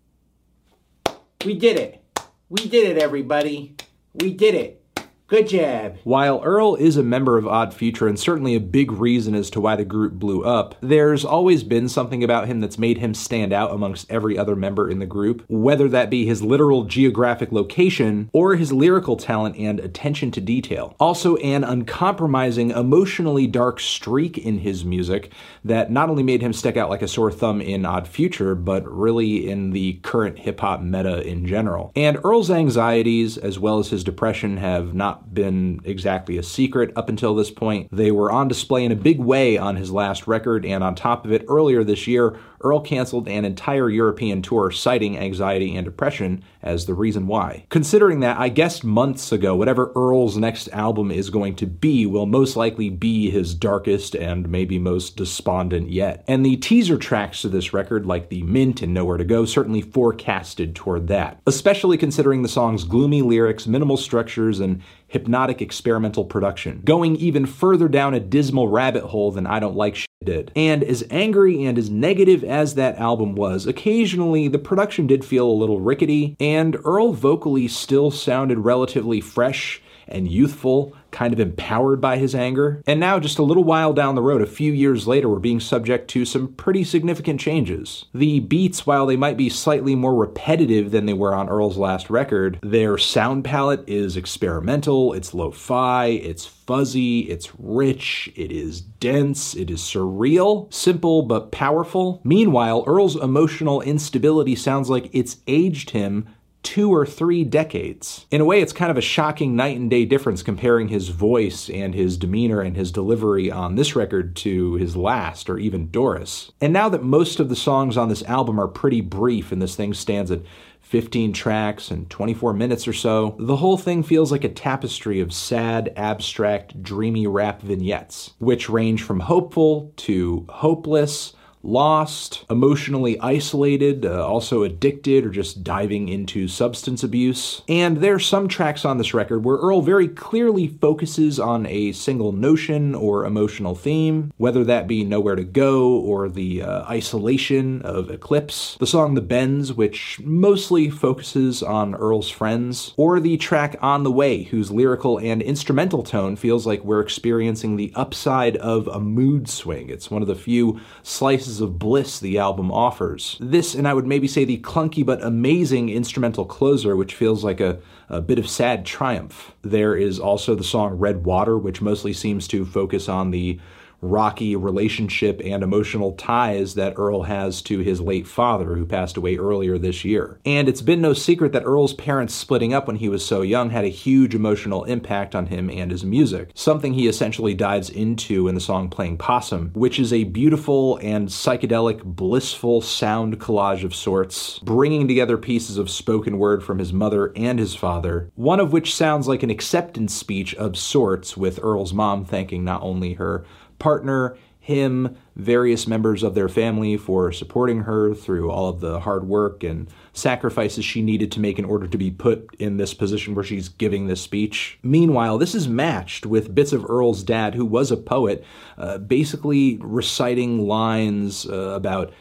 We 1.44 1.56
did 1.56 1.76
it! 1.76 2.02
We 2.48 2.70
did 2.70 2.90
it, 2.90 2.98
everybody! 2.98 3.76
We 4.14 4.32
did 4.32 4.56
it! 4.56 4.82
Good 5.30 5.50
job. 5.50 5.98
While 6.06 6.42
Earl 6.42 6.76
is 6.76 6.96
a 6.96 7.04
member 7.04 7.38
of 7.38 7.46
Odd 7.46 7.74
Future 7.74 8.08
and 8.08 8.18
certainly 8.18 8.56
a 8.56 8.62
big 8.62 8.94
reason 8.94 9.36
as 9.36 9.50
to 9.50 9.60
why 9.60 9.76
the 9.76 9.84
group 9.84 10.14
blew 10.14 10.46
up, 10.46 10.76
there's 10.80 11.26
always 11.26 11.66
been 11.66 11.90
something 11.90 12.24
about 12.24 12.48
him 12.48 12.62
that's 12.62 12.78
made 12.78 13.00
him 13.00 13.14
stand 13.14 13.52
out 13.52 13.72
amongst 13.72 14.10
every 14.10 14.38
other 14.38 14.56
member 14.56 14.90
in 14.90 15.00
the 15.00 15.06
group, 15.06 15.44
whether 15.50 15.90
that 15.90 16.10
be 16.10 16.26
his 16.26 16.42
literal 16.42 16.86
geographic 16.86 17.52
location 17.52 18.30
or 18.32 18.56
his 18.56 18.72
lyrical 18.72 19.18
talent 19.18 19.58
and 19.58 19.82
attention 19.82 20.32
to 20.32 20.40
detail. 20.40 20.96
Also, 20.98 21.36
an 21.38 21.66
uncompromising, 21.66 22.72
emotionally 22.72 23.48
dark 23.48 23.82
streak 23.82 24.38
in 24.38 24.60
his 24.60 24.86
music 24.86 25.34
that 25.66 25.92
not 25.92 26.10
only 26.10 26.24
made 26.24 26.42
him 26.42 26.54
stick 26.54 26.78
out 26.78 26.90
like 26.90 27.02
a 27.02 27.08
sore 27.08 27.34
thumb 27.34 27.60
in 27.60 27.86
Odd 27.86 28.08
Future, 28.08 28.56
but 28.56 28.90
really 28.90 29.50
in 29.50 29.72
the 29.72 29.96
current 30.04 30.40
hip 30.40 30.62
hop 30.62 30.82
meta 30.82 31.22
in 31.28 31.46
general. 31.46 31.92
And 31.98 32.18
Earl's 32.24 32.50
anxieties, 32.50 33.38
as 33.38 33.60
well 33.60 33.80
as 33.80 33.90
his 33.90 34.06
depression, 34.06 34.56
have 34.56 34.94
not 34.94 35.17
been 35.34 35.82
exactly 35.84 36.38
a 36.38 36.44
secret 36.44 36.92
up 36.96 37.10
until 37.10 37.36
this 37.36 37.52
point. 37.52 37.90
They 37.92 38.12
were 38.12 38.32
on 38.32 38.48
display 38.48 38.86
in 38.86 38.92
a 38.92 38.96
big 38.96 39.20
way 39.20 39.58
on 39.58 39.76
his 39.76 39.92
last 39.92 40.28
record, 40.28 40.66
and 40.66 40.84
on 40.84 40.96
top 40.96 41.26
of 41.26 41.32
it, 41.32 41.46
earlier 41.48 41.84
this 41.84 42.08
year, 42.08 42.40
Earl 42.62 42.82
canceled 42.82 43.28
an 43.28 43.46
entire 43.46 43.90
European 43.90 44.42
tour 44.42 44.72
citing 44.72 45.18
anxiety 45.18 45.76
and 45.76 45.86
depression 45.86 46.44
as 46.62 46.86
the 46.86 46.94
reason 46.94 47.28
why. 47.28 47.66
Considering 47.70 48.20
that, 48.22 48.38
I 48.38 48.50
guessed 48.50 48.84
months 48.84 49.32
ago 49.32 49.56
whatever 49.56 49.92
Earl's 49.96 50.38
next 50.38 50.68
album 50.70 51.12
is 51.12 51.30
going 51.30 51.56
to 51.56 51.66
be 51.66 52.06
will 52.06 52.26
most 52.26 52.56
likely 52.56 52.90
be 52.90 53.30
his 53.30 53.54
darkest 53.54 54.16
and 54.16 54.50
maybe 54.50 54.80
most 54.80 55.16
despondent 55.16 55.90
yet. 55.90 56.24
And 56.28 56.46
the 56.46 56.58
teaser 56.58 56.98
tracks 56.98 57.42
to 57.42 57.50
this 57.50 57.74
record, 57.74 58.06
like 58.06 58.30
the 58.30 58.44
Mint 58.44 58.82
and 58.82 58.94
Nowhere 58.94 59.18
to 59.18 59.24
Go, 59.24 59.46
certainly 59.46 59.82
forecasted 59.82 60.76
toward 60.76 61.08
that, 61.08 61.40
especially 61.46 61.98
considering 61.98 62.42
the 62.42 62.50
song's 62.50 62.84
gloomy 62.84 63.22
lyrics, 63.22 63.68
minimal 63.68 63.98
structures, 63.98 64.60
and 64.60 64.82
hypnotic 65.08 65.62
experimental 65.62 66.26
production, 66.26 66.82
going 66.84 67.16
even 67.16 67.46
further 67.46 67.88
down 67.88 68.14
a 68.14 68.20
dismal 68.20 68.68
rabbit 68.68 69.04
hole 69.04 69.32
than 69.32 69.48
I 69.48 69.60
Don't 69.60 69.76
Like 69.76 69.96
Shit 69.96 70.08
did. 70.24 70.52
And 70.56 70.84
as 70.84 71.04
angry 71.10 71.64
and 71.64 71.78
as 71.78 71.90
negative 71.90 72.44
as 72.48 72.76
that 72.76 72.98
album 72.98 73.36
was, 73.36 73.68
occasionally 73.68 74.48
the 74.48 74.58
production 74.60 75.06
did 75.06 75.24
feel 75.24 75.48
a 75.48 75.52
little 75.52 75.80
rickety, 75.80 76.36
and 76.40 76.78
Earl 76.84 77.14
vocally 77.14 77.68
still 77.68 78.10
sounded 78.10 78.60
relatively 78.60 79.22
fresh 79.22 79.82
and 80.08 80.28
youthful 80.28 80.96
kind 81.12 81.34
of 81.34 81.40
empowered 81.40 82.02
by 82.02 82.18
his 82.18 82.36
anger. 82.36 82.82
And 82.86 83.00
now, 83.00 83.20
just 83.20 83.40
a 83.40 83.44
little 83.44 83.64
while 83.64 83.94
down 83.94 84.16
the 84.16 84.22
road, 84.22 84.42
a 84.42 84.48
few 84.48 84.72
years 84.72 85.08
later, 85.08 85.30
we're 85.30 85.40
being 85.40 85.60
subject 85.60 86.10
to 86.12 86.26
some 86.26 86.54
pretty 86.54 86.84
significant 86.84 87.40
changes. 87.40 88.06
The 88.14 88.40
beats, 88.40 88.86
while 88.86 89.06
they 89.06 89.18
might 89.18 89.38
be 89.38 89.50
slightly 89.50 89.96
more 89.96 90.16
repetitive 90.16 90.92
than 90.92 91.06
they 91.06 91.14
were 91.14 91.34
on 91.34 91.50
Earl's 91.50 91.78
last 91.78 92.10
record, 92.10 92.60
their 92.62 92.98
sound 92.98 93.44
palette 93.44 93.84
is 93.88 94.18
experimental, 94.18 95.14
it's 95.14 95.34
lo 95.34 95.52
fi, 95.52 96.08
it's 96.08 96.46
fuzzy, 96.46 97.22
it's 97.22 97.52
rich, 97.58 98.32
it 98.36 98.52
is 98.52 98.82
dense, 98.82 99.56
it 99.56 99.72
is 99.72 99.82
surreal, 99.82 100.72
simple 100.74 101.22
but 101.24 101.52
powerful. 101.52 102.22
Meanwhile, 102.24 102.84
Earl's 102.86 103.16
emotional 103.16 103.82
instability 103.82 104.56
sounds 104.56 104.90
like 104.90 105.10
it's 105.14 105.38
aged 105.48 105.92
him 105.92 106.28
two 106.64 106.94
or 106.94 107.06
three 107.06 107.44
decades. 107.44 108.26
In 108.32 108.42
a 108.42 108.46
way, 108.46 108.62
it's 108.62 108.74
kind 108.74 108.92
of 108.92 108.98
a 108.98 109.02
shocking 109.02 109.56
night 109.56 109.78
and 109.78 109.90
day 109.90 110.06
difference 110.06 110.44
comparing 110.44 110.90
his 110.90 111.10
voice 111.10 111.70
and 111.70 111.96
his 111.96 112.18
demeanor 112.18 112.62
and 112.62 112.76
his 112.76 112.92
delivery 112.92 113.50
on 113.52 113.76
this 113.76 113.96
record 113.96 114.36
to 114.38 114.74
his 114.76 114.96
last, 114.96 115.50
or 115.50 115.58
even 115.58 115.90
Doris. 115.90 116.52
And 116.60 116.74
now 116.74 116.90
that 116.90 117.04
most 117.04 117.40
of 117.40 117.50
the 117.50 117.56
songs 117.56 117.98
on 117.98 118.10
this 118.10 118.24
album 118.24 118.60
are 118.60 118.68
pretty 118.68 119.02
brief 119.02 119.52
and 119.52 119.62
this 119.62 119.76
thing 119.76 119.94
stands 119.94 120.32
at 120.32 120.42
15 120.88 121.34
tracks 121.34 121.92
and 121.92 122.10
24 122.10 122.54
minutes 122.54 122.88
or 122.88 122.94
so, 122.94 123.36
the 123.40 123.58
whole 123.58 123.78
thing 123.78 124.04
feels 124.04 124.32
like 124.32 124.46
a 124.46 124.50
tapestry 124.50 125.20
of 125.20 125.34
sad, 125.34 125.92
abstract, 125.98 126.82
dreamy 126.82 127.28
rap 127.28 127.62
vignettes, 127.62 128.34
which 128.40 128.70
range 128.70 129.04
from 129.04 129.20
hopeful 129.20 129.92
to 129.98 130.46
hopeless 130.48 131.34
lost, 131.64 132.46
emotionally 132.50 133.20
isolated, 133.20 134.06
uh, 134.06 134.26
also 134.26 134.64
addicted, 134.64 135.26
or 135.26 135.30
just 135.30 135.64
diving 135.64 136.08
into 136.08 136.48
substance 136.48 137.04
abuse. 137.04 137.62
And 137.68 137.98
there 137.98 138.16
are 138.16 138.20
some 138.20 138.48
tracks 138.48 138.86
on 138.86 138.98
this 138.98 139.14
record 139.14 139.44
where 139.44 139.58
Earl 139.58 139.82
very 139.82 140.08
clearly 140.08 140.68
focuses 140.68 141.40
on 141.40 141.66
a 141.66 141.92
single 141.92 142.32
notion 142.32 142.96
or 142.96 143.26
emotional 143.26 143.76
theme, 143.76 144.32
whether 144.38 144.64
that 144.64 144.88
be 144.88 145.04
Nowhere 145.04 145.36
to 145.36 145.44
Go 145.44 145.92
or 145.92 146.30
the 146.30 146.62
uh, 146.62 146.84
isolation 146.84 147.82
of 147.82 148.10
Eclipse, 148.10 148.78
the 148.80 148.88
song 148.88 149.16
The 149.16 149.22
Bends, 149.22 149.74
which 149.74 150.20
mostly 150.22 150.90
focuses 150.90 151.62
on 151.64 151.96
Earl's 151.96 152.30
friends, 152.30 152.94
or 152.98 153.20
the 153.20 153.38
track 153.38 153.76
On 153.82 154.04
the 154.04 154.12
Way, 154.12 154.44
whose 154.44 154.72
lyrical 154.72 155.18
and 155.18 155.42
instrumental 155.42 156.04
tone 156.04 156.36
feels 156.36 156.66
like 156.66 156.84
we're 156.84 157.02
experiencing 157.02 157.76
the 157.76 157.92
upside 157.96 158.58
of 158.58 158.88
a 158.88 159.00
mood 159.00 159.50
swing. 159.50 159.90
It's 159.90 160.12
one 160.12 160.22
of 160.22 160.28
the 160.28 160.36
few 160.36 160.80
slices 161.04 161.47
of 161.62 161.80
bliss 161.80 162.20
the 162.20 162.38
album 162.38 162.72
offers. 162.72 163.38
This, 163.40 163.74
and 163.74 163.88
I 163.88 163.94
would 163.94 164.06
maybe 164.06 164.28
say 164.28 164.46
the 164.46 164.60
clunky 164.60 165.06
but 165.06 165.24
amazing 165.24 165.90
instrumental 165.90 166.46
closer, 166.46 166.96
which 166.96 167.16
feels 167.16 167.44
like 167.44 167.60
a, 167.60 167.80
a 168.10 168.22
bit 168.22 168.40
of 168.40 168.50
sad 168.50 168.86
triumph. 168.86 169.54
There 169.62 169.96
is 169.96 170.20
also 170.20 170.56
the 170.56 170.64
song 170.64 170.94
Red 170.98 171.26
Water, 171.26 171.58
which 171.58 171.82
mostly 171.82 172.14
seems 172.14 172.48
to 172.50 172.66
focus 172.66 173.10
on 173.10 173.32
the 173.32 173.60
rocky 174.02 174.56
relationship 174.56 175.42
and 175.44 175.64
emotional 175.64 176.14
ties 176.14 176.76
that 176.76 176.94
Earl 176.98 177.24
has 177.24 177.62
to 177.64 177.80
his 177.80 178.00
late 178.00 178.28
father, 178.28 178.76
who 178.76 178.86
passed 178.86 179.18
away 179.18 179.38
earlier 179.38 179.78
this 179.78 180.06
year. 180.06 180.40
And 180.46 180.70
it's 180.70 180.82
been 180.82 181.02
no 181.02 181.14
secret 181.14 181.52
that 181.54 181.66
Earl's 181.66 181.94
parents 181.94 182.34
splitting 182.34 182.74
up 182.74 182.88
when 182.88 182.98
he 182.98 183.10
was 183.10 183.26
so 183.26 183.42
young 183.42 183.70
had 183.70 183.86
a 183.86 183.90
huge 183.90 184.36
emotional 184.36 184.84
impact 184.84 185.36
on 185.36 185.48
him 185.48 185.70
and 185.70 185.92
his 185.92 186.06
music, 186.06 186.52
something 186.54 186.94
he 186.94 187.08
essentially 187.08 187.54
dives 187.54 187.90
into 187.90 188.48
in 188.48 188.56
the 188.56 188.62
song 188.62 188.90
Playing 188.90 189.18
Possum, 189.18 189.72
which 189.74 190.00
is 190.00 190.14
a 190.14 190.26
beautiful 190.26 190.98
and 190.98 191.28
psychedelic, 191.28 192.04
blissful 192.04 192.82
sound 192.82 193.40
collage 193.40 193.84
of 193.84 193.96
sorts, 193.96 194.60
bringing 194.60 195.08
together 195.08 195.38
pieces 195.38 195.78
of 195.78 195.90
spoken 195.90 196.38
word 196.38 196.64
from 196.64 196.80
his 196.80 196.94
mother 196.94 197.32
and 197.36 197.60
his 197.60 197.76
father, 197.76 198.32
one 198.36 198.60
of 198.60 198.72
which 198.72 198.96
sounds 198.96 199.28
like 199.28 199.44
an 199.44 199.50
acceptance 199.50 200.14
speech 200.14 200.54
of 200.56 200.78
sorts, 200.78 201.36
with 201.36 201.60
Earl's 201.62 201.94
mom 201.94 202.26
thanking 202.26 202.64
not 202.64 202.82
only 202.84 203.14
her 203.14 203.46
partner, 203.80 204.38
him, 204.68 205.16
various 205.38 205.88
members 205.88 206.24
of 206.24 206.36
their 206.36 206.50
family 206.50 206.98
for 206.98 207.32
supporting 207.32 207.84
her 207.84 208.14
through 208.14 208.52
all 208.52 208.68
of 208.68 208.82
the 208.82 209.00
hard 209.00 209.26
work 209.26 209.64
and 209.64 209.88
sacrifices 210.12 210.84
she 210.84 211.02
needed 211.02 211.32
to 211.32 211.40
make 211.40 211.58
in 211.58 211.64
order 211.64 211.88
to 211.88 211.98
be 211.98 212.12
put 212.12 212.54
in 212.60 212.76
this 212.76 212.94
position 212.94 213.34
where 213.34 213.46
she's 213.46 213.70
giving 213.70 214.08
this 214.08 214.20
speech. 214.20 214.78
Meanwhile, 214.84 215.38
this 215.38 215.56
is 215.56 215.70
matched 215.70 216.26
with 216.26 216.54
bits 216.54 216.74
of 216.74 216.90
Earl's 216.90 217.24
dad, 217.24 217.56
who 217.56 217.66
was 217.66 217.92
a 217.92 217.98
poet, 217.98 218.44
uh, 218.78 218.98
basically 218.98 219.78
reciting 219.78 220.68
lines 220.68 221.48
uh, 221.48 221.54
about 221.54 222.12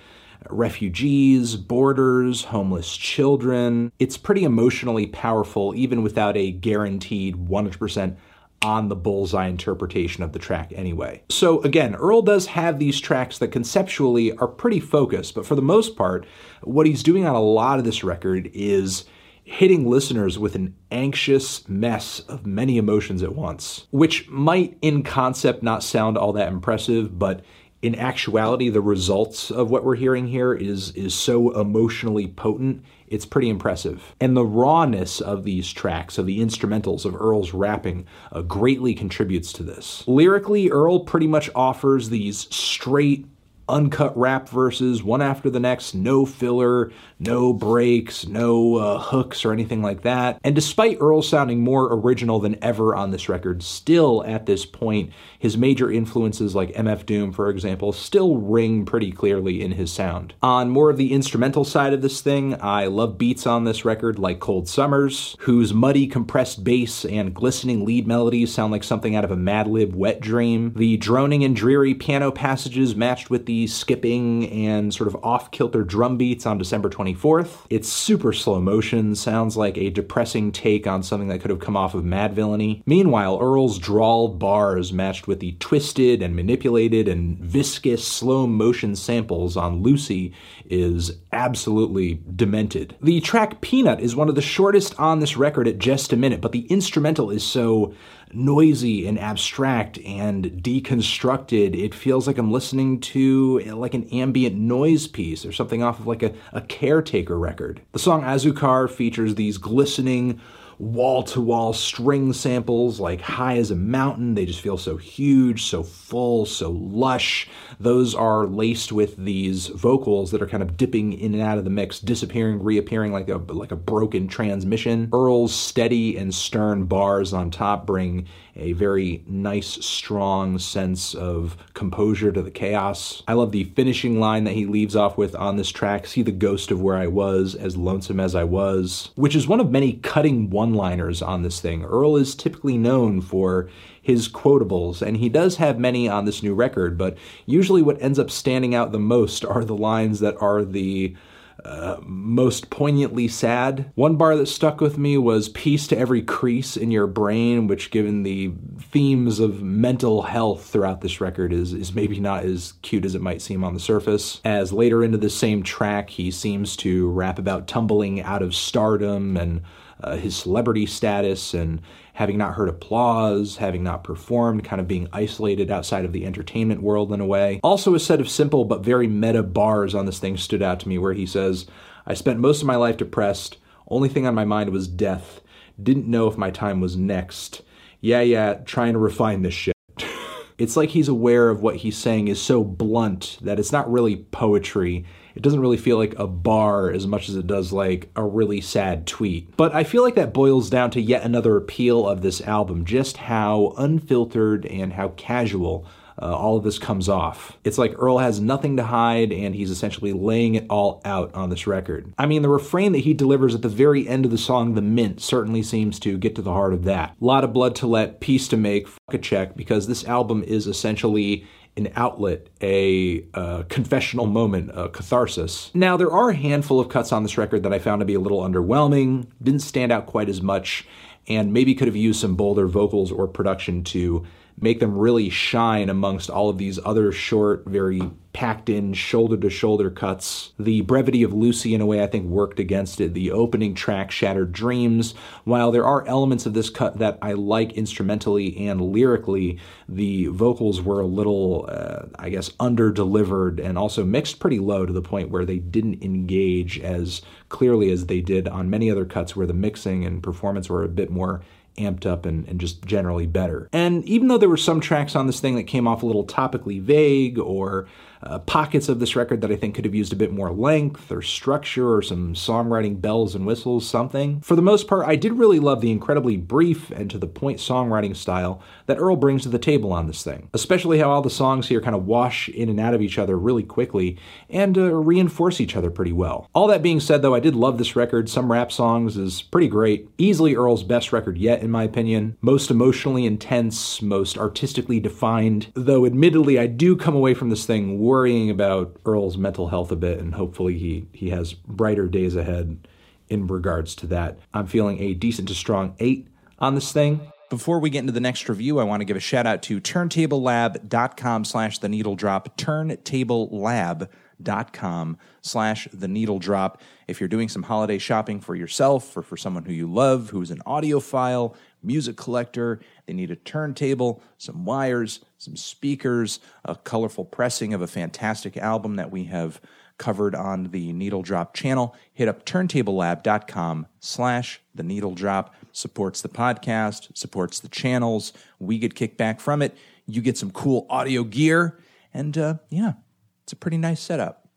refugees, 0.49 1.57
borders, 1.57 2.45
homeless 2.45 2.97
children. 2.97 3.91
It's 3.99 4.17
pretty 4.17 4.45
emotionally 4.45 5.07
powerful, 5.07 5.75
even 5.75 6.03
without 6.03 6.37
a 6.37 6.53
guaranteed 6.53 7.49
100% 7.49 8.17
on 8.63 8.89
the 8.89 8.97
bullseye 8.97 9.49
interpretation 9.49 10.23
of 10.23 10.33
the 10.33 10.39
track 10.39 10.73
anyway. 10.75 11.23
So 11.29 11.61
again, 11.63 11.95
Earl 11.95 12.23
does 12.23 12.47
have 12.47 12.79
these 12.79 13.01
tracks 13.01 13.39
that 13.39 13.49
conceptually 13.49 14.33
are 14.39 14.49
pretty 14.49 14.81
focused, 14.81 15.35
but 15.35 15.47
for 15.47 15.55
the 15.55 15.63
most 15.63 15.97
part, 15.97 16.27
what 16.63 16.87
he's 16.87 17.03
doing 17.03 17.27
on 17.27 17.35
a 17.35 17.41
lot 17.41 17.79
of 17.79 17.85
this 17.85 18.03
record 18.03 18.51
is 18.53 19.05
hitting 19.45 19.89
listeners 19.89 20.39
with 20.39 20.57
an 20.57 20.75
anxious 20.91 21.69
mess 21.69 22.19
of 22.21 22.45
many 22.45 22.79
emotions 22.79 23.23
at 23.23 23.35
once, 23.35 23.87
which 23.91 24.29
might 24.29 24.77
in 24.83 25.05
concept 25.05 25.63
not 25.63 25.85
sound 25.85 26.19
all 26.19 26.33
that 26.33 26.49
impressive, 26.49 27.17
but 27.17 27.45
in 27.83 27.95
actuality 27.95 28.69
the 28.69 28.81
results 28.81 29.51
of 29.51 29.71
what 29.71 29.85
we're 29.85 29.97
hearing 29.97 30.29
here 30.29 30.55
is 30.55 30.93
is 30.93 31.15
so 31.15 31.59
emotionally 31.59 32.27
potent 32.27 32.83
it's 33.09 33.27
pretty 33.27 33.49
impressive. 33.49 34.15
And 34.21 34.37
the 34.37 34.45
rawness 34.45 35.21
of 35.21 35.45
these 35.45 35.73
tracks, 35.73 36.19
of 36.19 36.27
the 36.27 36.41
instrumentals 36.41 37.05
of 37.05 37.15
Earl's 37.15 37.55
rapping, 37.55 38.07
uh, 38.33 38.43
greatly 38.43 38.95
contributes 38.95 39.53
to 39.55 39.63
this. 39.63 40.03
Lyrically, 40.07 40.71
Earl 40.71 41.01
pretty 41.01 41.27
much 41.27 41.51
offers 41.55 42.09
these 42.09 42.53
straight, 42.55 43.27
uncut 43.69 44.17
rap 44.17 44.49
verses, 44.49 45.03
one 45.03 45.23
after 45.23 45.51
the 45.51 45.61
next, 45.61 45.95
no 45.95 46.27
filler, 46.27 46.91
no 47.19 47.53
breaks, 47.53 48.27
no 48.27 48.77
uh, 48.77 48.99
hooks 48.99 49.45
or 49.45 49.53
anything 49.53 49.83
like 49.83 50.03
that. 50.03 50.39
And 50.45 50.55
despite 50.55 50.99
Earl 51.01 51.23
sounding 51.23 51.61
more 51.61 51.93
original 51.93 52.41
than 52.41 52.63
ever 52.63 52.95
on 52.95 53.11
this 53.11 53.29
record, 53.29 53.63
still 53.63 54.25
at 54.25 54.47
this 54.47 54.67
point, 54.67 55.13
his 55.39 55.57
major 55.57 55.91
influences 55.91 56.55
like 56.55 56.73
MF 56.75 57.07
Doom, 57.07 57.33
for 57.33 57.49
example, 57.49 57.93
still 57.93 58.37
ring 58.37 58.85
pretty 58.85 59.13
clearly 59.13 59.63
in 59.63 59.73
his 59.73 59.93
sound. 59.93 60.35
On 60.43 60.71
more 60.71 60.91
of 60.91 60.97
the 60.97 61.13
instrumental 61.13 61.65
side 61.65 61.93
of 61.93 62.03
this 62.03 62.21
thing, 62.21 62.61
I 62.61 62.87
love 62.87 63.19
beats 63.19 63.47
on 63.47 63.65
this 63.65 63.85
record 63.85 64.19
like 64.19 64.41
Cold 64.41 64.69
Summers, 64.69 65.37
whose 65.41 65.73
muddy 65.73 66.07
compressed 66.07 66.65
bass 66.65 67.05
and 67.05 67.35
glistening 67.35 67.85
lead 67.85 68.07
melodies 68.07 68.53
sound 68.53 68.73
like 68.73 68.85
something 68.85 69.17
out 69.17 69.25
of 69.25 69.31
a 69.31 69.37
Madlib 69.37 69.95
wet 69.95 70.21
dream. 70.21 70.73
The 70.77 70.97
droning 70.97 71.45
and 71.45 71.57
dreary 71.57 71.95
piano 71.95 72.31
passages 72.31 72.95
matched 72.95 73.31
with 73.31 73.47
the 73.47 73.67
skipping 73.67 74.51
and 74.51 74.93
sort 74.93 75.09
of 75.09 75.17
off 75.25 75.51
kilter 75.51 75.83
drum 75.83 76.17
beats 76.17 76.47
on 76.47 76.59
December 76.59 76.91
24th. 77.15 77.67
It's 77.71 77.89
super 77.89 78.33
slow 78.33 78.61
motion, 78.61 79.15
sounds 79.15 79.57
like 79.57 79.77
a 79.79 79.91
depressing 79.91 80.53
take 80.53 80.87
on 80.87 81.03
something 81.03 81.29
that 81.29 81.41
could 81.41 81.51
have 81.51 81.61
come 81.61 81.77
off 81.77 81.95
of 81.95 82.05
Madvillainy. 82.05 82.83
Meanwhile, 82.87 83.39
Earl's 83.41 83.79
drawled 83.79 84.39
bars 84.39 84.93
matched 84.93 85.27
with 85.27 85.41
the 85.41 85.53
twisted 85.53 86.23
and 86.23 86.35
manipulated 86.35 87.09
and 87.09 87.39
viscous 87.39 88.07
slow 88.07 88.47
motion 88.47 88.97
samples 88.97 89.57
on 89.57 89.83
Loosie 89.83 90.33
is 90.69 91.13
absolutely 91.33 92.21
demented. 92.35 92.97
The 93.01 93.21
track 93.21 93.61
Peanut 93.61 94.01
is 94.01 94.17
one 94.17 94.29
of 94.29 94.35
the 94.35 94.43
shortest 94.43 94.99
on 94.99 95.21
this 95.21 95.37
record 95.37 95.69
at 95.69 95.79
just 95.79 96.13
a 96.13 96.17
minute, 96.17 96.41
but 96.41 96.53
the 96.53 96.67
instrumental 96.67 97.31
is 97.31 97.45
so 97.45 97.95
noisy 98.33 99.07
and 99.07 99.19
abstract 99.19 99.99
and 99.99 100.45
deconstructed. 100.63 101.77
It 101.77 101.95
feels 101.95 102.27
like 102.27 102.39
I'm 102.39 102.53
listening 102.53 103.01
to 103.01 103.61
like 103.61 103.95
an 103.95 104.09
ambient 104.11 104.57
noise 104.57 105.07
piece 105.07 105.45
or 105.45 105.53
something 105.53 105.83
off 105.83 106.01
of 106.01 106.07
like 106.07 106.23
a, 106.23 106.35
a 106.53 106.61
caretaker 106.61 107.39
record. 107.39 107.81
The 107.93 107.99
song 107.99 108.23
Azucar 108.23 108.91
features 108.91 109.35
these 109.35 109.59
glistening 109.59 110.41
wall 110.79 111.23
to 111.23 111.41
wall 111.41 111.73
string 111.73 112.33
samples 112.33 113.01
like 113.01 113.21
high 113.21 113.57
as 113.57 113.71
a 113.71 113.77
mountain. 113.77 114.35
They 114.35 114.47
just 114.47 114.61
feel 114.61 114.79
so 114.79 114.97
huge, 114.97 115.65
so 115.65 115.83
full, 115.83 116.47
so 116.47 116.71
lush. 116.71 117.49
Those 117.81 118.15
are 118.15 118.47
laced 118.47 118.93
with 118.93 119.17
these 119.17 119.69
vocals 119.69 120.31
that 120.31 120.43
are 120.43 120.47
kind 120.47 120.63
of 120.63 120.77
dipping 120.77 121.13
in 121.13 121.35
and 121.35 121.43
out 121.43 121.59
of 121.59 121.65
the 121.65 121.71
mix, 121.71 121.99
disappearing, 121.99 122.63
reappearing 122.63 123.13
like 123.13 123.29
a 123.29 123.37
like 123.37 123.73
a 123.73 123.77
broken 123.77 124.29
transmission. 124.29 125.09
Earl's 125.13 125.55
steady 125.55 126.17
and 126.17 126.35
stern 126.35 126.85
bars 126.85 127.33
on 127.33 127.51
top 127.51 127.87
bring 127.87 128.27
a 128.57 128.73
very 128.73 129.23
nice, 129.27 129.85
strong 129.85 130.59
sense 130.59 131.15
of 131.15 131.57
composure 131.75 132.33
to 132.33 132.43
the 132.43 132.51
chaos. 132.51 133.23
I 133.29 133.35
love 133.35 133.53
the 133.53 133.65
finishing 133.65 134.19
line 134.19 134.45
that 134.45 134.55
he 134.55 134.67
leaves 134.67 134.97
off 134.97 135.19
with 135.19 135.35
on 135.35 135.57
this 135.57 135.71
track 135.71 136.07
see 136.07 136.23
the 136.23 136.33
ghost 136.33 136.71
of 136.71 136.81
where 136.81 136.97
I 136.97 137.07
was, 137.07 137.55
as 137.55 137.77
lonesome 137.77 138.21
as 138.21 138.35
I 138.35 138.45
was, 138.45 139.11
which 139.15 139.37
is 139.37 139.47
one 139.47 139.61
of 139.61 139.71
many 139.71 139.95
cutting 139.95 140.51
one 140.51 140.66
liners 140.75 141.23
on 141.23 141.43
this 141.43 141.61
thing. 141.61 141.85
Earl 141.85 142.17
is 142.17 142.35
typically 142.35 142.79
known 142.79 143.21
for 143.21 143.69
his 144.01 144.29
quotables, 144.29 145.03
and 145.03 145.17
he 145.17 145.29
does 145.29 145.57
have 145.57 145.79
many 145.79 146.09
on 146.09 146.25
this 146.25 146.43
new 146.43 146.55
record, 146.55 146.97
but 146.97 147.17
usually 147.45 147.83
what 147.83 148.01
ends 148.01 148.19
up 148.19 148.31
standing 148.31 148.75
out 148.75 148.93
the 148.93 148.99
most 148.99 149.45
are 149.45 149.65
the 149.65 149.77
lines 149.77 150.21
that 150.21 150.41
are 150.41 150.65
the 150.65 151.17
uh, 151.65 151.97
most 152.03 152.71
poignantly 152.71 153.27
sad. 153.27 153.91
One 153.95 154.17
bar 154.17 154.37
that 154.37 154.47
stuck 154.47 154.81
with 154.81 154.99
me 154.99 155.19
was 155.19 155.49
Peace 155.49 155.87
to 155.89 155.99
Every 155.99 156.23
Crease 156.23 156.77
in 156.77 156.91
Your 156.91 157.07
Brain, 157.07 157.67
which, 157.67 157.91
given 157.91 158.23
the 158.23 158.53
themes 158.79 159.41
of 159.41 159.63
mental 159.63 160.23
health 160.23 160.67
throughout 160.67 161.01
this 161.01 161.21
record, 161.21 161.53
is, 161.53 161.73
is 161.73 161.95
maybe 161.95 162.21
not 162.21 162.45
as 162.45 162.75
cute 162.83 163.05
as 163.05 163.15
it 163.15 163.23
might 163.23 163.43
seem 163.43 163.65
on 163.65 163.75
the 163.75 163.81
surface. 163.81 164.41
As 164.45 164.73
later 164.73 165.03
into 165.03 165.19
the 165.19 165.31
same 165.31 165.63
track, 165.63 166.11
he 166.11 166.31
seems 166.31 166.77
to 166.77 167.11
rap 167.11 167.39
about 167.39 167.67
tumbling 167.67 168.21
out 168.21 168.43
of 168.43 168.55
stardom 168.55 169.37
and 169.37 169.63
uh, 170.01 170.17
his 170.17 170.37
celebrity 170.37 170.87
status 170.87 171.55
and 171.55 171.81
having 172.15 172.39
not 172.39 172.55
heard 172.55 172.69
applause, 172.69 173.57
having 173.57 173.83
not 173.83 174.05
performed, 174.05 174.65
kind 174.65 174.81
of 174.81 174.89
being 174.89 175.09
isolated 175.13 175.71
outside 175.71 176.05
of 176.05 176.13
the 176.13 176.25
entertainment 176.27 176.83
world 176.83 177.13
in 177.13 177.21
a 177.21 177.27
way. 177.27 177.61
Also, 177.63 177.95
a 177.95 178.01
set 178.01 178.21
of 178.21 178.29
simple 178.29 178.65
but 178.65 178.85
very 178.85 179.07
meta 179.07 179.43
bars 179.43 179.95
on 179.95 180.07
this 180.07 180.19
thing 180.19 180.37
stood 180.37 180.63
out 180.63 180.81
to 180.81 180.89
me 180.89 180.99
where 180.99 181.13
he 181.13 181.27
says, 181.27 181.67
I 182.07 182.15
spent 182.15 182.39
most 182.39 182.61
of 182.61 182.67
my 182.67 182.77
life 182.77 182.97
depressed. 182.97 183.59
Only 183.89 184.09
thing 184.09 184.27
on 184.27 184.35
my 184.35 184.45
mind 184.45 184.71
was 184.71 184.89
death. 184.89 185.41
Didn't 185.83 186.09
know 186.09 186.27
if 186.27 186.39
my 186.39 186.51
time 186.51 186.81
was 186.81 186.97
next. 186.97 187.63
Yeah, 188.01 188.21
yeah, 188.21 188.55
trying 188.55 188.93
to 188.93 188.99
refine 188.99 189.43
this 189.43 189.55
shit. 189.55 189.75
it's 190.59 190.77
like 190.77 190.91
he's 190.91 191.09
aware 191.09 191.51
of 191.51 191.63
what 191.63 191.77
he's 191.77 191.97
saying 191.97 192.29
is 192.29 192.41
so 192.41 192.65
blunt 192.65 193.39
that 193.43 193.59
it's 193.59 193.73
not 193.73 193.91
really 193.91 194.17
poetry 194.17 195.05
it 195.37 195.43
doesn't 195.43 195.61
really 195.61 195.77
feel 195.77 195.99
like 195.99 196.19
a 196.19 196.27
bar 196.27 196.91
as 196.91 197.07
much 197.07 197.29
as 197.29 197.37
it 197.37 197.47
does 197.47 197.73
like 197.73 198.11
a 198.17 198.25
really 198.25 198.61
sad 198.61 199.07
tweet. 199.07 199.57
But 199.57 199.75
I 199.75 199.85
feel 199.85 200.03
like 200.03 200.15
that 200.15 200.33
boils 200.35 200.71
down 200.71 200.91
to 200.93 201.01
yet 201.01 201.23
another 201.23 201.57
appeal 201.57 202.09
of 202.09 202.23
this 202.23 202.41
album, 202.41 202.85
just 202.85 203.19
how 203.19 203.75
unfiltered 203.77 204.67
and 204.67 204.95
how 204.95 205.09
casual 205.11 205.87
uh, 206.21 206.35
all 206.35 206.57
of 206.57 206.65
this 206.65 206.79
comes 206.79 207.09
off. 207.09 207.59
It's 207.65 207.79
like 207.79 207.95
Earl 207.99 208.19
has 208.19 208.41
nothing 208.41 208.79
to 208.79 208.85
hide 208.85 209.33
and 209.33 209.55
he's 209.55 209.71
essentially 209.71 210.15
laying 210.15 210.55
it 210.55 210.67
all 210.71 211.03
out 211.05 211.35
on 211.35 211.51
this 211.51 211.67
record. 211.67 212.13
I 212.19 212.27
mean, 212.27 212.43
the 212.43 212.49
refrain 212.49 212.93
that 212.93 213.01
he 213.01 213.13
delivers 213.13 213.55
at 213.55 213.63
the 213.63 213.69
very 213.69 214.09
end 214.09 214.25
of 214.25 214.31
the 214.31 214.39
song, 214.39 214.75
The 214.75 214.83
Mint, 214.83 215.21
certainly 215.21 215.63
seems 215.63 215.99
to 216.01 216.17
get 216.17 216.35
to 216.37 216.43
the 216.43 216.53
heart 216.53 216.73
of 216.73 216.85
that. 216.85 217.15
A 217.21 217.25
lot 217.25 217.45
of 217.45 217.53
blood 217.53 217.75
to 217.77 217.87
let, 217.87 218.21
peace 218.21 218.49
to 218.49 218.57
make, 218.57 218.89
fuck 218.89 219.15
a 219.15 219.19
check, 219.19 219.57
because 219.57 219.87
this 219.87 220.05
album 220.07 220.43
is 220.43 220.67
essentially 220.67 221.47
an 221.77 221.93
outlet, 221.95 222.49
a 222.63 223.25
uh, 223.35 223.65
confessional 223.69 224.27
moment, 224.27 224.71
a 224.75 224.89
catharsis. 224.89 225.71
Now, 225.75 225.97
there 225.97 226.11
are 226.11 226.31
a 226.31 226.35
handful 226.35 226.81
of 226.81 226.89
cuts 226.89 227.13
on 227.13 227.23
this 227.23 227.37
record 227.37 227.63
that 227.65 227.73
I 227.73 227.79
found 227.79 228.01
to 228.01 228.07
be 228.07 228.15
a 228.15 228.21
little 228.21 228.41
underwhelming, 228.41 229.27
didn't 229.43 229.61
stand 229.61 229.93
out 229.93 230.07
quite 230.07 230.29
as 230.29 230.41
much, 230.41 230.87
and 231.29 231.53
maybe 231.53 231.75
could 231.75 231.89
have 231.89 231.97
used 231.97 232.21
some 232.21 232.35
bolder 232.35 232.67
vocals 232.67 233.13
or 233.13 233.27
production 233.27 233.85
to 233.85 234.25
make 234.59 234.81
them 234.81 234.97
really 234.97 235.29
shine 235.29 235.89
amongst 235.89 236.31
all 236.31 236.49
of 236.49 236.59
these 236.59 236.79
other 236.85 237.13
short, 237.13 237.65
very 237.67 238.01
packed 238.37 238.69
in 238.69 238.93
shoulder 238.93 239.37
to 239.37 239.49
shoulder 239.49 239.91
cuts. 239.91 240.53
The 240.59 240.83
brevity 240.83 241.23
of 241.23 241.33
Loosie, 241.33 241.75
in 241.75 241.81
a 241.81 241.87
way, 241.87 242.03
I 242.03 242.07
think 242.07 242.27
worked 242.27 242.61
against 242.61 243.01
it. 243.01 243.15
The 243.15 243.31
opening 243.31 243.75
track, 243.75 244.11
Shattered 244.11 244.53
Dreams, 244.53 245.15
while 245.45 245.71
there 245.73 245.87
are 245.87 246.07
elements 246.07 246.45
of 246.45 246.53
this 246.53 246.69
cut 246.69 246.99
that 246.99 247.19
I 247.23 247.33
like 247.33 247.73
instrumentally 247.73 248.69
and 248.69 248.81
lyrically, 248.81 249.59
the 249.89 250.27
vocals 250.27 250.83
were 250.83 251.01
a 251.01 251.07
little, 251.07 251.67
uh, 251.71 252.07
I 252.19 252.29
guess, 252.29 252.51
under 252.61 252.91
delivered 252.91 253.59
and 253.59 253.79
also 253.79 254.05
mixed 254.05 254.39
pretty 254.39 254.59
low 254.59 254.85
to 254.85 254.93
the 254.93 255.01
point 255.01 255.31
where 255.31 255.47
they 255.47 255.59
didn't 255.59 256.03
engage 256.03 256.79
as 256.81 257.23
clearly 257.49 257.91
as 257.91 258.05
they 258.05 258.21
did 258.21 258.49
on 258.49 258.69
many 258.69 258.91
other 258.91 259.07
cuts 259.07 259.35
where 259.35 259.47
the 259.47 259.55
mixing 259.55 260.05
and 260.05 260.23
performance 260.23 260.69
were 260.69 260.85
a 260.85 260.89
bit 260.89 261.11
more 261.11 261.41
amped 261.77 262.07
up 262.07 262.27
and, 262.27 262.49
and 262.49 262.61
just 262.61 262.85
generally 262.85 263.27
better. 263.27 263.69
And 263.73 264.05
even 264.05 264.29
though 264.29 264.39
there 264.39 264.49
were 264.49 264.57
some 264.57 264.81
tracks 264.81 265.15
on 265.15 265.27
this 265.27 265.41
thing 265.41 265.57
that 265.57 265.65
came 265.65 265.87
off 265.87 266.03
a 266.03 266.07
little 266.07 266.27
topically 266.27 266.81
vague 266.81 267.39
or 267.39 267.87
uh, 268.23 268.39
pockets 268.41 268.89
of 268.89 268.99
this 268.99 269.15
record 269.15 269.41
that 269.43 269.53
I 269.53 269.57
think 269.57 269.75
could 269.75 269.85
have 269.85 269.95
used 269.95 270.13
a 270.13 270.17
bit 270.17 270.33
more 270.33 270.51
length 270.51 271.13
or 271.13 271.23
structure 271.23 271.95
or 271.95 272.03
some 272.03 272.35
songwriting 272.35 273.01
bells 273.01 273.35
and 273.35 273.47
whistles, 273.47 273.89
something. 273.89 274.41
For 274.41 274.57
the 274.57 274.63
most 274.63 274.89
part, 274.89 275.07
I 275.07 275.17
did 275.17 275.33
really 275.35 275.61
love 275.61 275.81
the 275.81 275.91
incredibly 275.91 276.37
brief 276.37 276.91
and 276.91 277.11
to 277.11 277.19
the 277.19 277.27
point 277.27 277.59
songwriting 277.59 278.17
style 278.17 278.61
that 278.87 278.99
Earl 278.99 279.17
brings 279.17 279.43
to 279.43 279.49
the 279.49 279.59
table 279.59 279.93
on 279.93 280.07
this 280.07 280.23
thing, 280.23 280.49
especially 280.55 280.99
how 280.99 281.11
all 281.11 281.23
the 281.23 281.31
songs 281.31 281.69
here 281.69 281.81
kind 281.81 281.95
of 281.95 282.07
wash 282.07 282.49
in 282.49 282.69
and 282.69 282.81
out 282.81 282.95
of 282.95 283.03
each 283.03 283.19
other 283.19 283.39
really 283.39 283.63
quickly 283.63 284.19
and 284.49 284.79
uh, 284.79 284.95
reinforce 284.95 285.61
each 285.61 285.77
other 285.77 285.91
pretty 285.91 286.13
well. 286.13 286.49
All 286.55 286.67
that 286.69 286.83
being 286.83 287.01
said, 287.01 287.23
though, 287.23 287.35
I 287.35 287.41
did 287.41 287.55
love 287.55 287.79
this 287.79 287.97
record. 287.97 288.29
Some 288.29 288.51
rap 288.51 288.73
songs 288.73 289.17
is 289.17 289.43
pretty 289.43 289.69
great. 289.69 290.09
Easily 290.19 290.55
Earl's 290.55 290.85
best 290.85 291.13
record 291.13 291.39
yet, 291.39 291.63
in 291.63 291.71
my 291.71 291.85
opinion. 291.85 292.37
Most 292.41 292.71
emotionally 292.71 293.27
intense, 293.27 294.01
most 294.01 294.39
artistically 294.39 295.01
defined, 295.01 295.69
though 295.75 296.07
admittedly, 296.07 296.59
I 296.59 296.67
do 296.67 296.97
come 296.97 297.15
away 297.15 297.35
from 297.35 297.51
this 297.51 297.67
thing 297.67 297.99
worrying 297.99 298.51
about 298.51 298.97
Earl's 299.05 299.37
mental 299.37 299.69
health 299.69 299.91
a 299.93 299.97
bit, 299.97 300.19
and 300.21 300.35
hopefully 300.35 300.79
he, 300.79 301.07
he 301.13 301.31
has 301.31 301.53
brighter 301.55 302.09
days 302.09 302.37
ahead 302.37 302.87
in 303.29 303.47
regards 303.47 303.95
to 303.97 304.07
that. 304.07 304.39
I'm 304.55 304.67
feeling 304.67 305.01
a 305.01 305.15
decent 305.15 305.49
to 305.49 305.55
strong 305.55 305.95
eight 305.99 306.29
on 306.59 306.75
this 306.75 306.93
thing. 306.93 307.33
Before 307.49 307.79
we 307.79 307.91
get 307.91 308.01
into 308.01 308.13
the 308.13 308.19
next 308.19 308.49
review, 308.49 308.81
I 308.81 308.85
want 308.85 309.03
to 309.03 309.05
give 309.05 309.17
a 309.17 309.21
shout 309.21 309.47
out 309.47 309.63
to 309.65 309.81
turntablelab.com 309.81 311.45
slash 311.45 311.79
the 311.79 311.89
needle 311.89 312.17
drop, 312.17 312.59
turntablelab.com 312.59 315.19
slash 315.43 315.89
the 315.93 316.09
needle 316.09 316.41
drop. 316.41 316.83
If 317.07 317.21
you're 317.21 317.29
doing 317.29 317.49
some 317.49 317.63
holiday 317.63 317.99
shopping 317.99 318.41
for 318.41 318.57
yourself 318.57 319.17
or 319.17 319.23
for 319.23 319.37
someone 319.37 319.65
who 319.65 319.73
you 319.73 319.87
love, 319.87 320.31
who's 320.31 320.51
an 320.51 320.61
audiophile, 320.67 321.55
music 321.85 322.17
collector, 322.17 322.81
they 323.07 323.13
need 323.13 323.31
a 323.31 323.37
turntable, 323.37 324.21
some 324.39 324.65
wires, 324.65 325.21
some 325.39 325.55
speakers, 325.55 326.41
a 326.65 326.75
colorful 326.75 327.25
pressing 327.25 327.73
of 327.73 327.81
a 327.81 327.87
fantastic 327.87 328.57
album 328.57 328.97
that 328.97 329.13
we 329.13 329.23
have 329.25 329.61
covered 329.99 330.35
on 330.35 330.73
the 330.73 330.93
Needle 330.93 331.23
Drop 331.23 331.55
channel. 331.55 331.95
Hit 332.13 332.29
up 332.29 332.45
turntablelab.com 332.45 333.87
slash 334.01 334.61
the 334.75 334.83
needle 334.83 335.15
drop. 335.15 335.55
Supports 335.77 336.23
the 336.23 336.31
podcast, 336.31 337.15
supports 337.15 337.61
the 337.61 337.69
channels. 337.69 338.33
We 338.59 338.79
get 338.79 338.95
kickback 338.95 339.41
from 339.43 339.61
it. 339.61 339.77
You 340.07 340.23
get 340.23 340.39
some 340.39 340.51
cool 340.51 340.87
audio 340.89 341.23
gear. 341.23 341.79
And 342.15 342.39
uh, 342.39 342.55
yeah, 342.71 342.95
It's 343.43 343.53
a 343.53 343.57
pretty 343.57 343.77
nice 343.77 344.01
setup. 344.01 344.49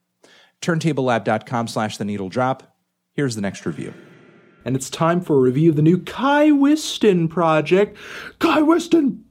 Turntablelab.com 0.62 1.68
slash 1.68 1.98
the 1.98 2.06
needle 2.06 2.30
drop. 2.30 2.74
Here's 3.12 3.36
the 3.36 3.42
next 3.42 3.66
review. 3.66 3.94
And 4.64 4.78
it's 4.78 4.90
time 4.90 5.20
for 5.20 5.36
a 5.36 5.42
review 5.42 5.72
of 5.72 5.76
the 5.76 5.82
new 5.82 5.98
Kai 5.98 6.52
Whiston 6.52 7.28
project. 7.28 7.98
Kai 8.40 8.62
Whiston! 8.62 9.26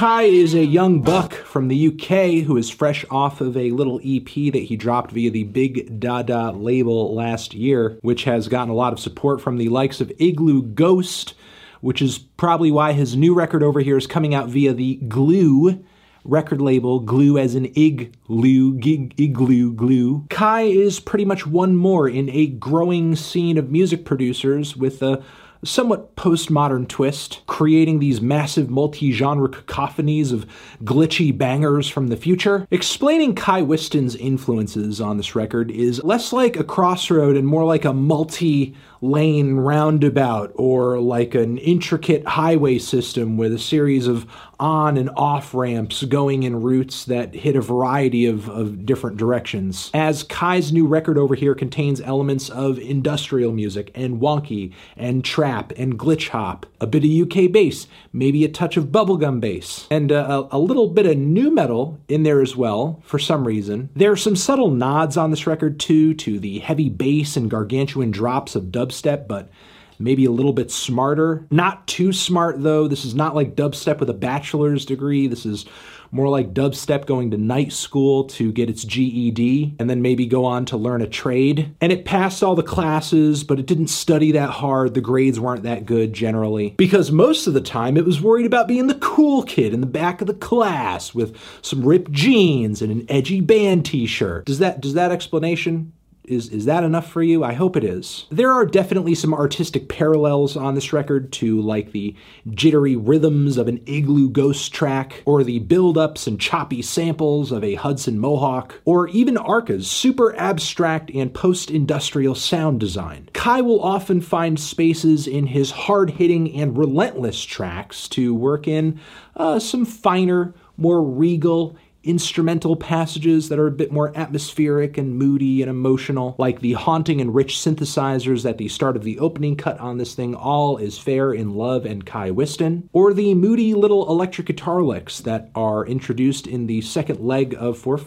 Kai 0.00 0.22
is 0.22 0.54
a 0.54 0.64
young 0.64 1.02
buck 1.02 1.34
from 1.34 1.68
the 1.68 1.88
UK 1.88 2.46
who 2.46 2.56
is 2.56 2.70
fresh 2.70 3.04
off 3.10 3.42
of 3.42 3.54
a 3.54 3.70
little 3.70 4.00
EP 4.02 4.50
that 4.50 4.62
he 4.62 4.74
dropped 4.74 5.10
via 5.10 5.30
the 5.30 5.44
Big 5.44 6.00
Dada 6.00 6.52
label 6.52 7.14
last 7.14 7.52
year, 7.52 7.98
which 8.00 8.24
has 8.24 8.48
gotten 8.48 8.70
a 8.70 8.74
lot 8.74 8.94
of 8.94 8.98
support 8.98 9.42
from 9.42 9.58
the 9.58 9.68
likes 9.68 10.00
of 10.00 10.10
Igloo 10.18 10.62
Ghost, 10.62 11.34
which 11.82 12.00
is 12.00 12.16
probably 12.18 12.70
why 12.70 12.94
his 12.94 13.14
new 13.14 13.34
record 13.34 13.62
over 13.62 13.80
here 13.80 13.98
is 13.98 14.06
coming 14.06 14.34
out 14.34 14.48
via 14.48 14.72
the 14.72 14.96
Gloo 15.06 15.84
record 16.24 16.62
label, 16.62 17.00
glue 17.00 17.36
as 17.36 17.54
in 17.54 17.66
igloo, 17.74 18.74
gig, 18.78 19.14
igloo, 19.18 19.72
glue. 19.72 20.24
Kai 20.30 20.62
is 20.62 21.00
pretty 21.00 21.24
much 21.26 21.46
one 21.46 21.76
more 21.76 22.08
in 22.08 22.30
a 22.30 22.46
growing 22.46 23.16
scene 23.16 23.58
of 23.58 23.70
music 23.70 24.04
producers 24.04 24.76
with 24.76 25.02
a 25.02 25.22
somewhat 25.64 26.16
postmodern 26.16 26.88
twist, 26.88 27.42
creating 27.46 27.98
these 27.98 28.20
massive 28.20 28.70
multi 28.70 29.12
genre 29.12 29.48
cacophonies 29.48 30.32
of 30.32 30.46
glitchy 30.84 31.36
bangers 31.36 31.88
from 31.88 32.08
the 32.08 32.16
future. 32.16 32.66
Explaining 32.70 33.34
Kai 33.34 33.62
Whiston's 33.62 34.16
influences 34.16 35.00
on 35.00 35.16
this 35.16 35.34
record 35.34 35.70
is 35.70 36.02
less 36.04 36.32
like 36.32 36.56
a 36.56 36.64
crossroad 36.64 37.36
and 37.36 37.46
more 37.46 37.64
like 37.64 37.84
a 37.84 37.92
multi 37.92 38.74
lane 39.00 39.56
roundabout 39.56 40.52
or 40.56 41.00
like 41.00 41.34
an 41.34 41.58
intricate 41.58 42.26
highway 42.26 42.78
system 42.78 43.36
with 43.36 43.52
a 43.52 43.58
series 43.58 44.06
of 44.06 44.26
on 44.60 44.98
and 44.98 45.10
off 45.16 45.54
ramps 45.54 46.04
going 46.04 46.42
in 46.42 46.60
routes 46.60 47.06
that 47.06 47.34
hit 47.34 47.56
a 47.56 47.60
variety 47.60 48.26
of, 48.26 48.48
of 48.50 48.84
different 48.84 49.16
directions. 49.16 49.90
As 49.94 50.22
Kai's 50.22 50.70
new 50.70 50.86
record 50.86 51.16
over 51.16 51.34
here 51.34 51.54
contains 51.54 52.00
elements 52.02 52.50
of 52.50 52.78
industrial 52.78 53.52
music 53.52 53.90
and 53.94 54.20
wonky 54.20 54.74
and 54.96 55.24
trap 55.24 55.72
and 55.76 55.98
glitch 55.98 56.28
hop, 56.28 56.66
a 56.80 56.86
bit 56.86 57.04
of 57.04 57.10
UK 57.10 57.50
bass, 57.50 57.86
maybe 58.12 58.44
a 58.44 58.48
touch 58.48 58.76
of 58.76 58.86
bubblegum 58.86 59.40
bass, 59.40 59.86
and 59.90 60.12
a, 60.12 60.46
a 60.54 60.58
little 60.58 60.88
bit 60.88 61.06
of 61.06 61.16
nu 61.16 61.50
metal 61.50 61.98
in 62.08 62.22
there 62.22 62.42
as 62.42 62.54
well 62.54 63.00
for 63.02 63.18
some 63.18 63.46
reason. 63.46 63.88
There 63.96 64.12
are 64.12 64.16
some 64.16 64.36
subtle 64.36 64.70
nods 64.70 65.16
on 65.16 65.30
this 65.30 65.46
record 65.46 65.80
too 65.80 66.12
to 66.14 66.38
the 66.38 66.58
heavy 66.58 66.90
bass 66.90 67.36
and 67.36 67.50
gargantuan 67.50 68.10
drops 68.10 68.54
of 68.54 68.70
dubstep, 68.90 69.28
but 69.28 69.50
maybe 69.98 70.24
a 70.24 70.30
little 70.30 70.52
bit 70.52 70.70
smarter. 70.70 71.46
Not 71.50 71.86
too 71.86 72.12
smart 72.12 72.62
though. 72.62 72.88
This 72.88 73.04
is 73.04 73.14
not 73.14 73.34
like 73.34 73.54
dubstep 73.54 74.00
with 74.00 74.10
a 74.10 74.14
bachelor's 74.14 74.84
degree. 74.84 75.26
This 75.26 75.46
is 75.46 75.66
more 76.12 76.28
like 76.28 76.52
dubstep 76.52 77.06
going 77.06 77.30
to 77.30 77.36
night 77.36 77.72
school 77.72 78.24
to 78.24 78.50
get 78.50 78.68
its 78.68 78.82
GED 78.82 79.76
and 79.78 79.88
then 79.88 80.02
maybe 80.02 80.26
go 80.26 80.44
on 80.44 80.64
to 80.64 80.76
learn 80.76 81.02
a 81.02 81.06
trade. 81.06 81.72
And 81.80 81.92
it 81.92 82.04
passed 82.04 82.42
all 82.42 82.56
the 82.56 82.64
classes, 82.64 83.44
but 83.44 83.60
it 83.60 83.66
didn't 83.66 83.88
study 83.88 84.32
that 84.32 84.50
hard. 84.50 84.94
The 84.94 85.00
grades 85.00 85.38
weren't 85.38 85.62
that 85.62 85.86
good 85.86 86.12
generally. 86.12 86.70
Because 86.70 87.12
most 87.12 87.46
of 87.46 87.54
the 87.54 87.60
time 87.60 87.96
it 87.96 88.04
was 88.04 88.20
worried 88.20 88.46
about 88.46 88.66
being 88.66 88.88
the 88.88 88.96
cool 88.96 89.44
kid 89.44 89.72
in 89.72 89.80
the 89.80 89.86
back 89.86 90.20
of 90.20 90.26
the 90.26 90.34
class 90.34 91.14
with 91.14 91.36
some 91.62 91.86
ripped 91.86 92.10
jeans 92.10 92.82
and 92.82 92.90
an 92.90 93.06
edgy 93.08 93.40
band 93.40 93.86
t-shirt. 93.86 94.46
Does 94.46 94.58
that 94.58 94.80
does 94.80 94.94
that 94.94 95.12
explanation 95.12 95.92
is, 96.30 96.48
is 96.48 96.64
that 96.64 96.84
enough 96.84 97.10
for 97.10 97.22
you? 97.22 97.42
I 97.42 97.52
hope 97.52 97.76
it 97.76 97.84
is. 97.84 98.26
There 98.30 98.52
are 98.52 98.64
definitely 98.64 99.14
some 99.14 99.34
artistic 99.34 99.88
parallels 99.88 100.56
on 100.56 100.74
this 100.74 100.92
record 100.92 101.32
to 101.32 101.60
like 101.60 101.92
the 101.92 102.14
jittery 102.48 102.96
rhythms 102.96 103.56
of 103.56 103.68
an 103.68 103.80
Igloo 103.86 104.30
Ghost 104.30 104.72
track, 104.72 105.22
or 105.26 105.42
the 105.42 105.58
build-ups 105.58 106.26
and 106.26 106.40
choppy 106.40 106.82
samples 106.82 107.52
of 107.52 107.64
a 107.64 107.74
Hudson 107.74 108.18
Mohawke, 108.18 108.80
or 108.84 109.08
even 109.08 109.36
Arca's 109.36 109.90
super 109.90 110.34
abstract 110.36 111.10
and 111.10 111.34
post-industrial 111.34 112.34
sound 112.34 112.80
design. 112.80 113.28
Kai 113.32 113.60
will 113.60 113.82
often 113.82 114.20
find 114.20 114.58
spaces 114.58 115.26
in 115.26 115.46
his 115.46 115.70
hard-hitting 115.70 116.54
and 116.54 116.78
relentless 116.78 117.42
tracks 117.44 118.08
to 118.08 118.34
work 118.34 118.68
in 118.68 119.00
uh, 119.36 119.58
some 119.58 119.84
finer, 119.84 120.54
more 120.76 121.02
regal, 121.02 121.76
instrumental 122.02 122.76
passages 122.76 123.48
that 123.48 123.58
are 123.58 123.66
a 123.66 123.72
bit 123.72 123.92
more 123.92 124.16
atmospheric 124.16 124.96
and 124.96 125.16
moody 125.16 125.62
and 125.62 125.70
emotional, 125.70 126.34
like 126.38 126.60
the 126.60 126.72
haunting 126.72 127.20
and 127.20 127.34
rich 127.34 127.56
synthesizers 127.56 128.48
at 128.48 128.58
the 128.58 128.68
start 128.68 128.96
of 128.96 129.04
the 129.04 129.18
opening 129.18 129.56
cut 129.56 129.78
on 129.78 129.98
this 129.98 130.14
thing, 130.14 130.34
All 130.34 130.76
is 130.76 130.98
Fair 130.98 131.32
in 131.32 131.54
Love 131.54 131.84
and 131.84 132.06
Kai 132.06 132.30
Whiston, 132.30 132.88
or 132.92 133.12
the 133.12 133.34
moody 133.34 133.74
little 133.74 134.08
electric 134.08 134.46
guitar 134.46 134.82
licks 134.82 135.20
that 135.20 135.50
are 135.54 135.86
introduced 135.86 136.46
in 136.46 136.66
the 136.66 136.80
second 136.80 137.20
leg 137.20 137.54
of 137.58 137.78
For 137.78 138.00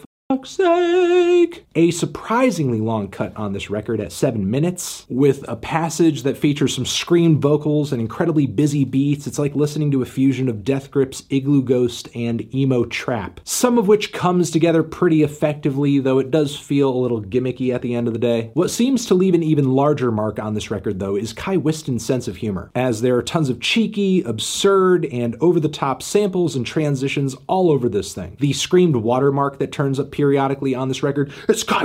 sake. 0.46 1.66
A 1.74 1.90
surprisingly 1.90 2.80
long 2.80 3.08
cut 3.08 3.36
on 3.36 3.52
this 3.52 3.68
record 3.68 4.00
at 4.00 4.10
seven 4.10 4.50
minutes, 4.50 5.04
with 5.10 5.44
a 5.46 5.54
passage 5.54 6.22
that 6.22 6.38
features 6.38 6.74
some 6.74 6.86
screamed 6.86 7.42
vocals 7.42 7.92
and 7.92 8.00
incredibly 8.00 8.46
busy 8.46 8.86
beats. 8.86 9.26
It's 9.26 9.38
like 9.38 9.54
listening 9.54 9.90
to 9.90 10.00
a 10.00 10.06
fusion 10.06 10.48
of 10.48 10.64
Death 10.64 10.90
Grips 10.90 11.24
Igloo 11.28 11.62
Ghost 11.62 12.08
and 12.14 12.52
Emo 12.54 12.86
Trap, 12.86 13.40
some 13.44 13.76
of 13.76 13.86
which 13.86 14.14
comes 14.14 14.50
together 14.50 14.82
pretty 14.82 15.22
effectively, 15.22 15.98
though 15.98 16.18
it 16.18 16.30
does 16.30 16.56
feel 16.56 16.88
a 16.88 16.96
little 16.96 17.20
gimmicky 17.20 17.74
at 17.74 17.82
the 17.82 17.94
end 17.94 18.06
of 18.06 18.14
the 18.14 18.18
day. 18.18 18.50
What 18.54 18.70
seems 18.70 19.04
to 19.06 19.14
leave 19.14 19.34
an 19.34 19.42
even 19.42 19.72
larger 19.72 20.10
mark 20.10 20.38
on 20.38 20.54
this 20.54 20.70
record, 20.70 21.00
though, 21.00 21.16
is 21.16 21.34
Kai 21.34 21.58
Whiston's 21.58 22.04
sense 22.04 22.28
of 22.28 22.36
humor, 22.36 22.70
as 22.74 23.02
there 23.02 23.16
are 23.16 23.22
tons 23.22 23.50
of 23.50 23.60
cheeky, 23.60 24.22
absurd, 24.22 25.04
and 25.06 25.36
over 25.42 25.60
the 25.60 25.68
top 25.68 26.02
samples 26.02 26.56
and 26.56 26.64
transitions 26.64 27.36
all 27.46 27.70
over 27.70 27.90
this 27.90 28.14
thing. 28.14 28.38
The 28.40 28.54
screamed 28.54 28.96
watermark 28.96 29.58
that 29.58 29.70
turns 29.70 30.00
up 30.00 30.13
periodically 30.14 30.74
on 30.74 30.88
this 30.88 31.02
record. 31.02 31.32
It's 31.48 31.64
Kai 31.64 31.84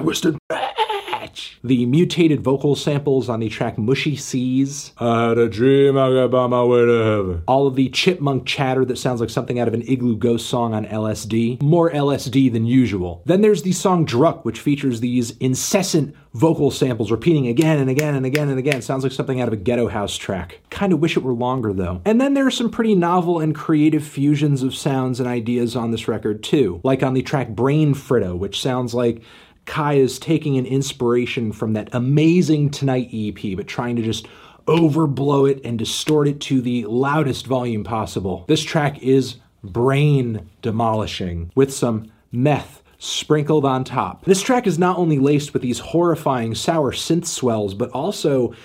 The 1.63 1.85
mutated 1.85 2.41
vocal 2.41 2.75
samples 2.75 3.29
on 3.29 3.39
the 3.39 3.49
track 3.49 3.77
Mushy 3.77 4.15
Seas. 4.15 4.93
I 4.97 5.29
had 5.29 5.37
a 5.37 5.49
dream 5.49 5.97
I 5.97 6.11
got 6.11 6.31
by 6.31 6.47
my 6.47 6.63
way 6.63 6.85
to 6.85 7.03
heaven. 7.03 7.43
All 7.47 7.67
of 7.67 7.75
the 7.75 7.89
chipmunk 7.89 8.45
chatter 8.45 8.85
that 8.85 8.97
sounds 8.97 9.21
like 9.21 9.29
something 9.29 9.59
out 9.59 9.67
of 9.67 9.73
an 9.73 9.83
Igloo 9.83 10.17
Ghost 10.17 10.47
song 10.47 10.73
on 10.73 10.85
LSD. 10.85 11.61
More 11.61 11.91
LSD 11.91 12.51
than 12.51 12.65
usual. 12.65 13.21
Then 13.25 13.41
there's 13.41 13.63
the 13.63 13.71
song 13.71 14.05
Druck, 14.05 14.43
which 14.45 14.59
features 14.59 14.99
these 14.99 15.31
incessant 15.37 16.15
vocal 16.33 16.69
samples 16.69 17.11
repeating 17.11 17.47
again 17.47 17.79
and 17.79 17.89
again 17.89 18.15
and 18.15 18.25
again 18.25 18.49
and 18.49 18.59
again. 18.59 18.81
Sounds 18.81 19.03
like 19.03 19.11
something 19.11 19.41
out 19.41 19.47
of 19.47 19.53
a 19.53 19.57
ghetto 19.57 19.87
house 19.87 20.15
track. 20.15 20.59
Kind 20.69 20.93
of 20.93 20.99
wish 20.99 21.17
it 21.17 21.23
were 21.23 21.33
longer 21.33 21.73
though. 21.73 22.01
And 22.05 22.21
then 22.21 22.33
there 22.33 22.45
are 22.45 22.51
some 22.51 22.69
pretty 22.69 22.95
novel 22.95 23.39
and 23.39 23.55
creative 23.55 24.03
fusions 24.05 24.61
of 24.63 24.75
sounds 24.75 25.19
and 25.19 25.27
ideas 25.27 25.75
on 25.75 25.91
this 25.91 26.07
record 26.07 26.43
too, 26.43 26.81
like 26.83 27.03
on 27.03 27.13
the 27.13 27.23
track 27.23 27.49
Brain 27.49 27.93
Fritto, 27.93 28.37
which 28.37 28.61
sounds 28.61 28.93
like 28.93 29.21
Kai 29.69 29.93
is 29.93 30.17
taking 30.17 30.57
an 30.57 30.65
inspiration 30.65 31.51
from 31.51 31.73
that 31.73 31.89
amazing 31.93 32.71
TNGHT 32.71 33.51
EP, 33.51 33.55
but 33.55 33.67
trying 33.67 33.95
to 33.97 34.01
just 34.01 34.27
overblow 34.65 35.49
it 35.49 35.63
and 35.63 35.77
distort 35.77 36.27
it 36.27 36.41
to 36.41 36.59
the 36.59 36.85
loudest 36.85 37.45
volume 37.45 37.83
possible. 37.83 38.45
This 38.47 38.63
track 38.63 39.01
is 39.03 39.35
brain 39.63 40.49
demolishing 40.63 41.51
with 41.53 41.71
some 41.71 42.11
meth 42.31 42.81
sprinkled 42.97 43.63
on 43.63 43.83
top. 43.83 44.25
This 44.25 44.41
track 44.41 44.65
is 44.65 44.79
not 44.79 44.97
only 44.97 45.19
laced 45.19 45.53
with 45.53 45.61
these 45.61 45.79
horrifying 45.79 46.55
sour 46.55 46.91
synth 46.91 47.27
swells, 47.27 47.75
but 47.75 47.91
also 47.91 48.55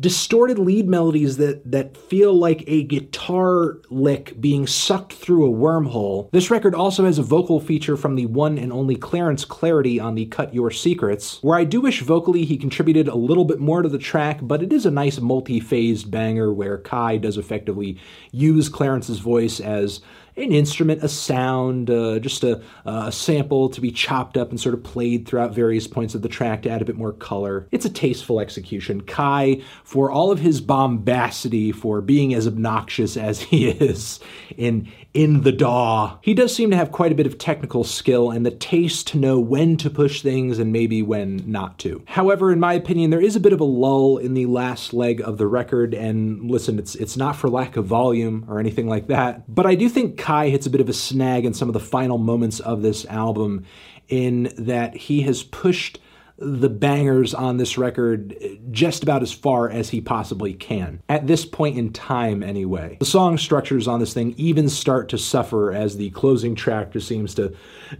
distorted 0.00 0.58
lead 0.58 0.88
melodies 0.88 1.36
that 1.36 1.70
that 1.70 1.96
feel 1.96 2.32
like 2.32 2.64
a 2.66 2.82
guitar 2.84 3.78
lick 3.90 4.40
being 4.40 4.66
sucked 4.66 5.12
through 5.12 5.46
a 5.46 5.54
wormhole. 5.54 6.30
This 6.30 6.50
record 6.50 6.74
also 6.74 7.04
has 7.04 7.18
a 7.18 7.22
vocal 7.22 7.60
feature 7.60 7.96
from 7.96 8.14
the 8.14 8.26
one 8.26 8.58
and 8.58 8.72
only 8.72 8.96
Clarence 8.96 9.44
Clarity 9.44 10.00
on 10.00 10.14
the 10.14 10.26
Cut 10.26 10.54
Your 10.54 10.70
Secrets, 10.70 11.38
where 11.42 11.58
I 11.58 11.64
do 11.64 11.80
wish 11.80 12.02
vocally 12.02 12.44
he 12.44 12.56
contributed 12.56 13.08
a 13.08 13.14
little 13.14 13.44
bit 13.44 13.60
more 13.60 13.82
to 13.82 13.88
the 13.88 13.98
track, 13.98 14.38
but 14.42 14.62
it 14.62 14.72
is 14.72 14.86
a 14.86 14.90
nice 14.90 15.20
multi-phased 15.20 16.10
banger 16.10 16.52
where 16.52 16.78
Kai 16.78 17.16
does 17.16 17.38
effectively 17.38 17.98
use 18.32 18.68
Clarence's 18.68 19.18
voice 19.18 19.60
as 19.60 20.00
an 20.36 20.52
instrument, 20.52 21.04
a 21.04 21.08
sound, 21.08 21.90
uh, 21.90 22.18
just 22.18 22.42
a, 22.42 22.60
a, 22.84 23.12
sample 23.12 23.68
to 23.68 23.80
be 23.80 23.90
chopped 23.90 24.36
up 24.36 24.50
and 24.50 24.60
sort 24.60 24.74
of 24.74 24.82
played 24.82 25.26
throughout 25.26 25.54
various 25.54 25.86
points 25.86 26.14
of 26.14 26.22
the 26.22 26.28
track 26.28 26.62
to 26.62 26.70
add 26.70 26.82
a 26.82 26.84
bit 26.84 26.96
more 26.96 27.12
color. 27.12 27.68
It's 27.70 27.84
a 27.84 27.90
tasteful 27.90 28.40
execution. 28.40 29.02
Kai, 29.02 29.62
for 29.84 30.10
all 30.10 30.32
of 30.32 30.40
his 30.40 30.60
bombacity, 30.60 31.72
for 31.72 32.00
being 32.00 32.34
as 32.34 32.46
obnoxious 32.46 33.16
as 33.16 33.40
he 33.54 33.68
is 33.68 34.20
in 34.56 34.90
in 35.14 35.42
the 35.42 35.52
DAW, 35.52 36.18
he 36.22 36.34
does 36.34 36.54
seem 36.54 36.70
to 36.70 36.76
have 36.76 36.90
quite 36.90 37.12
a 37.12 37.14
bit 37.14 37.26
of 37.26 37.38
technical 37.38 37.84
skill 37.84 38.32
and 38.32 38.44
the 38.44 38.50
taste 38.50 39.06
to 39.06 39.18
know 39.18 39.38
when 39.38 39.76
to 39.76 39.88
push 39.88 40.20
things 40.20 40.58
and 40.58 40.72
maybe 40.72 41.02
when 41.02 41.40
not 41.46 41.78
to. 41.78 42.02
However, 42.06 42.50
in 42.50 42.58
my 42.58 42.74
opinion, 42.74 43.10
there 43.10 43.20
is 43.20 43.36
a 43.36 43.40
bit 43.40 43.52
of 43.52 43.60
a 43.60 43.64
lull 43.64 44.18
in 44.18 44.34
the 44.34 44.46
last 44.46 44.92
leg 44.92 45.20
of 45.20 45.38
the 45.38 45.46
record, 45.46 45.94
and 45.94 46.50
listen, 46.50 46.80
it's 46.80 46.96
it's 46.96 47.16
not 47.16 47.36
for 47.36 47.48
lack 47.48 47.76
of 47.76 47.86
volume 47.86 48.44
or 48.48 48.58
anything 48.58 48.88
like 48.88 49.06
that, 49.06 49.44
but 49.52 49.66
I 49.66 49.76
do 49.76 49.88
think 49.88 50.18
Kai 50.18 50.48
hits 50.48 50.66
a 50.66 50.70
bit 50.70 50.80
of 50.80 50.88
a 50.88 50.92
snag 50.92 51.46
in 51.46 51.54
some 51.54 51.68
of 51.68 51.74
the 51.74 51.80
final 51.80 52.18
moments 52.18 52.58
of 52.58 52.82
this 52.82 53.06
album 53.06 53.64
in 54.08 54.52
that 54.58 54.96
he 54.96 55.22
has 55.22 55.44
pushed 55.44 56.00
the 56.38 56.68
bangers 56.68 57.32
on 57.32 57.58
this 57.58 57.78
record 57.78 58.36
just 58.70 59.02
about 59.02 59.22
as 59.22 59.32
far 59.32 59.70
as 59.70 59.90
he 59.90 60.00
possibly 60.00 60.52
can. 60.52 61.00
At 61.08 61.26
this 61.26 61.44
point 61.44 61.78
in 61.78 61.92
time, 61.92 62.42
anyway. 62.42 62.96
The 62.98 63.06
song 63.06 63.38
structures 63.38 63.86
on 63.86 64.00
this 64.00 64.12
thing 64.12 64.34
even 64.36 64.68
start 64.68 65.08
to 65.10 65.18
suffer 65.18 65.72
as 65.72 65.96
the 65.96 66.10
closing 66.10 66.54
track 66.54 66.90
just 66.92 67.06
seems 67.06 67.34
to 67.36 67.54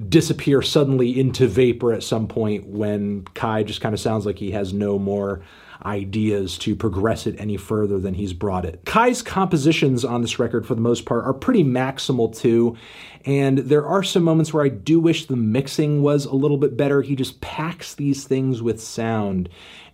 disappear 0.09 0.63
suddenly 0.63 1.19
into 1.19 1.47
vapor 1.47 1.93
at 1.93 2.03
some 2.03 2.27
point 2.27 2.67
when 2.67 3.23
Kai 3.35 3.63
just 3.63 3.81
kind 3.81 3.95
of 3.95 4.01
sounds 4.01 4.27
like 4.27 4.39
he 4.39 4.51
has 4.51 4.73
no 4.73 4.99
more 4.99 5.43
ideas 5.85 6.59
to 6.59 6.77
progress 6.77 7.27
it 7.27 7.35
any 7.39 7.57
further 7.57 7.99
than 7.99 8.15
he's 8.15 8.33
brought 8.33 8.65
it. 8.65 8.85
Kai's 8.85 9.23
compositions 9.23 10.05
on 10.05 10.23
this 10.23 10.39
record, 10.39 10.67
for 10.67 10.75
the 10.75 10.81
most 10.81 11.05
part, 11.05 11.25
are 11.25 11.33
pretty 11.33 11.65
maximal 11.65 12.35
too, 12.35 12.77
and 13.25 13.59
there 13.59 13.87
are 13.87 14.03
some 14.03 14.23
moments 14.23 14.53
where 14.53 14.65
I 14.65 14.69
do 14.69 15.01
wish 15.01 15.27
the 15.27 15.37
mixing 15.37 16.03
was 16.03 16.25
a 16.25 16.35
little 16.35 16.59
bit 16.59 16.77
better. 16.77 17.03
He 17.03 17.17
just 17.17 17.41
packs 17.41 17.95
these 17.95 18.25
things 18.25 18.63
with 18.63 18.81
sound, 18.81 19.49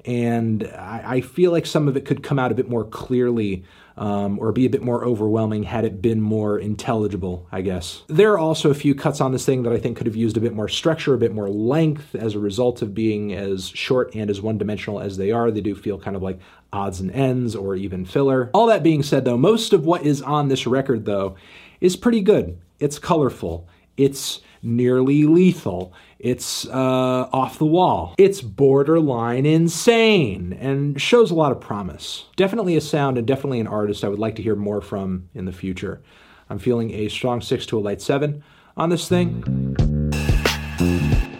and 0.05 0.65
I, 0.77 1.03
I 1.05 1.21
feel 1.21 1.53
like 1.53 1.67
some 1.67 1.89
of 1.89 1.97
it 1.97 2.05
could 2.05 2.23
come 2.23 2.39
out 2.39 2.53
a 2.53 2.55
bit 2.57 2.69
more 2.69 2.85
clearly 2.85 3.65
um, 4.01 4.39
or 4.39 4.51
be 4.51 4.65
a 4.65 4.71
bit 4.71 4.83
more 4.83 5.05
overwhelming 5.05 5.63
had 5.63 5.85
it 5.85 6.01
been 6.01 6.23
more 6.23 6.59
intelligible, 6.59 7.47
I 7.53 7.61
guess. 7.61 8.03
There 8.09 8.33
are 8.33 8.39
also 8.39 8.71
a 8.71 8.75
few 8.75 8.95
cuts 8.95 9.21
on 9.21 9.31
this 9.31 9.45
thing 9.45 9.63
that 9.65 9.75
I 9.75 9.79
think 9.79 9.99
could 9.99 10.07
have 10.07 10.17
used 10.17 10.39
a 10.39 10.41
bit 10.41 10.55
more 10.55 10.69
structure, 10.69 11.13
a 11.13 11.19
bit 11.19 11.35
more 11.35 11.51
length 11.51 12.15
as 12.15 12.35
a 12.35 12.39
result 12.39 12.81
of 12.81 12.95
being 12.95 13.35
as 13.35 13.69
short 13.69 14.15
and 14.15 14.31
as 14.31 14.41
one 14.41 14.57
dimensional 14.57 15.01
as 15.01 15.19
they 15.19 15.31
are. 15.31 15.51
They 15.51 15.61
do 15.61 15.75
feel 15.75 15.99
kind 15.99 16.17
of 16.17 16.23
like 16.23 16.41
odds 16.73 17.01
and 17.01 17.11
ends 17.11 17.55
or 17.55 17.77
even 17.77 18.07
filler. 18.07 18.51
All 18.55 18.67
that 18.69 18.83
being 18.83 19.03
said, 19.03 19.27
though, 19.27 19.37
most 19.37 19.75
of 19.75 19.85
what 19.85 20.03
is 20.03 20.23
on 20.23 20.49
this 20.49 20.67
record, 20.67 21.05
though, 21.05 21.37
is 21.83 21.95
pretty 21.95 22.23
good. 22.23 22.59
It's 22.79 22.99
colorful. 22.99 23.69
It's 23.99 24.41
nearly 24.63 25.25
lethal. 25.25 25.93
It's 26.23 26.67
uh, 26.67 27.31
off 27.33 27.59
the 27.59 27.65
wall. 27.65 28.15
It's 28.19 28.43
borderline 28.43 29.47
insane 29.47 30.53
and 30.53 31.01
shows 31.01 31.31
a 31.31 31.35
lot 31.35 31.51
of 31.51 31.61
promise. 31.61 32.27
Definitely 32.37 32.77
a 32.77 32.83
sound 32.83 33.17
and 33.17 33.27
definitely 33.27 33.59
an 33.59 33.67
artist 33.67 34.05
I 34.05 34.09
would 34.09 34.19
like 34.19 34.37
to 34.37 34.43
hear 34.43 34.55
more 34.55 34.83
from 34.83 35.31
in 35.33 35.47
the 35.47 35.53
future. 35.53 36.03
I'm 36.51 36.59
feeling 36.59 36.91
a 36.93 37.09
strong 37.09 37.41
six 37.41 37.65
to 37.67 37.79
a 37.79 37.81
light 37.81 38.03
seven 38.03 38.45
on 38.77 38.91
this 38.91 39.09
thing. 39.09 39.77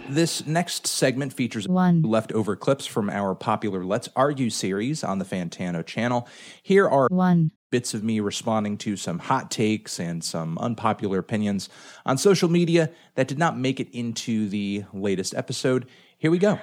This 0.09 0.47
next 0.47 0.87
segment 0.87 1.33
features 1.33 1.67
One. 1.67 2.01
leftover 2.01 2.55
clips 2.55 2.87
from 2.87 3.09
our 3.11 3.35
popular 3.35 3.85
Let's 3.85 4.09
Argue 4.15 4.49
series 4.49 5.03
on 5.03 5.19
the 5.19 5.25
Fantano 5.25 5.85
channel. 5.85 6.27
Here 6.63 6.89
are 6.89 7.07
one, 7.11 7.51
bits 7.71 7.93
of 7.93 8.03
me 8.03 8.19
responding 8.19 8.77
to 8.77 8.95
some 8.95 9.17
hot 9.17 9.49
takes 9.49 9.99
and 9.99 10.23
some 10.23 10.57
unpopular 10.59 11.17
opinions 11.17 11.69
on 12.05 12.17
social 12.17 12.49
media 12.49 12.91
that 13.15 13.27
did 13.27 13.39
not 13.39 13.57
make 13.57 13.79
it 13.79 13.89
into 13.91 14.47
the 14.49 14.83
latest 14.93 15.33
episode. 15.33 15.87
Here 16.17 16.29
we 16.29 16.37
go. 16.37 16.59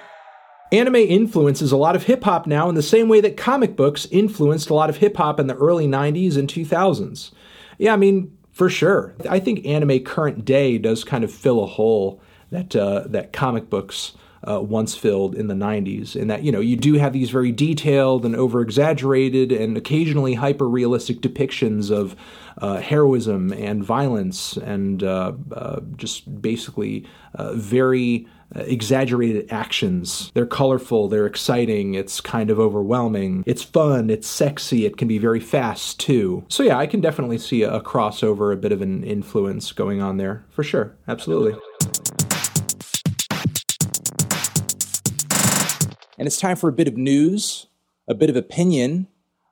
Anime 0.71 0.95
influences 0.95 1.71
a 1.71 1.77
lot 1.77 1.95
of 1.95 2.03
hip 2.03 2.23
hop 2.23 2.45
now 2.45 2.69
in 2.69 2.75
the 2.75 2.83
same 2.83 3.09
way 3.09 3.21
that 3.21 3.35
comic 3.35 3.75
books 3.75 4.05
influenced 4.11 4.69
a 4.69 4.73
lot 4.75 4.89
of 4.89 4.97
hip 4.97 5.17
hop 5.17 5.39
in 5.39 5.47
the 5.47 5.55
early 5.55 5.87
90s 5.87 6.37
and 6.37 6.47
2000s. 6.47 7.31
Yeah, 7.79 7.93
I 7.93 7.97
mean, 7.97 8.37
for 8.51 8.69
sure. 8.69 9.15
I 9.27 9.39
think 9.39 9.65
anime 9.65 10.03
current 10.03 10.45
day 10.45 10.77
does 10.77 11.03
kind 11.03 11.23
of 11.23 11.31
fill 11.31 11.63
a 11.63 11.67
hole 11.67 12.21
that 12.51 12.75
uh, 12.75 13.05
that 13.07 13.33
comic 13.33 13.69
books 13.69 14.13
uh, 14.47 14.61
once 14.61 14.95
filled 14.95 15.35
in 15.35 15.47
the 15.47 15.53
90s 15.53 16.15
in 16.15 16.27
that 16.27 16.43
you 16.43 16.51
know 16.51 16.59
you 16.59 16.75
do 16.75 16.93
have 16.93 17.13
these 17.13 17.29
very 17.29 17.51
detailed 17.51 18.25
and 18.25 18.35
over 18.35 18.61
exaggerated 18.61 19.51
and 19.51 19.77
occasionally 19.77 20.35
hyper 20.35 20.67
realistic 20.67 21.21
depictions 21.21 21.91
of 21.91 22.15
uh, 22.59 22.77
heroism 22.77 23.51
and 23.53 23.83
violence 23.83 24.57
and 24.57 25.03
uh, 25.03 25.33
uh, 25.53 25.79
just 25.95 26.41
basically 26.41 27.05
uh, 27.35 27.53
very 27.53 28.27
uh, 28.55 28.61
exaggerated 28.61 29.51
actions. 29.51 30.31
They're 30.33 30.45
colorful, 30.45 31.07
they're 31.07 31.27
exciting, 31.27 31.93
it's 31.93 32.19
kind 32.19 32.49
of 32.49 32.59
overwhelming, 32.59 33.43
it's 33.45 33.63
fun, 33.63 34.09
it's 34.09 34.27
sexy, 34.27 34.85
it 34.85 34.97
can 34.97 35.07
be 35.07 35.19
very 35.19 35.39
fast 35.39 35.99
too. 35.99 36.43
So, 36.49 36.63
yeah, 36.63 36.77
I 36.77 36.87
can 36.87 36.99
definitely 36.99 37.37
see 37.37 37.63
a 37.63 37.79
crossover, 37.79 38.51
a 38.51 38.57
bit 38.57 38.71
of 38.71 38.81
an 38.81 39.03
influence 39.03 39.71
going 39.71 40.01
on 40.01 40.17
there 40.17 40.43
for 40.49 40.63
sure. 40.63 40.95
Absolutely. 41.07 41.59
And 46.19 46.27
it's 46.27 46.37
time 46.37 46.57
for 46.57 46.67
a 46.67 46.73
bit 46.73 46.89
of 46.89 46.97
news, 46.97 47.67
a 48.05 48.13
bit 48.13 48.29
of 48.29 48.35
opinion 48.35 49.07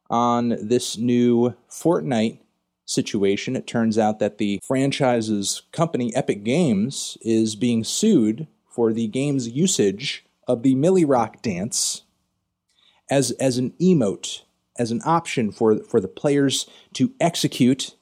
on 0.10 0.50
this 0.62 0.98
new 0.98 1.56
Fortnite 1.70 2.40
situation. 2.86 3.56
It 3.56 3.66
turns 3.66 3.98
out 3.98 4.20
that 4.20 4.38
the 4.38 4.60
franchise's 4.62 5.62
company, 5.72 6.14
Epic 6.14 6.44
Games, 6.44 7.18
is 7.22 7.56
being 7.56 7.86
sued 7.86 8.48
for 8.70 8.92
the 8.92 9.08
game's 9.08 9.48
usage 9.48 10.26
of 10.46 10.62
the 10.62 10.76
Milly 10.76 11.06
Rock 11.06 11.42
dance 11.42 12.04
as, 13.10 13.32
as 13.32 13.58
an 13.58 13.72
emote, 13.82 14.42
as 14.78 14.92
an 14.92 15.02
option 15.06 15.54
for, 15.54 15.78
for 15.84 16.02
the 16.02 16.10
players 16.10 16.68
to 16.94 17.14
execute 17.22 17.96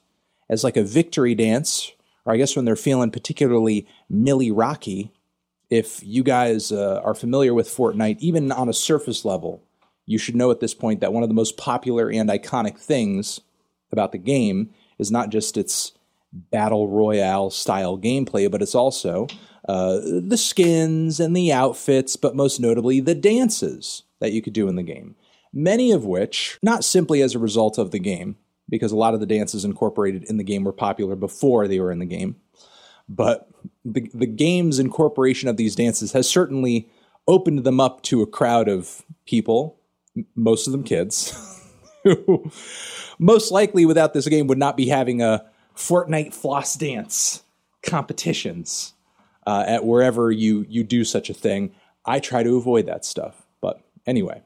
as 0.50 0.64
like 0.64 0.76
a 0.76 0.82
victory 0.82 1.36
dance, 1.36 1.92
or 2.24 2.34
I 2.34 2.36
guess 2.36 2.56
when 2.56 2.64
they're 2.64 2.74
feeling 2.74 3.12
particularly 3.12 3.86
Milly 4.10 4.50
Rocky 4.50 5.12
if 5.70 6.02
you 6.02 6.22
guys 6.22 6.70
uh, 6.70 7.00
are 7.04 7.14
familiar 7.14 7.54
with 7.54 7.68
Fortnite, 7.68 8.18
even 8.20 8.52
on 8.52 8.68
a 8.68 8.74
surface 8.74 9.24
level, 9.24 9.62
you 10.04 10.18
should 10.18 10.36
know 10.36 10.50
at 10.50 10.60
this 10.60 10.74
point 10.74 11.00
that 11.00 11.12
one 11.12 11.22
of 11.22 11.28
the 11.28 11.34
most 11.34 11.56
popular 11.56 12.10
and 12.10 12.30
iconic 12.30 12.78
things 12.78 13.40
about 13.90 14.12
the 14.12 14.18
game 14.18 14.70
is 14.98 15.10
not 15.10 15.30
just 15.30 15.56
its 15.56 15.92
battle 16.32 16.88
royale 16.88 17.50
style 17.50 17.98
gameplay, 17.98 18.50
but 18.50 18.62
it's 18.62 18.74
also 18.74 19.26
uh, 19.68 19.98
the 20.04 20.36
skins 20.36 21.18
and 21.18 21.36
the 21.36 21.52
outfits, 21.52 22.16
but 22.16 22.36
most 22.36 22.60
notably 22.60 23.00
the 23.00 23.14
dances 23.14 24.02
that 24.20 24.32
you 24.32 24.40
could 24.40 24.52
do 24.52 24.68
in 24.68 24.76
the 24.76 24.82
game. 24.82 25.16
Many 25.52 25.90
of 25.90 26.04
which, 26.04 26.58
not 26.62 26.84
simply 26.84 27.22
as 27.22 27.34
a 27.34 27.40
result 27.40 27.78
of 27.78 27.90
the 27.90 27.98
game, 27.98 28.36
because 28.68 28.92
a 28.92 28.96
lot 28.96 29.14
of 29.14 29.20
the 29.20 29.26
dances 29.26 29.64
incorporated 29.64 30.24
in 30.24 30.36
the 30.36 30.44
game 30.44 30.64
were 30.64 30.72
popular 30.72 31.16
before 31.16 31.66
they 31.66 31.80
were 31.80 31.92
in 31.92 31.98
the 31.98 32.06
game, 32.06 32.36
but 33.08 33.48
the, 33.92 34.10
the 34.12 34.26
game's 34.26 34.78
incorporation 34.78 35.48
of 35.48 35.56
these 35.56 35.74
dances 35.74 36.12
has 36.12 36.28
certainly 36.28 36.88
opened 37.28 37.64
them 37.64 37.80
up 37.80 38.02
to 38.02 38.22
a 38.22 38.26
crowd 38.26 38.68
of 38.68 39.02
people, 39.26 39.78
most 40.34 40.66
of 40.66 40.72
them 40.72 40.82
kids, 40.82 41.32
who 42.04 42.50
most 43.18 43.50
likely 43.50 43.84
without 43.84 44.14
this 44.14 44.28
game 44.28 44.46
would 44.46 44.58
not 44.58 44.76
be 44.76 44.88
having 44.88 45.22
a 45.22 45.44
Fortnite 45.74 46.34
floss 46.34 46.74
dance 46.74 47.42
competitions 47.82 48.94
uh, 49.46 49.64
at 49.66 49.84
wherever 49.84 50.30
you 50.30 50.66
you 50.68 50.82
do 50.82 51.04
such 51.04 51.30
a 51.30 51.34
thing. 51.34 51.74
I 52.04 52.18
try 52.20 52.42
to 52.42 52.56
avoid 52.56 52.86
that 52.86 53.04
stuff, 53.04 53.46
but 53.60 53.80
anyway. 54.06 54.42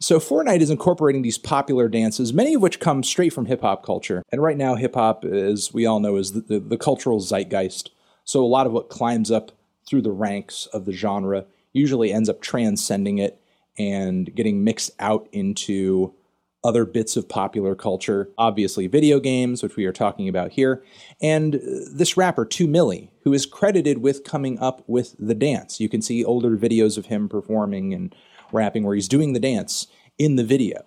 So 0.00 0.18
Fortnite 0.18 0.60
is 0.60 0.70
incorporating 0.70 1.22
these 1.22 1.38
popular 1.38 1.88
dances, 1.88 2.32
many 2.32 2.54
of 2.54 2.62
which 2.62 2.80
come 2.80 3.02
straight 3.02 3.32
from 3.32 3.46
hip 3.46 3.62
hop 3.62 3.84
culture. 3.84 4.22
And 4.30 4.42
right 4.42 4.56
now, 4.56 4.74
hip 4.74 4.94
hop, 4.94 5.24
as 5.24 5.72
we 5.72 5.86
all 5.86 6.00
know, 6.00 6.16
is 6.16 6.32
the, 6.32 6.40
the, 6.40 6.58
the, 6.58 6.76
cultural 6.76 7.20
zeitgeist. 7.20 7.90
So 8.24 8.44
a 8.44 8.46
lot 8.46 8.66
of 8.66 8.72
what 8.72 8.88
climbs 8.88 9.30
up 9.30 9.52
through 9.86 10.02
the 10.02 10.12
ranks 10.12 10.66
of 10.66 10.84
the 10.84 10.92
genre 10.92 11.46
usually 11.72 12.12
ends 12.12 12.28
up 12.28 12.40
transcending 12.40 13.18
it 13.18 13.40
and 13.78 14.34
getting 14.34 14.64
mixed 14.64 14.92
out 14.98 15.28
into 15.32 16.14
other 16.62 16.86
bits 16.86 17.16
of 17.16 17.28
popular 17.28 17.74
culture. 17.74 18.30
Obviously, 18.38 18.86
video 18.86 19.20
games, 19.20 19.62
which 19.62 19.76
we 19.76 19.84
are 19.84 19.92
talking 19.92 20.28
about 20.28 20.52
here, 20.52 20.82
and 21.20 21.60
this 21.92 22.16
rapper, 22.16 22.46
2 22.46 22.66
Milly, 22.66 23.10
who 23.22 23.34
is 23.34 23.44
credited 23.44 23.98
with 23.98 24.24
coming 24.24 24.58
up 24.58 24.82
with 24.86 25.14
the 25.18 25.34
dance. 25.34 25.78
You 25.78 25.90
can 25.90 26.00
see 26.00 26.24
older 26.24 26.56
videos 26.56 26.96
of 26.96 27.06
him 27.06 27.28
performing 27.28 27.92
and 27.92 28.14
rapping 28.50 28.84
where 28.84 28.94
he's 28.94 29.08
doing 29.08 29.34
the 29.34 29.40
dance 29.40 29.86
in 30.18 30.36
the 30.36 30.44
video. 30.44 30.84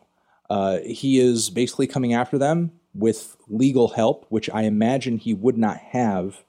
Uh, 0.49 0.79
he 0.79 1.19
is 1.19 1.49
basically 1.49 1.85
coming 1.85 2.13
after 2.13 2.37
them 2.37 2.71
with 2.93 3.37
legal 3.47 3.89
help, 3.89 4.25
which 4.29 4.49
I 4.49 4.63
imagine 4.63 5.17
he 5.17 5.33
would 5.33 5.57
not 5.57 5.77
have 5.77 6.43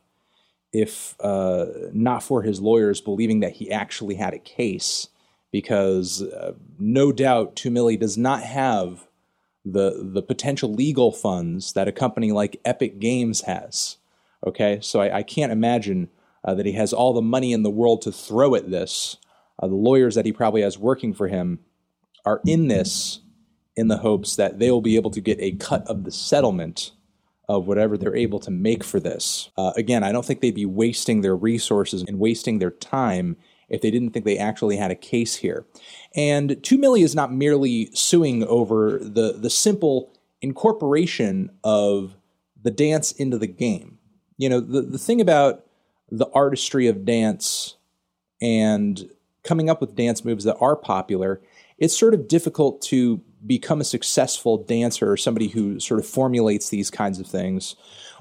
if 0.72 1.16
uh, 1.20 1.66
not 1.92 2.22
for 2.22 2.42
his 2.42 2.60
lawyers 2.60 3.00
believing 3.00 3.40
that 3.40 3.54
he 3.54 3.70
actually 3.70 4.16
had 4.16 4.34
a 4.34 4.38
case, 4.38 5.08
because 5.50 6.22
uh, 6.22 6.52
no 6.78 7.12
doubt 7.12 7.56
2 7.56 7.70
Milly 7.70 7.96
does 7.96 8.18
not 8.18 8.42
have 8.42 9.06
the 9.64 10.08
the 10.12 10.22
potential 10.22 10.72
legal 10.72 11.12
funds 11.12 11.72
that 11.72 11.88
a 11.88 11.92
company 11.92 12.32
like 12.32 12.60
Epic 12.64 12.98
Games 12.98 13.42
has. 13.42 13.96
Okay, 14.46 14.78
so 14.80 15.00
I, 15.00 15.18
I 15.18 15.22
can't 15.22 15.52
imagine 15.52 16.10
uh, 16.44 16.54
that 16.54 16.66
he 16.66 16.72
has 16.72 16.92
all 16.92 17.12
the 17.12 17.22
money 17.22 17.52
in 17.52 17.62
the 17.62 17.70
world 17.70 18.02
to 18.02 18.12
throw 18.12 18.54
at 18.54 18.70
this 18.70 19.16
uh, 19.60 19.66
the 19.66 19.74
lawyers 19.74 20.14
that 20.14 20.26
he 20.26 20.32
probably 20.32 20.62
has 20.62 20.78
working 20.78 21.12
for 21.12 21.28
him 21.28 21.60
are 22.24 22.40
in 22.46 22.68
this 22.68 23.20
in 23.76 23.88
the 23.88 23.98
hopes 23.98 24.36
that 24.36 24.58
they 24.58 24.70
will 24.70 24.80
be 24.80 24.96
able 24.96 25.10
to 25.10 25.20
get 25.20 25.38
a 25.40 25.52
cut 25.52 25.86
of 25.86 26.04
the 26.04 26.10
settlement 26.10 26.92
of 27.48 27.66
whatever 27.66 27.96
they're 27.96 28.16
able 28.16 28.38
to 28.40 28.50
make 28.50 28.84
for 28.84 29.00
this. 29.00 29.50
Uh, 29.56 29.72
again, 29.76 30.04
I 30.04 30.12
don't 30.12 30.24
think 30.24 30.40
they'd 30.40 30.54
be 30.54 30.66
wasting 30.66 31.22
their 31.22 31.36
resources 31.36 32.04
and 32.06 32.18
wasting 32.18 32.58
their 32.58 32.70
time 32.70 33.36
if 33.68 33.80
they 33.80 33.90
didn't 33.90 34.10
think 34.10 34.24
they 34.24 34.38
actually 34.38 34.76
had 34.76 34.90
a 34.90 34.96
case 34.96 35.36
here. 35.36 35.66
And 36.14 36.62
2 36.62 36.78
Milly 36.78 37.02
is 37.02 37.14
not 37.14 37.32
merely 37.32 37.90
suing 37.94 38.44
over 38.44 38.98
the, 38.98 39.34
the 39.38 39.50
simple 39.50 40.12
incorporation 40.40 41.50
of 41.64 42.16
the 42.62 42.70
dance 42.70 43.12
into 43.12 43.38
the 43.38 43.46
game. 43.46 43.98
You 44.36 44.48
know, 44.48 44.60
the, 44.60 44.82
the 44.82 44.98
thing 44.98 45.20
about 45.20 45.64
the 46.10 46.28
artistry 46.34 46.86
of 46.86 47.04
dance 47.04 47.76
and 48.40 49.08
coming 49.42 49.68
up 49.68 49.80
with 49.80 49.96
dance 49.96 50.24
moves 50.24 50.44
that 50.44 50.56
are 50.60 50.76
popular, 50.76 51.40
it's 51.76 51.96
sort 51.96 52.14
of 52.14 52.28
difficult 52.28 52.80
to 52.82 53.22
become 53.46 53.80
a 53.80 53.84
successful 53.84 54.58
dancer 54.58 55.10
or 55.10 55.16
somebody 55.16 55.48
who 55.48 55.78
sort 55.80 56.00
of 56.00 56.06
formulates 56.06 56.68
these 56.68 56.90
kinds 56.90 57.18
of 57.18 57.26
things 57.26 57.76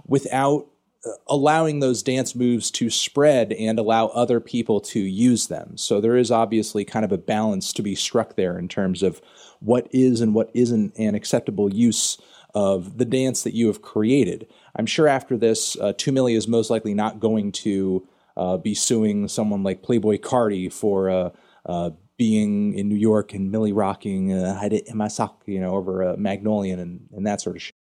without 0.06 0.68
uh, 1.06 1.12
allowing 1.28 1.80
those 1.80 2.04
dance 2.04 2.36
moves 2.36 2.72
to 2.72 2.90
spread 2.90 3.52
and 3.54 3.80
allow 3.80 4.08
other 4.08 4.40
people 4.40 4.80
to 4.80 5.00
use 5.00 5.48
them. 5.48 5.78
So 5.78 6.02
there 6.02 6.18
is 6.18 6.32
obviously 6.32 6.86
kind 6.86 7.06
of 7.06 7.12
a 7.12 7.18
balance 7.18 7.74
to 7.74 7.82
be 7.82 7.96
struck 7.96 8.36
there 8.36 8.58
in 8.58 8.68
terms 8.68 9.04
of 9.04 9.22
what 9.60 9.88
is 9.92 10.22
and 10.22 10.34
what 10.34 10.52
isn't 10.54 10.98
an 10.98 11.16
acceptable 11.16 11.74
use 11.74 12.18
of 12.54 12.98
the 12.98 13.06
dance 13.06 13.44
that 13.44 13.54
you 13.54 13.68
have 13.68 13.82
created. 13.82 14.48
I'm 14.76 14.86
sure 14.86 15.08
after 15.08 15.38
this, 15.38 15.78
uh, 15.80 15.94
2 15.98 16.12
Milly 16.12 16.34
is 16.34 16.48
most 16.48 16.70
likely 16.70 16.94
not 16.94 17.20
going 17.20 17.52
to 17.54 18.08
uh, 18.36 18.58
be 18.58 18.74
suing 18.74 19.28
someone 19.28 19.64
like 19.64 19.84
Playboy 19.84 20.18
Carti 20.20 20.72
for 20.72 21.10
uh, 21.10 21.30
uh, 21.66 21.92
being 22.18 22.74
in 22.74 22.90
New 22.90 22.96
York 22.96 23.34
and 23.34 23.52
Milly 23.52 23.72
rocking 23.72 24.34
uh, 24.34 24.60
Masak, 24.94 25.34
you 25.46 25.60
know, 25.60 25.76
over 25.76 26.04
uh, 26.04 26.16
Magnolian 26.18 26.80
and, 26.80 27.08
and 27.16 27.26
that 27.28 27.42
sort 27.42 27.56
of 27.56 27.62
shit. 27.62 27.76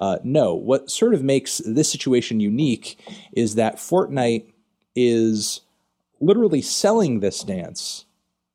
Uh, 0.00 0.18
no, 0.24 0.54
what 0.54 0.90
sort 0.90 1.14
of 1.14 1.22
makes 1.22 1.58
this 1.58 1.90
situation 1.90 2.40
unique 2.40 2.98
is 3.32 3.54
that 3.54 3.76
Fortnite 3.76 4.52
is 4.96 5.60
literally 6.20 6.62
selling 6.62 7.20
this 7.20 7.42
dance 7.42 8.06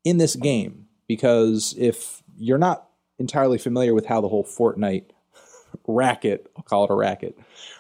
in 0.03 0.17
this 0.17 0.35
game 0.35 0.87
because 1.07 1.75
if 1.77 2.23
you're 2.37 2.57
not 2.57 2.87
entirely 3.19 3.57
familiar 3.57 3.93
with 3.93 4.07
how 4.07 4.21
the 4.21 4.27
whole 4.27 4.43
Fortnite 4.43 5.05
racket, 5.87 6.51
I'll 6.57 6.63
call 6.63 6.85
it 6.85 6.91
a 6.91 6.95
racket, 6.95 7.37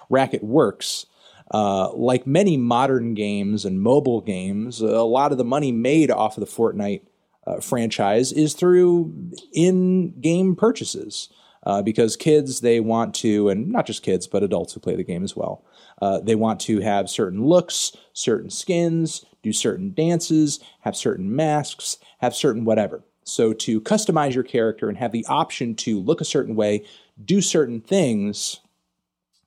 racket 0.09 0.43
works, 0.43 1.05
uh, 1.51 1.91
like 1.93 2.27
many 2.27 2.57
modern 2.57 3.15
games 3.15 3.65
and 3.65 3.81
mobile 3.81 4.21
games, 4.21 4.81
a 4.81 5.01
lot 5.01 5.31
of 5.31 5.37
the 5.37 5.43
money 5.43 5.71
made 5.71 6.11
off 6.11 6.37
of 6.37 6.41
the 6.41 6.51
Fortnite 6.51 7.01
uh, 7.49 7.59
franchise 7.59 8.31
is 8.31 8.53
through 8.53 9.13
in-game 9.53 10.55
purchases. 10.55 11.29
Uh, 11.63 11.81
because 11.81 12.15
kids 12.15 12.61
they 12.61 12.79
want 12.79 13.13
to, 13.13 13.49
and 13.49 13.67
not 13.67 13.85
just 13.85 14.01
kids, 14.01 14.27
but 14.27 14.43
adults 14.43 14.73
who 14.73 14.79
play 14.79 14.95
the 14.95 15.03
game 15.03 15.25
as 15.25 15.35
well. 15.35 15.65
Uh, 16.01 16.17
they 16.21 16.33
want 16.33 16.57
to 16.61 16.79
have 16.79 17.09
certain 17.09 17.43
looks, 17.43 17.91
certain 18.13 18.49
skins, 18.49 19.25
do 19.43 19.51
certain 19.51 19.93
dances, 19.93 20.61
have 20.79 20.95
certain 20.95 21.35
masks, 21.35 21.97
have 22.19 22.33
certain 22.33 22.63
whatever. 22.63 23.03
So 23.25 23.51
to 23.51 23.81
customize 23.81 24.33
your 24.33 24.45
character 24.45 24.87
and 24.87 24.97
have 24.97 25.11
the 25.11 25.25
option 25.27 25.75
to 25.75 25.99
look 25.99 26.21
a 26.21 26.25
certain 26.25 26.55
way, 26.55 26.85
do 27.23 27.41
certain 27.41 27.81
things, 27.81 28.61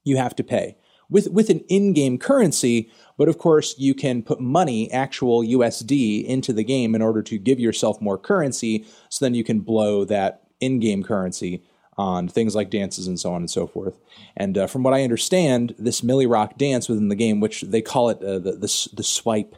you 0.04 0.18
have 0.18 0.36
to 0.36 0.44
pay 0.44 0.76
with 1.08 1.28
with 1.30 1.48
an 1.50 1.60
in-game 1.68 2.18
currency. 2.18 2.90
But 3.22 3.28
of 3.28 3.38
course, 3.38 3.78
you 3.78 3.94
can 3.94 4.24
put 4.24 4.40
money, 4.40 4.90
actual 4.90 5.44
USD, 5.44 6.24
into 6.24 6.52
the 6.52 6.64
game 6.64 6.92
in 6.96 7.00
order 7.00 7.22
to 7.22 7.38
give 7.38 7.60
yourself 7.60 8.00
more 8.00 8.18
currency. 8.18 8.84
So 9.10 9.24
then 9.24 9.32
you 9.32 9.44
can 9.44 9.60
blow 9.60 10.04
that 10.06 10.42
in-game 10.58 11.04
currency 11.04 11.62
on 11.96 12.26
things 12.26 12.56
like 12.56 12.68
dances 12.68 13.06
and 13.06 13.20
so 13.20 13.32
on 13.32 13.42
and 13.42 13.48
so 13.48 13.68
forth. 13.68 14.00
And 14.36 14.58
uh, 14.58 14.66
from 14.66 14.82
what 14.82 14.92
I 14.92 15.04
understand, 15.04 15.72
this 15.78 16.02
Milly 16.02 16.26
Rock 16.26 16.58
dance 16.58 16.88
within 16.88 17.10
the 17.10 17.14
game, 17.14 17.38
which 17.38 17.60
they 17.60 17.80
call 17.80 18.08
it 18.08 18.20
uh, 18.24 18.40
the, 18.40 18.56
the 18.56 18.88
the 18.92 19.04
swipe, 19.04 19.54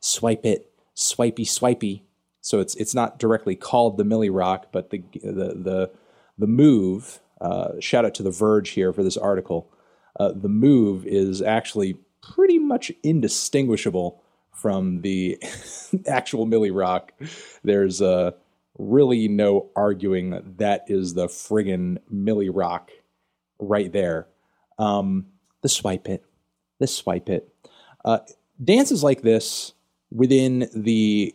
swipe 0.00 0.46
it, 0.46 0.72
swipey 0.94 1.44
swipey. 1.44 2.04
So 2.40 2.58
it's 2.58 2.74
it's 2.76 2.94
not 2.94 3.18
directly 3.18 3.54
called 3.54 3.98
the 3.98 4.04
Milly 4.04 4.30
Rock, 4.30 4.68
but 4.72 4.88
the 4.88 5.04
the 5.12 5.52
the 5.54 5.90
the 6.38 6.46
move. 6.46 7.20
Uh, 7.38 7.78
shout 7.80 8.06
out 8.06 8.14
to 8.14 8.22
the 8.22 8.30
Verge 8.30 8.70
here 8.70 8.94
for 8.94 9.02
this 9.02 9.18
article 9.18 9.70
uh, 10.18 10.32
the 10.34 10.48
move 10.48 11.06
is 11.06 11.42
actually 11.42 11.96
pretty 12.32 12.58
much 12.58 12.92
indistinguishable 13.02 14.22
from 14.52 15.02
the 15.02 15.42
actual 16.06 16.46
Milly 16.46 16.70
Rock. 16.70 17.12
There's 17.62 18.00
uh, 18.00 18.32
really 18.78 19.28
no 19.28 19.70
arguing 19.76 20.30
that 20.30 20.58
that 20.58 20.84
is 20.88 21.14
the 21.14 21.26
friggin' 21.26 21.98
Milly 22.10 22.48
Rock 22.48 22.90
right 23.58 23.92
there. 23.92 24.28
Um, 24.78 25.26
the 25.62 25.68
swipe 25.68 26.08
it, 26.08 26.24
the 26.78 26.86
swipe 26.86 27.28
it. 27.28 27.48
Uh, 28.04 28.18
dances 28.62 29.02
like 29.02 29.22
this 29.22 29.72
within 30.10 30.68
the 30.74 31.34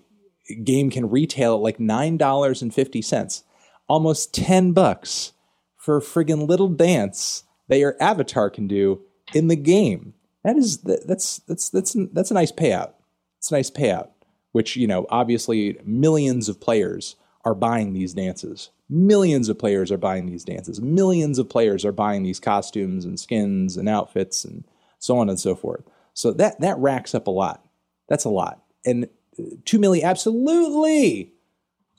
game 0.64 0.90
can 0.90 1.10
retail 1.10 1.56
at 1.56 1.62
like 1.62 1.80
nine 1.80 2.18
dollars 2.18 2.62
and 2.62 2.74
fifty 2.74 3.02
cents, 3.02 3.44
almost 3.88 4.34
ten 4.34 4.72
bucks 4.72 5.34
for 5.78 5.98
a 5.98 6.02
friggin' 6.02 6.48
little 6.48 6.68
dance 6.68 7.44
that 7.68 7.80
your 7.80 7.96
avatar 8.00 8.50
can 8.50 8.68
do 8.68 9.02
in 9.34 9.48
the 9.48 9.56
game. 9.56 10.14
That 10.44 10.56
is 10.56 10.80
that's 10.80 11.38
that's 11.40 11.70
that's 11.70 11.96
that's 12.14 12.32
a 12.32 12.34
nice 12.34 12.52
payout. 12.52 12.94
It's 13.38 13.52
a 13.52 13.56
nice 13.56 13.70
payout, 13.70 14.10
which 14.52 14.76
you 14.76 14.88
know 14.88 15.06
obviously 15.10 15.78
millions 15.84 16.50
of 16.50 16.60
players 16.60 17.16
are 17.46 17.56
buying 17.56 17.94
these 17.94 18.14
dances. 18.14 18.70
Millions 18.90 19.50
of 19.50 19.60
players 19.60 19.92
are 19.92 19.98
buying 19.98 20.26
these 20.26 20.44
dances. 20.44 20.82
Millions 20.82 21.38
of 21.40 21.50
players 21.50 21.86
are 21.86 21.92
buying 21.92 22.24
these 22.24 22.40
costumes 22.40 23.06
and 23.06 23.20
skins 23.20 23.78
and 23.78 23.88
outfits 23.88 24.44
and 24.44 24.66
so 24.98 25.18
on 25.18 25.30
and 25.30 25.40
so 25.40 25.56
forth. 25.56 25.84
So 26.14 26.32
that 26.34 26.60
that 26.62 26.78
racks 26.78 27.14
up 27.14 27.28
a 27.28 27.32
lot. 27.32 27.64
That's 28.08 28.26
a 28.26 28.30
lot. 28.30 28.64
And 28.86 29.10
uh, 29.38 29.44
2 29.66 29.78
Milly 29.78 30.04
absolutely 30.04 31.34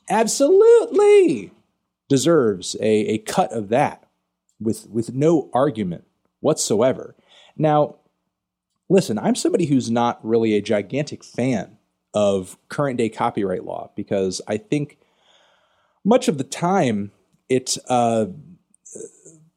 absolutely 0.08 1.52
deserves 2.08 2.74
a, 2.80 2.88
a 2.88 3.18
cut 3.18 3.52
of 3.52 3.68
that 3.68 4.06
with 4.58 4.88
with 4.88 5.14
no 5.14 5.50
argument 5.52 6.04
whatsoever. 6.40 7.14
Now, 7.56 7.96
listen, 8.90 9.18
I'm 9.18 9.36
somebody 9.36 9.66
who's 9.66 9.90
not 9.90 10.18
really 10.22 10.54
a 10.54 10.60
gigantic 10.60 11.24
fan 11.24 11.78
of 12.12 12.58
current 12.68 12.98
day 12.98 13.08
copyright 13.08 13.64
law 13.64 13.90
because 13.94 14.42
I 14.46 14.58
think 14.58 14.98
much 16.04 16.28
of 16.28 16.36
the 16.36 16.44
time 16.44 17.12
it 17.48 17.78
uh, 17.88 18.26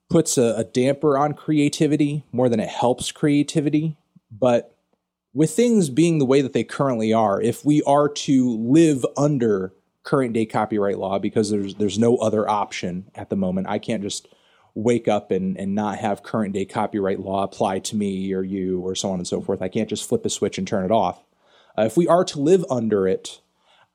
puts 0.10 0.38
a, 0.38 0.54
a 0.58 0.64
damper 0.64 1.18
on 1.18 1.34
creativity 1.34 2.24
more 2.32 2.48
than 2.48 2.60
it 2.60 2.70
helps 2.70 3.12
creativity. 3.12 3.98
But 4.32 4.76
with 5.34 5.52
things 5.52 5.90
being 5.90 6.20
the 6.20 6.26
way 6.26 6.42
that 6.42 6.54
they 6.54 6.64
currently 6.64 7.12
are, 7.12 7.42
if 7.42 7.66
we 7.66 7.82
are 7.84 8.08
to 8.08 8.58
live 8.58 9.04
under 9.18 9.74
current 10.04 10.34
day 10.34 10.46
copyright 10.46 11.00
law 11.00 11.18
because 11.18 11.50
there's 11.50 11.76
there's 11.76 11.98
no 11.98 12.18
other 12.18 12.48
option 12.48 13.10
at 13.16 13.30
the 13.30 13.36
moment, 13.36 13.68
I 13.68 13.80
can't 13.80 14.04
just 14.04 14.28
wake 14.76 15.08
up 15.08 15.32
and, 15.32 15.58
and 15.58 15.76
not 15.76 16.00
have 16.00 16.24
current 16.24 16.54
day 16.54 16.66
copyright 16.66 17.20
law 17.20 17.44
apply 17.44 17.80
to 17.80 17.96
me 17.96 18.34
or 18.34 18.44
you 18.44 18.80
or 18.80 18.96
so 18.96 19.12
on 19.12 19.20
and 19.20 19.28
so 19.28 19.42
forth. 19.42 19.62
I 19.62 19.68
can't 19.68 19.90
just 19.90 20.08
flip 20.08 20.26
a 20.26 20.30
switch 20.30 20.58
and 20.58 20.68
turn 20.68 20.86
it 20.86 20.92
off. 20.92 21.24
Uh, 21.78 21.84
if 21.84 21.96
we 21.98 22.08
are 22.08 22.24
to 22.26 22.40
live 22.40 22.66
under 22.70 23.08
it, 23.08 23.42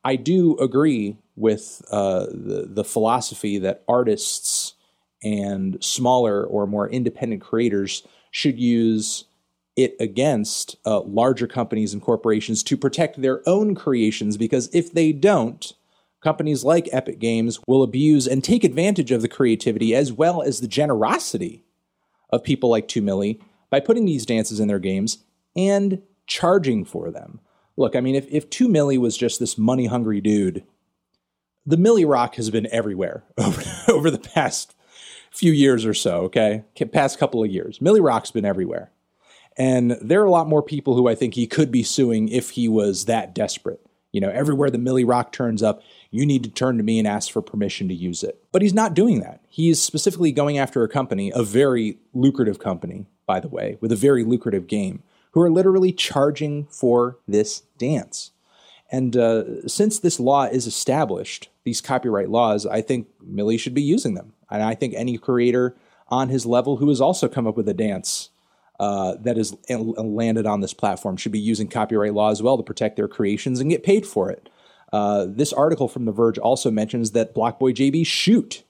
I 0.05 0.16
do 0.16 0.57
agree 0.59 1.16
with 1.37 1.83
uh, 1.91 2.26
the, 2.26 2.68
the 2.68 2.85
philosophy 2.85 3.59
that 3.59 3.83
artists 3.89 4.74
and 5.22 5.83
smaller 5.83 6.45
or 6.45 6.66
more 6.66 6.89
independent 6.89 7.43
creators 7.43 8.07
should 8.31 8.59
use 8.59 9.24
it 9.76 9.97
against 10.01 10.76
uh, 10.85 11.01
larger 11.01 11.47
companies 11.47 11.93
and 11.93 12.03
corporations 12.03 12.62
to 12.64 12.76
protect 12.76 13.20
their 13.20 13.49
own 13.49 13.74
creations 13.74 14.37
because 14.37 14.68
if 14.72 14.93
they 14.93 15.12
don't, 15.12 15.72
companies 16.20 16.64
like 16.64 16.88
Epic 16.92 17.18
Games 17.18 17.60
will 17.66 17.82
abuse 17.82 18.26
and 18.26 18.42
take 18.42 18.64
advantage 18.64 19.10
of 19.10 19.22
the 19.22 19.28
creativity 19.28 19.94
as 19.94 20.12
well 20.12 20.42
as 20.42 20.60
the 20.60 20.68
generosity 20.68 21.64
of 22.30 22.44
people 22.44 22.70
like 22.70 22.88
2 22.88 23.00
Milly 23.00 23.40
by 23.70 23.80
putting 23.80 24.04
these 24.04 24.26
dances 24.26 24.60
in 24.60 24.68
their 24.68 24.78
games 24.78 25.18
and 25.56 26.02
charging 26.26 26.84
for 26.84 27.10
them. 27.10 27.40
Look, 27.76 27.94
I 27.94 28.00
mean, 28.00 28.14
if, 28.14 28.26
if 28.30 28.50
2 28.50 28.68
Milly 28.68 28.98
was 28.98 29.16
just 29.16 29.38
this 29.38 29.56
money 29.56 29.86
hungry 29.86 30.20
dude, 30.20 30.64
the 31.64 31.76
Milly 31.76 32.04
Rock 32.04 32.34
has 32.36 32.50
been 32.50 32.66
everywhere 32.72 33.24
over, 33.38 33.62
over 33.88 34.10
the 34.10 34.18
past 34.18 34.74
few 35.30 35.52
years 35.52 35.84
or 35.84 35.94
so, 35.94 36.22
okay? 36.22 36.64
Past 36.92 37.18
couple 37.18 37.44
of 37.44 37.50
years. 37.50 37.80
Milly 37.80 38.00
Rock's 38.00 38.30
been 38.30 38.44
everywhere. 38.44 38.90
And 39.56 39.92
there 40.00 40.22
are 40.22 40.26
a 40.26 40.30
lot 40.30 40.48
more 40.48 40.62
people 40.62 40.94
who 40.94 41.08
I 41.08 41.14
think 41.14 41.34
he 41.34 41.46
could 41.46 41.70
be 41.70 41.82
suing 41.82 42.28
if 42.28 42.50
he 42.50 42.68
was 42.68 43.04
that 43.04 43.34
desperate. 43.34 43.84
You 44.18 44.26
know, 44.26 44.30
everywhere 44.30 44.68
the 44.68 44.78
Milly 44.78 45.04
Rock 45.04 45.30
turns 45.30 45.62
up, 45.62 45.80
you 46.10 46.26
need 46.26 46.42
to 46.42 46.50
turn 46.50 46.76
to 46.76 46.82
me 46.82 46.98
and 46.98 47.06
ask 47.06 47.30
for 47.30 47.40
permission 47.40 47.86
to 47.86 47.94
use 47.94 48.24
it. 48.24 48.42
But 48.50 48.62
he's 48.62 48.74
not 48.74 48.92
doing 48.92 49.20
that. 49.20 49.44
He's 49.48 49.80
specifically 49.80 50.32
going 50.32 50.58
after 50.58 50.82
a 50.82 50.88
company, 50.88 51.30
a 51.32 51.44
very 51.44 51.98
lucrative 52.12 52.58
company, 52.58 53.06
by 53.26 53.38
the 53.38 53.46
way, 53.46 53.78
with 53.80 53.92
a 53.92 53.96
very 53.96 54.24
lucrative 54.24 54.66
game, 54.66 55.04
who 55.30 55.40
are 55.40 55.52
literally 55.52 55.92
charging 55.92 56.66
for 56.66 57.20
this 57.28 57.60
dance. 57.78 58.32
And 58.90 59.16
uh, 59.16 59.68
since 59.68 60.00
this 60.00 60.18
law 60.18 60.46
is 60.46 60.66
established, 60.66 61.48
these 61.62 61.80
copyright 61.80 62.28
laws, 62.28 62.66
I 62.66 62.80
think 62.80 63.06
Milly 63.22 63.56
should 63.56 63.72
be 63.72 63.82
using 63.82 64.14
them. 64.14 64.32
And 64.50 64.64
I 64.64 64.74
think 64.74 64.94
any 64.96 65.16
creator 65.16 65.76
on 66.08 66.28
his 66.28 66.44
level 66.44 66.78
who 66.78 66.88
has 66.88 67.00
also 67.00 67.28
come 67.28 67.46
up 67.46 67.56
with 67.56 67.68
a 67.68 67.72
dance 67.72 68.30
uh, 68.81 69.14
that 69.20 69.37
is 69.39 69.57
landed 69.68 70.47
on 70.47 70.61
this 70.61 70.74
platform 70.74 71.16
should 71.16 71.33
be 71.33 71.39
using 71.39 71.68
copyright 71.68 72.14
law 72.14 72.31
as 72.31 72.43
well 72.43 72.57
to 72.57 72.62
protect 72.62 72.97
their 72.97 73.09
creations 73.09 73.61
and 73.61 73.70
get 73.70 73.83
paid 73.83 74.07
for 74.07 74.31
it. 74.31 74.49
Uh, 74.93 75.26
this 75.29 75.53
article 75.53 75.89
from 75.89 76.05
The 76.05 76.12
Verge 76.12 76.39
also 76.39 76.70
mentions 76.70 77.11
that 77.11 77.35
BlocBoy 77.35 77.74
JB 77.74 78.07
Shoot 78.07 78.62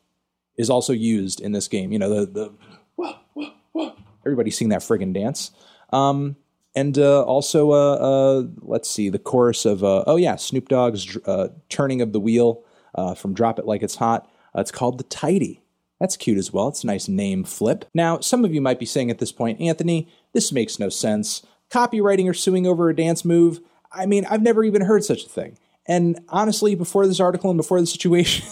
is 0.57 0.69
also 0.69 0.93
used 0.93 1.41
in 1.41 1.53
this 1.53 1.69
game. 1.69 1.93
You 1.93 1.99
know, 1.99 2.09
the, 2.09 2.27
the 2.27 2.53
whoa, 2.97 3.15
whoa, 3.35 3.53
whoa. 3.73 3.95
everybody 4.25 4.51
sing 4.51 4.71
that 4.71 4.81
friggin' 4.81 5.15
dance. 5.15 5.53
Um, 5.93 6.37
and 6.75 6.99
uh, 6.99 7.23
also 7.23 7.73
uh, 7.73 7.95
uh, 7.95 8.43
let's 8.61 8.91
see 8.91 9.09
the 9.09 9.19
chorus 9.19 9.65
of 9.65 9.83
uh, 9.83 10.05
oh 10.07 10.17
yeah 10.17 10.37
Snoop 10.37 10.69
Dogg's 10.69 11.17
uh, 11.27 11.49
turning 11.69 12.03
of 12.03 12.13
the 12.13 12.21
wheel 12.21 12.63
uh, 12.95 13.15
from 13.15 13.35
Drop 13.35 13.59
It 13.59 13.67
Like 13.67 13.83
It's 13.83 13.97
Hot. 13.97 14.31
it's 14.55 14.71
called 14.71 14.99
the 14.99 15.05
Tidy. 15.05 15.63
That's 16.01 16.17
cute 16.17 16.39
as 16.39 16.53
well. 16.53 16.69
It's 16.69 16.85
a 16.85 16.87
nice 16.87 17.09
name 17.09 17.45
flip. 17.45 17.85
Now, 17.93 18.21
some 18.21 18.45
of 18.45 18.55
you 18.55 18.61
might 18.61 18.79
be 18.79 18.87
saying 18.87 19.11
at 19.11 19.19
this 19.19 19.33
point, 19.33 19.61
Anthony, 19.61 20.09
this 20.33 20.53
makes 20.53 20.79
no 20.79 20.89
sense. 20.89 21.43
Copywriting 21.71 22.29
or 22.29 22.35
suing 22.35 22.67
over 22.67 22.89
a 22.89 22.97
dance 22.97 23.25
move? 23.25 23.61
I 23.93 24.07
mean, 24.07 24.25
I've 24.27 24.43
never 24.43 24.63
even 24.63 24.83
heard 24.83 25.05
such 25.05 25.25
a 25.25 25.29
thing. 25.29 25.59
And 25.87 26.21
honestly, 26.29 26.75
before 26.75 27.07
this 27.07 27.21
article 27.21 27.51
and 27.51 27.57
before 27.57 27.81
the 27.81 27.87
situation, 27.87 28.47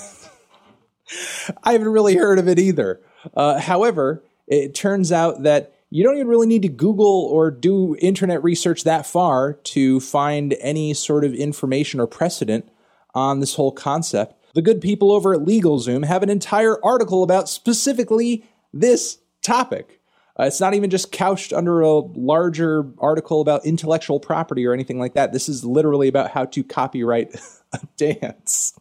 I 1.63 1.73
haven't 1.73 1.89
really 1.89 2.17
heard 2.17 2.39
of 2.39 2.49
it 2.49 2.59
either. 2.59 3.01
Uh, 3.35 3.61
however, 3.61 4.25
it 4.49 4.75
turns 4.75 5.13
out 5.13 5.43
that 5.43 5.75
you 5.91 6.03
don't 6.03 6.17
even 6.17 6.29
really 6.29 6.47
need 6.47 6.63
to 6.63 6.69
Google 6.69 7.29
or 7.31 7.51
do 7.51 7.97
internet 8.01 8.43
research 8.43 8.85
that 8.85 9.07
far 9.07 9.53
to 9.53 10.01
find 10.01 10.57
any 10.61 10.95
sort 10.95 11.25
of 11.25 11.33
information 11.33 12.01
or 12.01 12.07
precedent 12.07 12.69
on 13.15 13.41
this 13.41 13.55
whole 13.55 13.73
concept. 13.73 14.35
The 14.57 14.63
good 14.63 14.81
people 14.81 15.13
over 15.13 15.35
at 15.35 15.41
LegalZoom 15.41 16.07
have 16.07 16.23
an 16.23 16.31
entire 16.31 16.83
article 16.83 17.23
about 17.23 17.47
specifically 17.47 18.43
this 18.73 19.19
topic. 19.43 20.01
Uh, 20.41 20.45
it's 20.45 20.63
not 20.63 20.73
even 20.73 20.89
just 20.89 21.13
couched 21.13 21.53
under 21.53 21.83
a 21.83 21.99
larger 21.99 22.91
article 22.97 23.43
about 23.43 23.67
intellectual 23.67 24.19
property 24.19 24.65
or 24.65 24.73
anything 24.73 24.99
like 24.99 25.13
that. 25.13 25.35
This 25.35 25.51
is 25.51 25.63
literally 25.63 26.09
about 26.09 26.31
how 26.31 26.47
to 26.47 26.65
copyright 26.65 27.39
a 27.75 27.81
dance. 27.99 28.73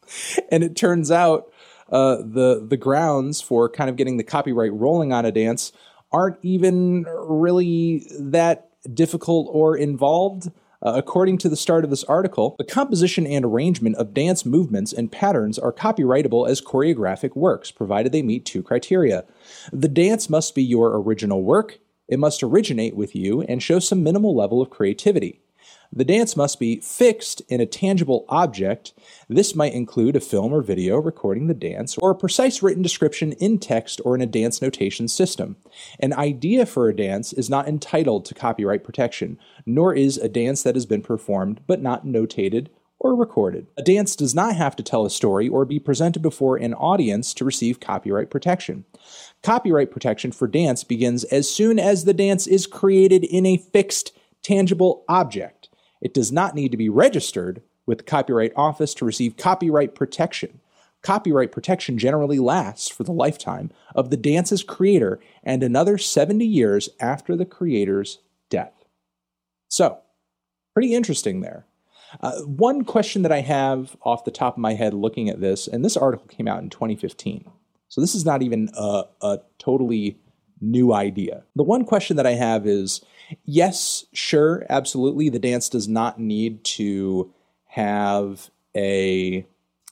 And 0.49 0.63
it 0.63 0.77
turns 0.77 1.11
out 1.11 1.51
uh, 1.91 2.19
the 2.19 2.65
the 2.65 2.77
grounds 2.77 3.41
for 3.41 3.67
kind 3.67 3.89
of 3.89 3.97
getting 3.97 4.15
the 4.15 4.23
copyright 4.23 4.71
rolling 4.71 5.11
on 5.11 5.25
a 5.25 5.31
dance 5.31 5.73
aren't 6.09 6.37
even 6.41 7.03
really 7.03 8.07
that 8.17 8.69
difficult 8.93 9.49
or 9.51 9.75
involved. 9.75 10.49
Uh, 10.85 10.93
according 10.95 11.35
to 11.39 11.49
the 11.49 11.55
start 11.55 11.83
of 11.83 11.89
this 11.89 12.03
article, 12.03 12.55
the 12.59 12.63
composition 12.63 13.25
and 13.25 13.43
arrangement 13.43 13.95
of 13.95 14.13
dance 14.13 14.45
movements 14.45 14.93
and 14.93 15.11
patterns 15.11 15.57
are 15.57 15.73
copyrightable 15.73 16.47
as 16.47 16.61
choreographic 16.61 17.35
works, 17.35 17.71
provided 17.71 18.11
they 18.11 18.21
meet 18.21 18.45
two 18.45 18.61
criteria. 18.61 19.25
The 19.73 19.87
dance 19.87 20.29
must 20.29 20.53
be 20.53 20.61
your 20.61 20.95
original 21.01 21.41
work, 21.41 21.79
it 22.07 22.19
must 22.19 22.43
originate 22.43 22.95
with 22.95 23.15
you, 23.15 23.41
and 23.41 23.63
show 23.63 23.79
some 23.79 24.03
minimal 24.03 24.35
level 24.35 24.61
of 24.61 24.69
creativity. 24.69 25.41
The 25.91 26.05
dance 26.05 26.35
must 26.35 26.59
be 26.59 26.79
fixed 26.81 27.41
in 27.47 27.61
a 27.61 27.65
tangible 27.65 28.25
object. 28.29 28.93
This 29.29 29.55
might 29.55 29.73
include 29.73 30.15
a 30.15 30.19
film 30.19 30.53
or 30.53 30.61
video 30.61 30.97
recording 30.97 31.47
the 31.47 31.53
dance, 31.53 31.97
or 31.97 32.11
a 32.11 32.15
precise 32.15 32.61
written 32.61 32.83
description 32.83 33.33
in 33.33 33.59
text 33.59 34.01
or 34.03 34.15
in 34.15 34.21
a 34.21 34.25
dance 34.25 34.61
notation 34.61 35.07
system. 35.07 35.57
An 35.99 36.13
idea 36.13 36.65
for 36.65 36.89
a 36.89 36.95
dance 36.95 37.33
is 37.33 37.49
not 37.49 37.67
entitled 37.67 38.25
to 38.25 38.33
copyright 38.33 38.83
protection, 38.83 39.39
nor 39.65 39.93
is 39.93 40.17
a 40.17 40.29
dance 40.29 40.63
that 40.63 40.75
has 40.75 40.85
been 40.85 41.01
performed 41.01 41.61
but 41.67 41.81
not 41.81 42.05
notated 42.05 42.67
or 42.99 43.15
recorded. 43.15 43.67
A 43.77 43.83
dance 43.83 44.15
does 44.15 44.33
not 44.33 44.55
have 44.55 44.75
to 44.77 44.83
tell 44.83 45.05
a 45.05 45.09
story 45.09 45.47
or 45.47 45.65
be 45.65 45.79
presented 45.79 46.21
before 46.21 46.57
an 46.57 46.73
audience 46.73 47.33
to 47.35 47.45
receive 47.45 47.79
copyright 47.79 48.29
protection. 48.29 48.85
Copyright 49.43 49.91
protection 49.91 50.31
for 50.31 50.47
dance 50.47 50.83
begins 50.83 51.23
as 51.25 51.49
soon 51.49 51.77
as 51.77 52.05
the 52.05 52.13
dance 52.13 52.47
is 52.47 52.65
created 52.65 53.23
in 53.23 53.45
a 53.45 53.57
fixed, 53.57 54.11
tangible 54.41 55.03
object. 55.07 55.64
It 56.05 56.13
does 56.13 56.31
not 56.31 56.53
need 56.53 56.69
to 56.69 56.77
be 56.77 56.87
registered 56.87 57.63
with 57.87 57.97
the 57.97 58.03
Copyright 58.03 58.53
Office 58.55 58.93
to 58.93 59.05
receive 59.05 59.37
copyright 59.37 59.95
protection. 59.95 60.61
Copyright 61.01 61.51
protection 61.51 61.97
generally 61.97 62.37
lasts 62.37 62.87
for 62.87 63.03
the 63.03 63.11
lifetime 63.11 63.71
of 63.95 64.11
the 64.11 64.17
dance's 64.17 64.61
creator 64.61 65.19
and 65.43 65.63
another 65.63 65.97
70 65.97 66.45
years 66.45 66.89
after 66.99 67.35
the 67.35 67.43
creator's 67.43 68.19
death. 68.51 68.85
So, 69.67 69.97
pretty 70.75 70.93
interesting 70.93 71.41
there. 71.41 71.65
Uh, 72.21 72.41
one 72.41 72.83
question 72.83 73.23
that 73.23 73.31
I 73.31 73.41
have 73.41 73.97
off 74.03 74.25
the 74.25 74.31
top 74.31 74.57
of 74.57 74.59
my 74.59 74.75
head 74.75 74.93
looking 74.93 75.27
at 75.27 75.41
this, 75.41 75.67
and 75.67 75.83
this 75.83 75.97
article 75.97 76.27
came 76.27 76.47
out 76.47 76.61
in 76.61 76.69
2015, 76.69 77.49
so 77.89 77.99
this 77.99 78.13
is 78.13 78.25
not 78.25 78.43
even 78.43 78.69
a, 78.77 79.05
a 79.23 79.39
totally 79.57 80.19
new 80.61 80.93
idea. 80.93 81.45
The 81.55 81.63
one 81.63 81.83
question 81.83 82.15
that 82.17 82.27
I 82.27 82.33
have 82.33 82.67
is 82.67 83.03
Yes, 83.45 84.05
sure, 84.13 84.65
absolutely. 84.69 85.29
The 85.29 85.39
dance 85.39 85.69
does 85.69 85.87
not 85.87 86.19
need 86.19 86.63
to 86.65 87.33
have 87.67 88.49
a 88.75 89.45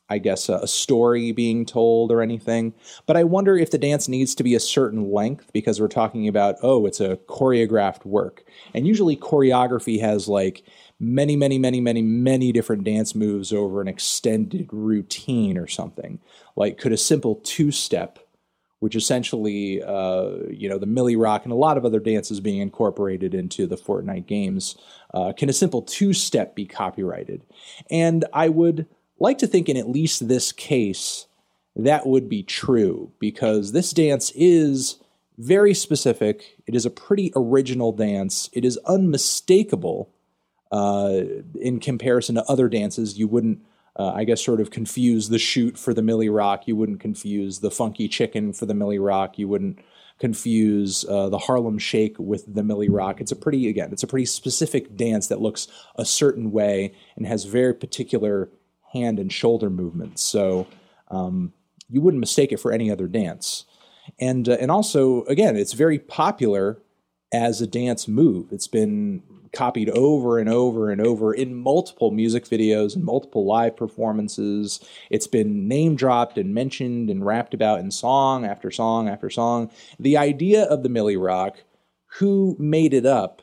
I 0.10 0.20
guess 0.20 0.50
a, 0.50 0.68
story 0.68 1.32
being 1.32 1.66
told 1.66 2.12
or 2.12 2.22
anything. 2.22 2.74
But 3.08 3.18
I 3.18 3.24
wonder 3.24 3.58
if 3.58 3.72
the 3.72 3.78
dance 3.78 4.08
needs 4.08 4.36
to 4.36 4.44
be 4.44 4.54
a 4.54 4.60
certain 4.60 5.12
length 5.12 5.52
because 5.54 5.82
we're 5.82 5.88
talking 5.88 6.28
about, 6.28 6.56
oh, 6.62 6.86
it's 6.86 7.00
a 7.00 7.18
choreographed 7.28 8.06
work. 8.06 8.44
And 8.76 8.86
usually 8.86 9.16
choreography 9.18 10.00
has 10.02 10.28
like 10.28 10.64
many, 11.00 11.36
many, 11.36 11.58
many, 11.58 11.82
many, 11.82 12.02
many 12.04 12.52
different 12.52 12.84
dance 12.84 13.16
moves 13.16 13.52
over 13.52 13.82
an 13.82 13.88
extended 13.88 14.70
routine 14.72 15.58
or 15.58 15.68
something. 15.68 16.20
Like, 16.56 16.78
could 16.78 16.92
a 16.92 16.98
simple 16.98 17.36
two 17.44 17.72
step 17.72 18.20
which 18.84 18.98
essentially, 18.98 19.82
uh, 19.82 20.32
you 20.50 20.68
know, 20.68 20.78
the 20.78 20.86
Milly 20.86 21.16
Rock 21.16 21.46
and 21.46 21.54
a 21.54 21.56
lot 21.56 21.78
of 21.78 21.86
other 21.86 22.02
dances 22.02 22.42
being 22.42 22.60
incorporated 22.60 23.34
into 23.34 23.66
the 23.66 23.78
Fortnite 23.78 24.26
games. 24.26 24.76
Uh, 25.14 25.32
can 25.32 25.48
a 25.48 25.54
simple 25.54 25.82
two 25.82 26.12
step 26.12 26.54
be 26.54 26.66
copyrighted? 26.66 27.46
And 27.90 28.26
I 28.34 28.50
would 28.50 28.86
like 29.20 29.38
to 29.38 29.48
think, 29.48 29.70
in 29.70 29.78
at 29.78 29.88
least 29.88 30.28
this 30.28 30.52
case, 30.52 31.28
that 31.78 32.06
would 32.06 32.28
be 32.28 32.44
true 32.44 33.10
because 33.20 33.72
this 33.72 33.94
dance 33.94 34.34
is 34.36 34.98
very 35.38 35.74
specific. 35.74 36.58
It 36.68 36.76
is 36.76 36.86
a 36.86 36.90
pretty 36.90 37.32
original 37.38 37.94
dance. 37.94 38.50
It 38.52 38.66
is 38.66 38.78
unmistakable 38.86 40.10
uh, 40.74 41.22
in 41.58 41.80
comparison 41.80 42.36
to 42.36 42.44
other 42.52 42.68
dances. 42.68 43.18
You 43.18 43.30
wouldn't 43.30 43.60
uh, 43.96 44.12
I 44.14 44.24
guess, 44.24 44.44
sort 44.44 44.62
of 44.62 44.72
confuse 44.72 45.30
the 45.30 45.39
shoot 45.39 45.78
for 45.78 45.94
the 45.94 46.02
Milly 46.02 46.30
Rock. 46.30 46.68
You 46.68 46.76
wouldn't 46.76 47.00
confuse 47.00 47.60
the 47.60 47.72
funky 47.72 48.08
chicken 48.08 48.54
for 48.54 48.66
the 48.66 48.74
Milly 48.74 49.00
Rock. 49.00 49.38
You 49.38 49.48
wouldn't 49.48 49.80
confuse 50.20 51.06
uh, 51.10 51.30
the 51.30 51.38
Harlem 51.38 51.78
Shake 51.80 52.18
with 52.18 52.54
the 52.54 52.64
Milly 52.64 52.89
Rock. 52.89 53.22
It's 53.22 53.32
a 53.32 53.36
pretty, 53.36 53.68
again, 53.68 53.91
it's 53.91 54.04
a 54.04 54.08
pretty 54.08 54.26
specific 54.26 54.96
dance 54.96 55.28
that 55.28 55.41
looks 55.41 55.68
a 55.96 56.06
certain 56.06 56.52
way 56.52 56.94
and 57.16 57.28
has 57.28 57.46
very 57.46 57.74
particular 57.74 58.50
hand 58.94 59.20
and 59.20 59.32
shoulder 59.32 59.70
movements. 59.70 60.24
So 60.24 60.68
um, 61.10 61.54
you 61.89 62.02
wouldn't 62.02 62.22
mistake 62.22 62.52
it 62.52 62.60
for 62.60 62.72
any 62.72 62.91
other 62.91 63.08
dance. 63.08 63.66
And 64.20 64.50
uh, 64.50 64.58
and 64.60 64.70
also, 64.70 65.24
again, 65.26 65.56
it's 65.56 65.74
very 65.74 65.98
popular 65.98 66.83
as 67.34 67.60
a 67.60 67.68
dance 67.68 68.08
move. 68.08 68.52
It's 68.52 68.68
been 68.68 69.24
copied 69.52 69.90
over 69.90 70.40
and 70.40 70.50
over 70.50 70.90
and 70.90 71.00
over 71.00 71.34
in 71.34 71.56
multiple 71.56 72.12
music 72.12 72.46
videos 72.46 72.96
and 72.96 73.04
multiple 73.04 73.46
live 73.46 73.76
performances. 73.76 74.80
It's 75.10 75.28
been 75.28 75.68
name 75.68 75.96
dropped 75.96 76.38
and 76.38 76.54
mentioned 76.54 77.10
and 77.10 77.26
rapped 77.26 77.54
about 77.54 77.80
in 77.80 77.92
song 77.92 78.46
after 78.46 78.72
song 78.72 79.08
after 79.08 79.30
song. 79.30 79.72
The 80.00 80.18
idea 80.18 80.64
of 80.64 80.84
the 80.84 80.90
Milly 80.90 81.18
Rock, 81.18 81.64
who 82.18 82.56
made 82.60 82.94
it 82.94 83.06
up, 83.06 83.42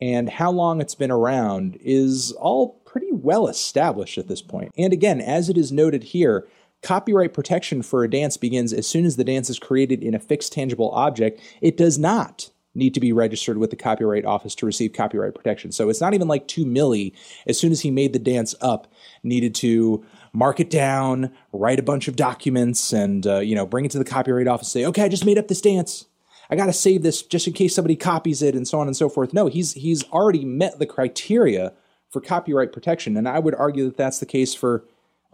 and 0.00 0.28
how 0.28 0.50
long 0.50 0.80
it's 0.80 0.94
been 0.94 1.10
around 1.10 1.78
is 1.80 2.32
all 2.32 2.82
pretty 2.84 3.12
well 3.12 3.48
established 3.48 4.18
at 4.18 4.28
this 4.28 4.42
point. 4.42 4.72
And 4.76 4.92
again, 4.92 5.22
as 5.22 5.48
it 5.48 5.56
is 5.56 5.72
noted 5.72 6.04
here, 6.04 6.46
copyright 6.82 7.32
protection 7.32 7.82
for 7.82 8.04
a 8.04 8.10
dance 8.10 8.36
begins 8.36 8.74
as 8.74 8.86
soon 8.86 9.06
as 9.06 9.16
the 9.16 9.24
dance 9.24 9.48
is 9.48 9.58
created 9.58 10.02
in 10.02 10.14
a 10.14 10.18
fixed 10.18 10.52
tangible 10.52 10.90
object. 10.90 11.40
It 11.62 11.78
does 11.78 11.98
not 11.98 12.50
need 12.76 12.94
to 12.94 13.00
be 13.00 13.12
registered 13.12 13.58
with 13.58 13.70
the 13.70 13.76
Copyright 13.76 14.24
Office 14.24 14.54
to 14.56 14.66
receive 14.66 14.92
copyright 14.92 15.34
protection. 15.34 15.72
So 15.72 15.88
it's 15.88 16.00
not 16.00 16.14
even 16.14 16.28
like 16.28 16.46
2 16.46 16.64
Milly, 16.64 17.14
as 17.46 17.58
soon 17.58 17.72
as 17.72 17.80
he 17.80 17.90
made 17.90 18.12
the 18.12 18.18
dance 18.18 18.54
up, 18.60 18.92
needed 19.22 19.54
to 19.56 20.04
mark 20.32 20.60
it 20.60 20.70
down, 20.70 21.32
write 21.52 21.78
a 21.78 21.82
bunch 21.82 22.08
of 22.08 22.16
documents, 22.16 22.92
and 22.92 23.26
uh, 23.26 23.38
you 23.38 23.54
know 23.54 23.66
bring 23.66 23.84
it 23.84 23.90
to 23.92 23.98
the 23.98 24.04
Copyright 24.04 24.46
Office. 24.46 24.70
Say, 24.70 24.84
okay, 24.84 25.02
I 25.02 25.08
just 25.08 25.24
made 25.24 25.38
up 25.38 25.48
this 25.48 25.60
dance. 25.60 26.06
I 26.48 26.54
got 26.54 26.66
to 26.66 26.72
save 26.72 27.02
this 27.02 27.22
just 27.22 27.48
in 27.48 27.54
case 27.54 27.74
somebody 27.74 27.96
copies 27.96 28.42
it, 28.42 28.54
and 28.54 28.68
so 28.68 28.78
on 28.78 28.86
and 28.86 28.96
so 28.96 29.08
forth. 29.08 29.32
No, 29.32 29.46
he's 29.46 29.72
he's 29.72 30.04
already 30.10 30.44
met 30.44 30.78
the 30.78 30.86
criteria 30.86 31.72
for 32.10 32.20
copyright 32.20 32.72
protection, 32.72 33.16
and 33.16 33.28
I 33.28 33.38
would 33.38 33.54
argue 33.54 33.86
that 33.86 33.96
that's 33.96 34.20
the 34.20 34.26
case 34.26 34.54
for 34.54 34.84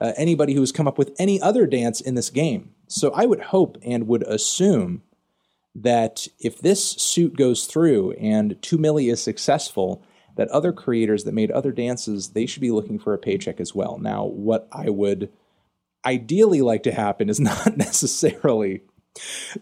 uh, 0.00 0.12
anybody 0.16 0.54
who 0.54 0.60
has 0.60 0.72
come 0.72 0.88
up 0.88 0.98
with 0.98 1.14
any 1.18 1.40
other 1.40 1.66
dance 1.66 2.00
in 2.00 2.14
this 2.14 2.30
game. 2.30 2.70
So 2.88 3.12
I 3.12 3.26
would 3.26 3.40
hope 3.40 3.76
and 3.82 4.06
would 4.06 4.22
assume 4.24 5.02
that 5.74 6.26
if 6.38 6.58
this 6.60 6.92
suit 6.92 7.36
goes 7.36 7.66
through 7.66 8.12
and 8.12 8.60
2 8.62 8.78
Milly 8.78 9.08
is 9.08 9.22
successful, 9.22 10.04
that 10.36 10.48
other 10.48 10.72
creators 10.72 11.24
that 11.24 11.34
made 11.34 11.50
other 11.50 11.72
dances, 11.72 12.30
they 12.30 12.46
should 12.46 12.60
be 12.60 12.70
looking 12.70 12.98
for 12.98 13.14
a 13.14 13.18
paycheck 13.18 13.60
as 13.60 13.74
well. 13.74 13.98
Now, 13.98 14.24
what 14.24 14.68
I 14.72 14.90
would 14.90 15.30
ideally 16.04 16.62
like 16.62 16.82
to 16.84 16.92
happen 16.92 17.28
is 17.28 17.40
not 17.40 17.76
necessarily 17.76 18.82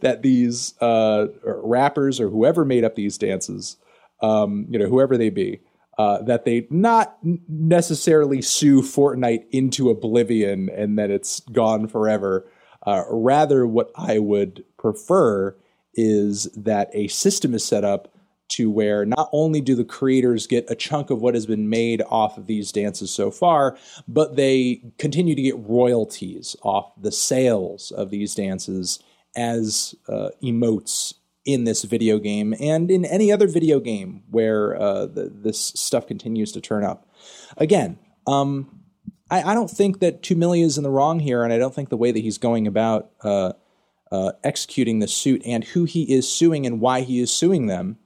that 0.01 0.23
these 0.23 0.81
uh, 0.81 1.27
rappers 1.45 2.21
or 2.21 2.29
whoever 2.29 2.65
made 2.65 2.85
up 2.85 2.95
these 2.95 3.19
dances, 3.19 3.77
um, 4.23 4.67
you 4.71 4.79
know, 4.79 4.87
whoever 4.87 5.17
they 5.17 5.31
be, 5.31 5.61
uh, 5.99 6.23
that 6.23 6.45
they 6.45 6.67
not 6.71 7.19
necessarily 7.49 8.41
sue 8.41 8.81
Fortnite 8.81 9.45
into 9.51 9.91
oblivion 9.91 10.71
and 10.71 10.99
that 10.99 11.11
it's 11.11 11.41
gone 11.41 11.89
forever. 11.89 12.51
Uh, 12.87 13.03
rather, 13.11 13.67
what 13.67 13.91
I 13.97 14.19
would 14.19 14.65
prefer 14.79 15.57
is 15.95 16.45
that 16.57 16.91
a 16.93 17.09
system 17.09 17.55
is 17.55 17.65
set 17.65 17.85
up 17.85 18.13
to 18.51 18.71
where 18.71 19.07
not 19.07 19.29
only 19.33 19.61
do 19.61 19.75
the 19.75 19.85
creators 19.85 20.47
get 20.47 20.71
a 20.71 20.75
chunk 20.75 21.11
of 21.11 21.23
what 21.23 21.35
has 21.35 21.47
been 21.47 21.69
made 21.69 22.03
off 22.09 22.37
of 22.37 22.47
these 22.47 22.73
dances 22.73 23.11
so 23.11 23.31
far, 23.31 23.79
but 24.09 24.37
they 24.37 24.83
continue 24.99 25.35
to 25.35 25.43
get 25.43 25.59
royalties 25.59 26.57
off 26.63 26.93
the 27.01 27.13
sales 27.13 27.93
of 27.93 28.11
these 28.11 28.35
dances 28.35 28.99
as 29.37 29.95
uh, 30.09 30.31
emotes 30.43 31.15
in 31.45 31.65
this 31.65 31.85
video 31.85 32.19
game 32.19 32.55
and 32.61 32.91
in 32.91 33.05
any 33.05 33.33
other 33.33 33.47
video 33.47 33.81
game 33.81 34.23
where 34.31 34.77
uh, 34.77 35.07
the, 35.07 35.33
this 35.33 35.59
stuff 35.59 36.07
continues 36.07 36.53
to 36.53 36.61
turn 36.61 36.85
up. 36.85 37.09
Again, 37.57 37.99
um, 38.27 38.81
I, 39.31 39.43
I, 39.43 39.55
don't 39.55 39.71
think 39.71 40.01
that 40.01 40.23
2 40.23 40.37
Milly 40.37 40.61
is 40.61 40.77
in 40.77 40.85
the 40.85 40.91
wrong 40.91 41.21
here, 41.21 41.43
and 41.43 41.53
I 41.53 41.59
don't 41.59 41.75
think 41.75 41.89
the 41.89 41.97
way 41.97 42.11
that 42.11 42.19
he's 42.19 42.39
going 42.39 42.67
about 42.67 43.11
uh, 43.23 43.53
uh, 44.11 44.33
executing 44.45 44.99
the 44.99 45.09
suit 45.09 45.43
and 45.45 45.65
who 45.65 45.85
he 45.85 46.03
is 46.13 46.31
suing 46.31 46.67
and 46.67 46.81
why 46.81 47.03
he 47.03 47.21
is 47.21 47.33
suing 47.33 47.67
them 47.67 47.99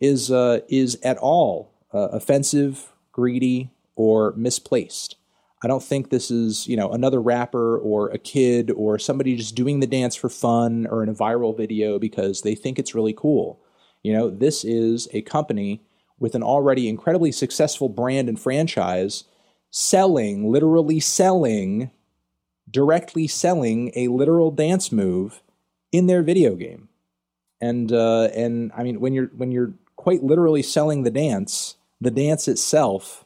is 0.00 0.30
uh, 0.30 0.60
is 0.68 0.98
at 1.02 1.18
all 1.18 1.72
uh, 1.92 2.08
offensive, 2.08 2.92
greedy, 3.12 3.70
or 3.96 4.32
misplaced. 4.36 5.16
I 5.62 5.68
don't 5.68 5.82
think 5.82 6.08
this 6.08 6.30
is, 6.30 6.66
you 6.66 6.76
know, 6.76 6.90
another 6.90 7.20
rapper 7.20 7.76
or 7.76 8.08
a 8.08 8.18
kid 8.18 8.70
or 8.70 8.98
somebody 8.98 9.36
just 9.36 9.54
doing 9.54 9.80
the 9.80 9.86
dance 9.86 10.16
for 10.16 10.30
fun 10.30 10.86
or 10.90 11.02
in 11.02 11.10
a 11.10 11.14
viral 11.14 11.54
video 11.54 11.98
because 11.98 12.40
they 12.40 12.54
think 12.54 12.78
it's 12.78 12.94
really 12.94 13.12
cool. 13.12 13.60
You 14.02 14.14
know, 14.14 14.30
this 14.30 14.64
is 14.64 15.06
a 15.12 15.20
company 15.20 15.82
with 16.18 16.34
an 16.34 16.42
already 16.42 16.88
incredibly 16.88 17.30
successful 17.30 17.90
brand 17.90 18.28
and 18.28 18.40
franchise 18.40 19.24
selling, 19.70 20.50
literally 20.50 20.98
selling, 20.98 21.90
directly 22.70 23.26
selling 23.26 23.92
a 23.94 24.08
literal 24.08 24.50
dance 24.50 24.92
move 24.92 25.42
in 25.92 26.06
their 26.06 26.22
video 26.22 26.54
game. 26.54 26.88
And 27.60 27.92
uh, 27.92 28.28
and 28.34 28.72
I 28.76 28.82
mean 28.82 29.00
when 29.00 29.12
you're 29.12 29.30
when 29.36 29.52
you're 29.52 29.74
quite 29.96 30.22
literally 30.22 30.62
selling 30.62 31.02
the 31.02 31.10
dance, 31.10 31.76
the 32.00 32.10
dance 32.10 32.48
itself 32.48 33.24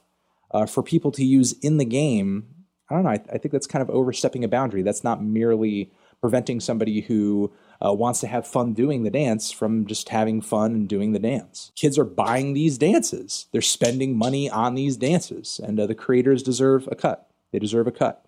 uh, 0.50 0.66
for 0.66 0.82
people 0.82 1.12
to 1.12 1.24
use 1.24 1.52
in 1.60 1.78
the 1.78 1.84
game, 1.84 2.46
I 2.90 2.94
don't 2.94 3.04
know. 3.04 3.10
I, 3.10 3.20
I, 3.32 3.38
think 3.38 3.52
that's 3.52 3.66
kind 3.66 3.82
of 3.82 3.90
overstepping 3.90 4.44
a 4.44 4.48
boundary. 4.48 4.82
That's 4.82 5.04
not 5.04 5.22
merely 5.22 5.92
preventing 6.20 6.60
somebody 6.60 7.02
who 7.02 7.52
uh, 7.84 7.92
wants 7.92 8.20
to 8.20 8.26
have 8.26 8.46
fun 8.46 8.72
doing 8.72 9.02
the 9.02 9.10
dance 9.10 9.52
from 9.52 9.86
just 9.86 10.08
having 10.08 10.40
fun 10.40 10.72
and 10.72 10.88
doing 10.88 11.12
the 11.12 11.18
dance. 11.18 11.70
Kids 11.76 11.98
are 11.98 12.04
buying 12.04 12.54
these 12.54 12.78
dances, 12.78 13.46
they're 13.52 13.60
spending 13.60 14.16
money 14.16 14.48
on 14.48 14.74
these 14.74 14.96
dances, 14.96 15.60
and 15.62 15.78
uh, 15.78 15.86
the 15.86 15.94
creators 15.94 16.42
deserve 16.42 16.88
a 16.90 16.94
cut. 16.94 17.28
They 17.52 17.58
deserve 17.58 17.86
a 17.86 17.92
cut. 17.92 18.23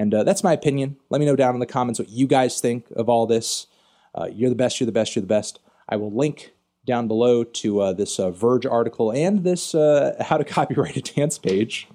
And 0.00 0.14
uh, 0.14 0.24
that's 0.24 0.42
my 0.42 0.54
opinion. 0.54 0.96
Let 1.10 1.18
me 1.18 1.26
know 1.26 1.36
down 1.36 1.52
in 1.52 1.60
the 1.60 1.66
comments 1.66 1.98
what 1.98 2.08
you 2.08 2.26
guys 2.26 2.58
think 2.58 2.86
of 2.96 3.10
all 3.10 3.26
this. 3.26 3.66
Uh, 4.14 4.28
you're 4.32 4.48
the 4.48 4.56
best, 4.56 4.80
you're 4.80 4.86
the 4.86 4.92
best, 4.92 5.14
you're 5.14 5.20
the 5.20 5.26
best. 5.26 5.60
I 5.90 5.96
will 5.96 6.10
link 6.10 6.54
down 6.86 7.06
below 7.06 7.44
to 7.44 7.80
uh, 7.80 7.92
this 7.92 8.18
uh, 8.18 8.30
Verge 8.30 8.64
article 8.64 9.12
and 9.12 9.44
this 9.44 9.74
uh, 9.74 10.16
how 10.20 10.38
to 10.38 10.44
copyright 10.44 10.96
a 10.96 11.02
dance 11.02 11.38
page. 11.38 11.86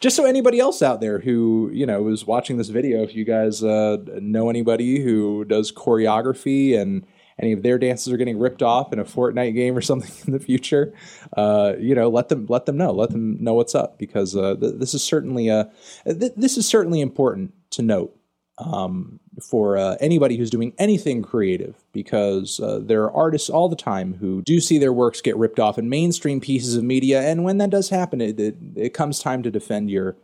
Just 0.00 0.16
so 0.16 0.24
anybody 0.24 0.58
else 0.58 0.80
out 0.80 1.02
there 1.02 1.18
who 1.18 1.68
you 1.70 1.84
know 1.84 2.08
is 2.08 2.26
watching 2.26 2.56
this 2.56 2.70
video, 2.70 3.02
if 3.02 3.14
you 3.14 3.26
guys 3.26 3.62
uh, 3.62 3.98
know 4.22 4.48
anybody 4.48 5.00
who 5.02 5.44
does 5.44 5.70
choreography 5.70 6.74
and 6.74 7.06
any 7.40 7.52
of 7.52 7.62
their 7.62 7.78
dances 7.78 8.12
are 8.12 8.16
getting 8.16 8.38
ripped 8.38 8.62
off 8.62 8.92
in 8.92 8.98
a 8.98 9.04
Fortnite 9.04 9.54
game 9.54 9.76
or 9.76 9.80
something 9.80 10.12
in 10.26 10.32
the 10.32 10.44
future, 10.44 10.92
uh, 11.36 11.74
you 11.78 11.94
know, 11.94 12.08
let 12.08 12.28
them 12.28 12.46
let 12.48 12.66
them 12.66 12.76
know. 12.76 12.92
Let 12.92 13.10
them 13.10 13.42
know 13.42 13.54
what's 13.54 13.74
up 13.74 13.98
because 13.98 14.36
uh, 14.36 14.56
th- 14.56 14.74
this 14.76 14.94
is 14.94 15.02
certainly 15.02 15.48
a 15.48 15.70
th- 16.04 16.32
this 16.36 16.56
is 16.56 16.66
certainly 16.66 17.00
important 17.00 17.52
to 17.70 17.82
note 17.82 18.16
um, 18.58 19.18
for 19.42 19.76
uh, 19.76 19.96
anybody 20.00 20.36
who's 20.36 20.50
doing 20.50 20.72
anything 20.78 21.22
creative 21.22 21.74
because 21.92 22.60
uh, 22.60 22.78
there 22.80 23.02
are 23.02 23.12
artists 23.12 23.50
all 23.50 23.68
the 23.68 23.76
time 23.76 24.14
who 24.14 24.42
do 24.42 24.60
see 24.60 24.78
their 24.78 24.92
works 24.92 25.20
get 25.20 25.36
ripped 25.36 25.58
off 25.58 25.76
in 25.76 25.88
mainstream 25.88 26.40
pieces 26.40 26.76
of 26.76 26.84
media 26.84 27.20
and 27.20 27.42
when 27.42 27.58
that 27.58 27.70
does 27.70 27.88
happen 27.88 28.20
it, 28.20 28.38
it, 28.38 28.56
it 28.76 28.94
comes 28.94 29.18
time 29.18 29.42
to 29.42 29.50
defend 29.50 29.90
your 29.90 30.16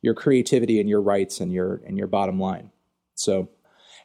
your 0.00 0.14
creativity 0.14 0.80
and 0.80 0.88
your 0.88 1.02
rights 1.02 1.38
and 1.38 1.52
your 1.52 1.82
and 1.86 1.98
your 1.98 2.06
bottom 2.06 2.40
line 2.40 2.70
so 3.14 3.48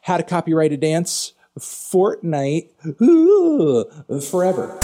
how 0.02 0.18
to 0.18 0.22
copyright 0.22 0.72
a 0.72 0.76
dance 0.76 1.32
fortnite 1.58 2.68
ooh, 3.02 3.84
forever 4.30 4.78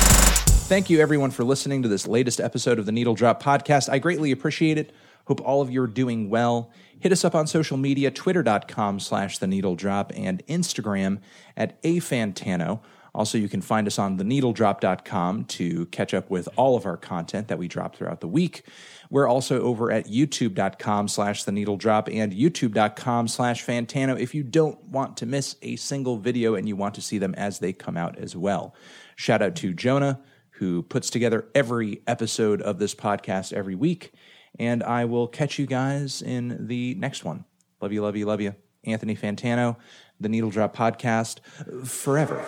thank 0.69 0.91
you 0.91 1.01
everyone 1.01 1.31
for 1.31 1.45
listening 1.45 1.83
to 1.83 1.89
this 1.89 2.07
latest 2.07 2.41
episode 2.41 2.79
of 2.79 2.87
the 2.87 2.93
needle 2.93 3.15
drop 3.15 3.43
podcast 3.43 3.89
i 3.89 3.99
greatly 3.99 4.31
appreciate 4.31 4.77
it 4.79 4.93
hope 5.27 5.41
all 5.43 5.63
of 5.63 5.71
you 5.71 5.83
are 5.83 5.87
doing 5.87 6.29
well 6.29 6.71
Hit 7.01 7.13
us 7.13 7.25
up 7.25 7.35
on 7.35 7.47
social 7.47 7.77
media, 7.77 8.11
twitter.com 8.11 8.99
slash 9.01 9.39
the 9.39 9.47
needle 9.47 9.77
drop 9.77 10.13
and 10.17 10.45
Instagram 10.47 11.21
at 11.57 11.81
afantano. 11.83 12.81
Also, 13.15 13.39
you 13.39 13.49
can 13.49 13.61
find 13.61 13.87
us 13.87 13.99
on 13.99 14.17
the 14.17 14.25
theneedledrop.com 14.25 15.45
to 15.45 15.87
catch 15.87 16.13
up 16.13 16.29
with 16.29 16.49
all 16.57 16.77
of 16.77 16.87
our 16.87 16.97
content 16.97 17.49
that 17.49 17.59
we 17.59 17.69
drop 17.69 17.97
throughout 17.97 18.21
the 18.21 18.29
week. 18.29 18.65
We're 19.11 19.29
also 19.29 19.63
over 19.63 19.91
at 19.91 20.07
youtube.com 20.07 21.09
slash 21.09 21.45
the 21.45 21.53
needle 21.53 21.77
drop 21.77 22.09
and 22.09 22.33
youtube.com 22.33 23.29
slash 23.29 23.65
fantano 23.65 24.19
if 24.19 24.35
you 24.35 24.43
don't 24.43 24.83
want 24.85 25.17
to 25.19 25.27
miss 25.27 25.57
a 25.63 25.77
single 25.77 26.19
video 26.19 26.55
and 26.55 26.69
you 26.69 26.77
want 26.77 26.95
to 26.97 27.01
see 27.01 27.19
them 27.19 27.35
as 27.35 27.59
they 27.59 27.73
come 27.73 27.97
out 27.97 28.19
as 28.19 28.37
well. 28.37 28.75
Shout 29.17 29.43
out 29.43 29.57
to 29.57 29.73
Jonah, 29.73 30.21
who 30.51 30.83
puts 30.83 31.11
together 31.11 31.47
every 31.55 32.03
episode 32.07 32.61
of 32.63 32.79
this 32.79 32.95
podcast 32.95 33.53
every 33.53 33.75
week. 33.75 34.13
And 34.59 34.83
I 34.83 35.05
will 35.05 35.29
catch 35.29 35.59
you 35.59 35.67
guys 35.67 36.21
in 36.21 36.67
the 36.67 36.95
next 36.97 37.25
one. 37.25 37.45
Love 37.81 37.93
you, 37.93 38.03
love 38.03 38.17
you, 38.17 38.27
love 38.27 38.41
you. 38.41 38.55
Anthony 38.85 39.17
Fantano, 39.17 39.77
the 40.21 40.29
Needle 40.29 40.51
Drop 40.51 40.75
Podcast, 40.75 41.41
forever. 41.87 42.45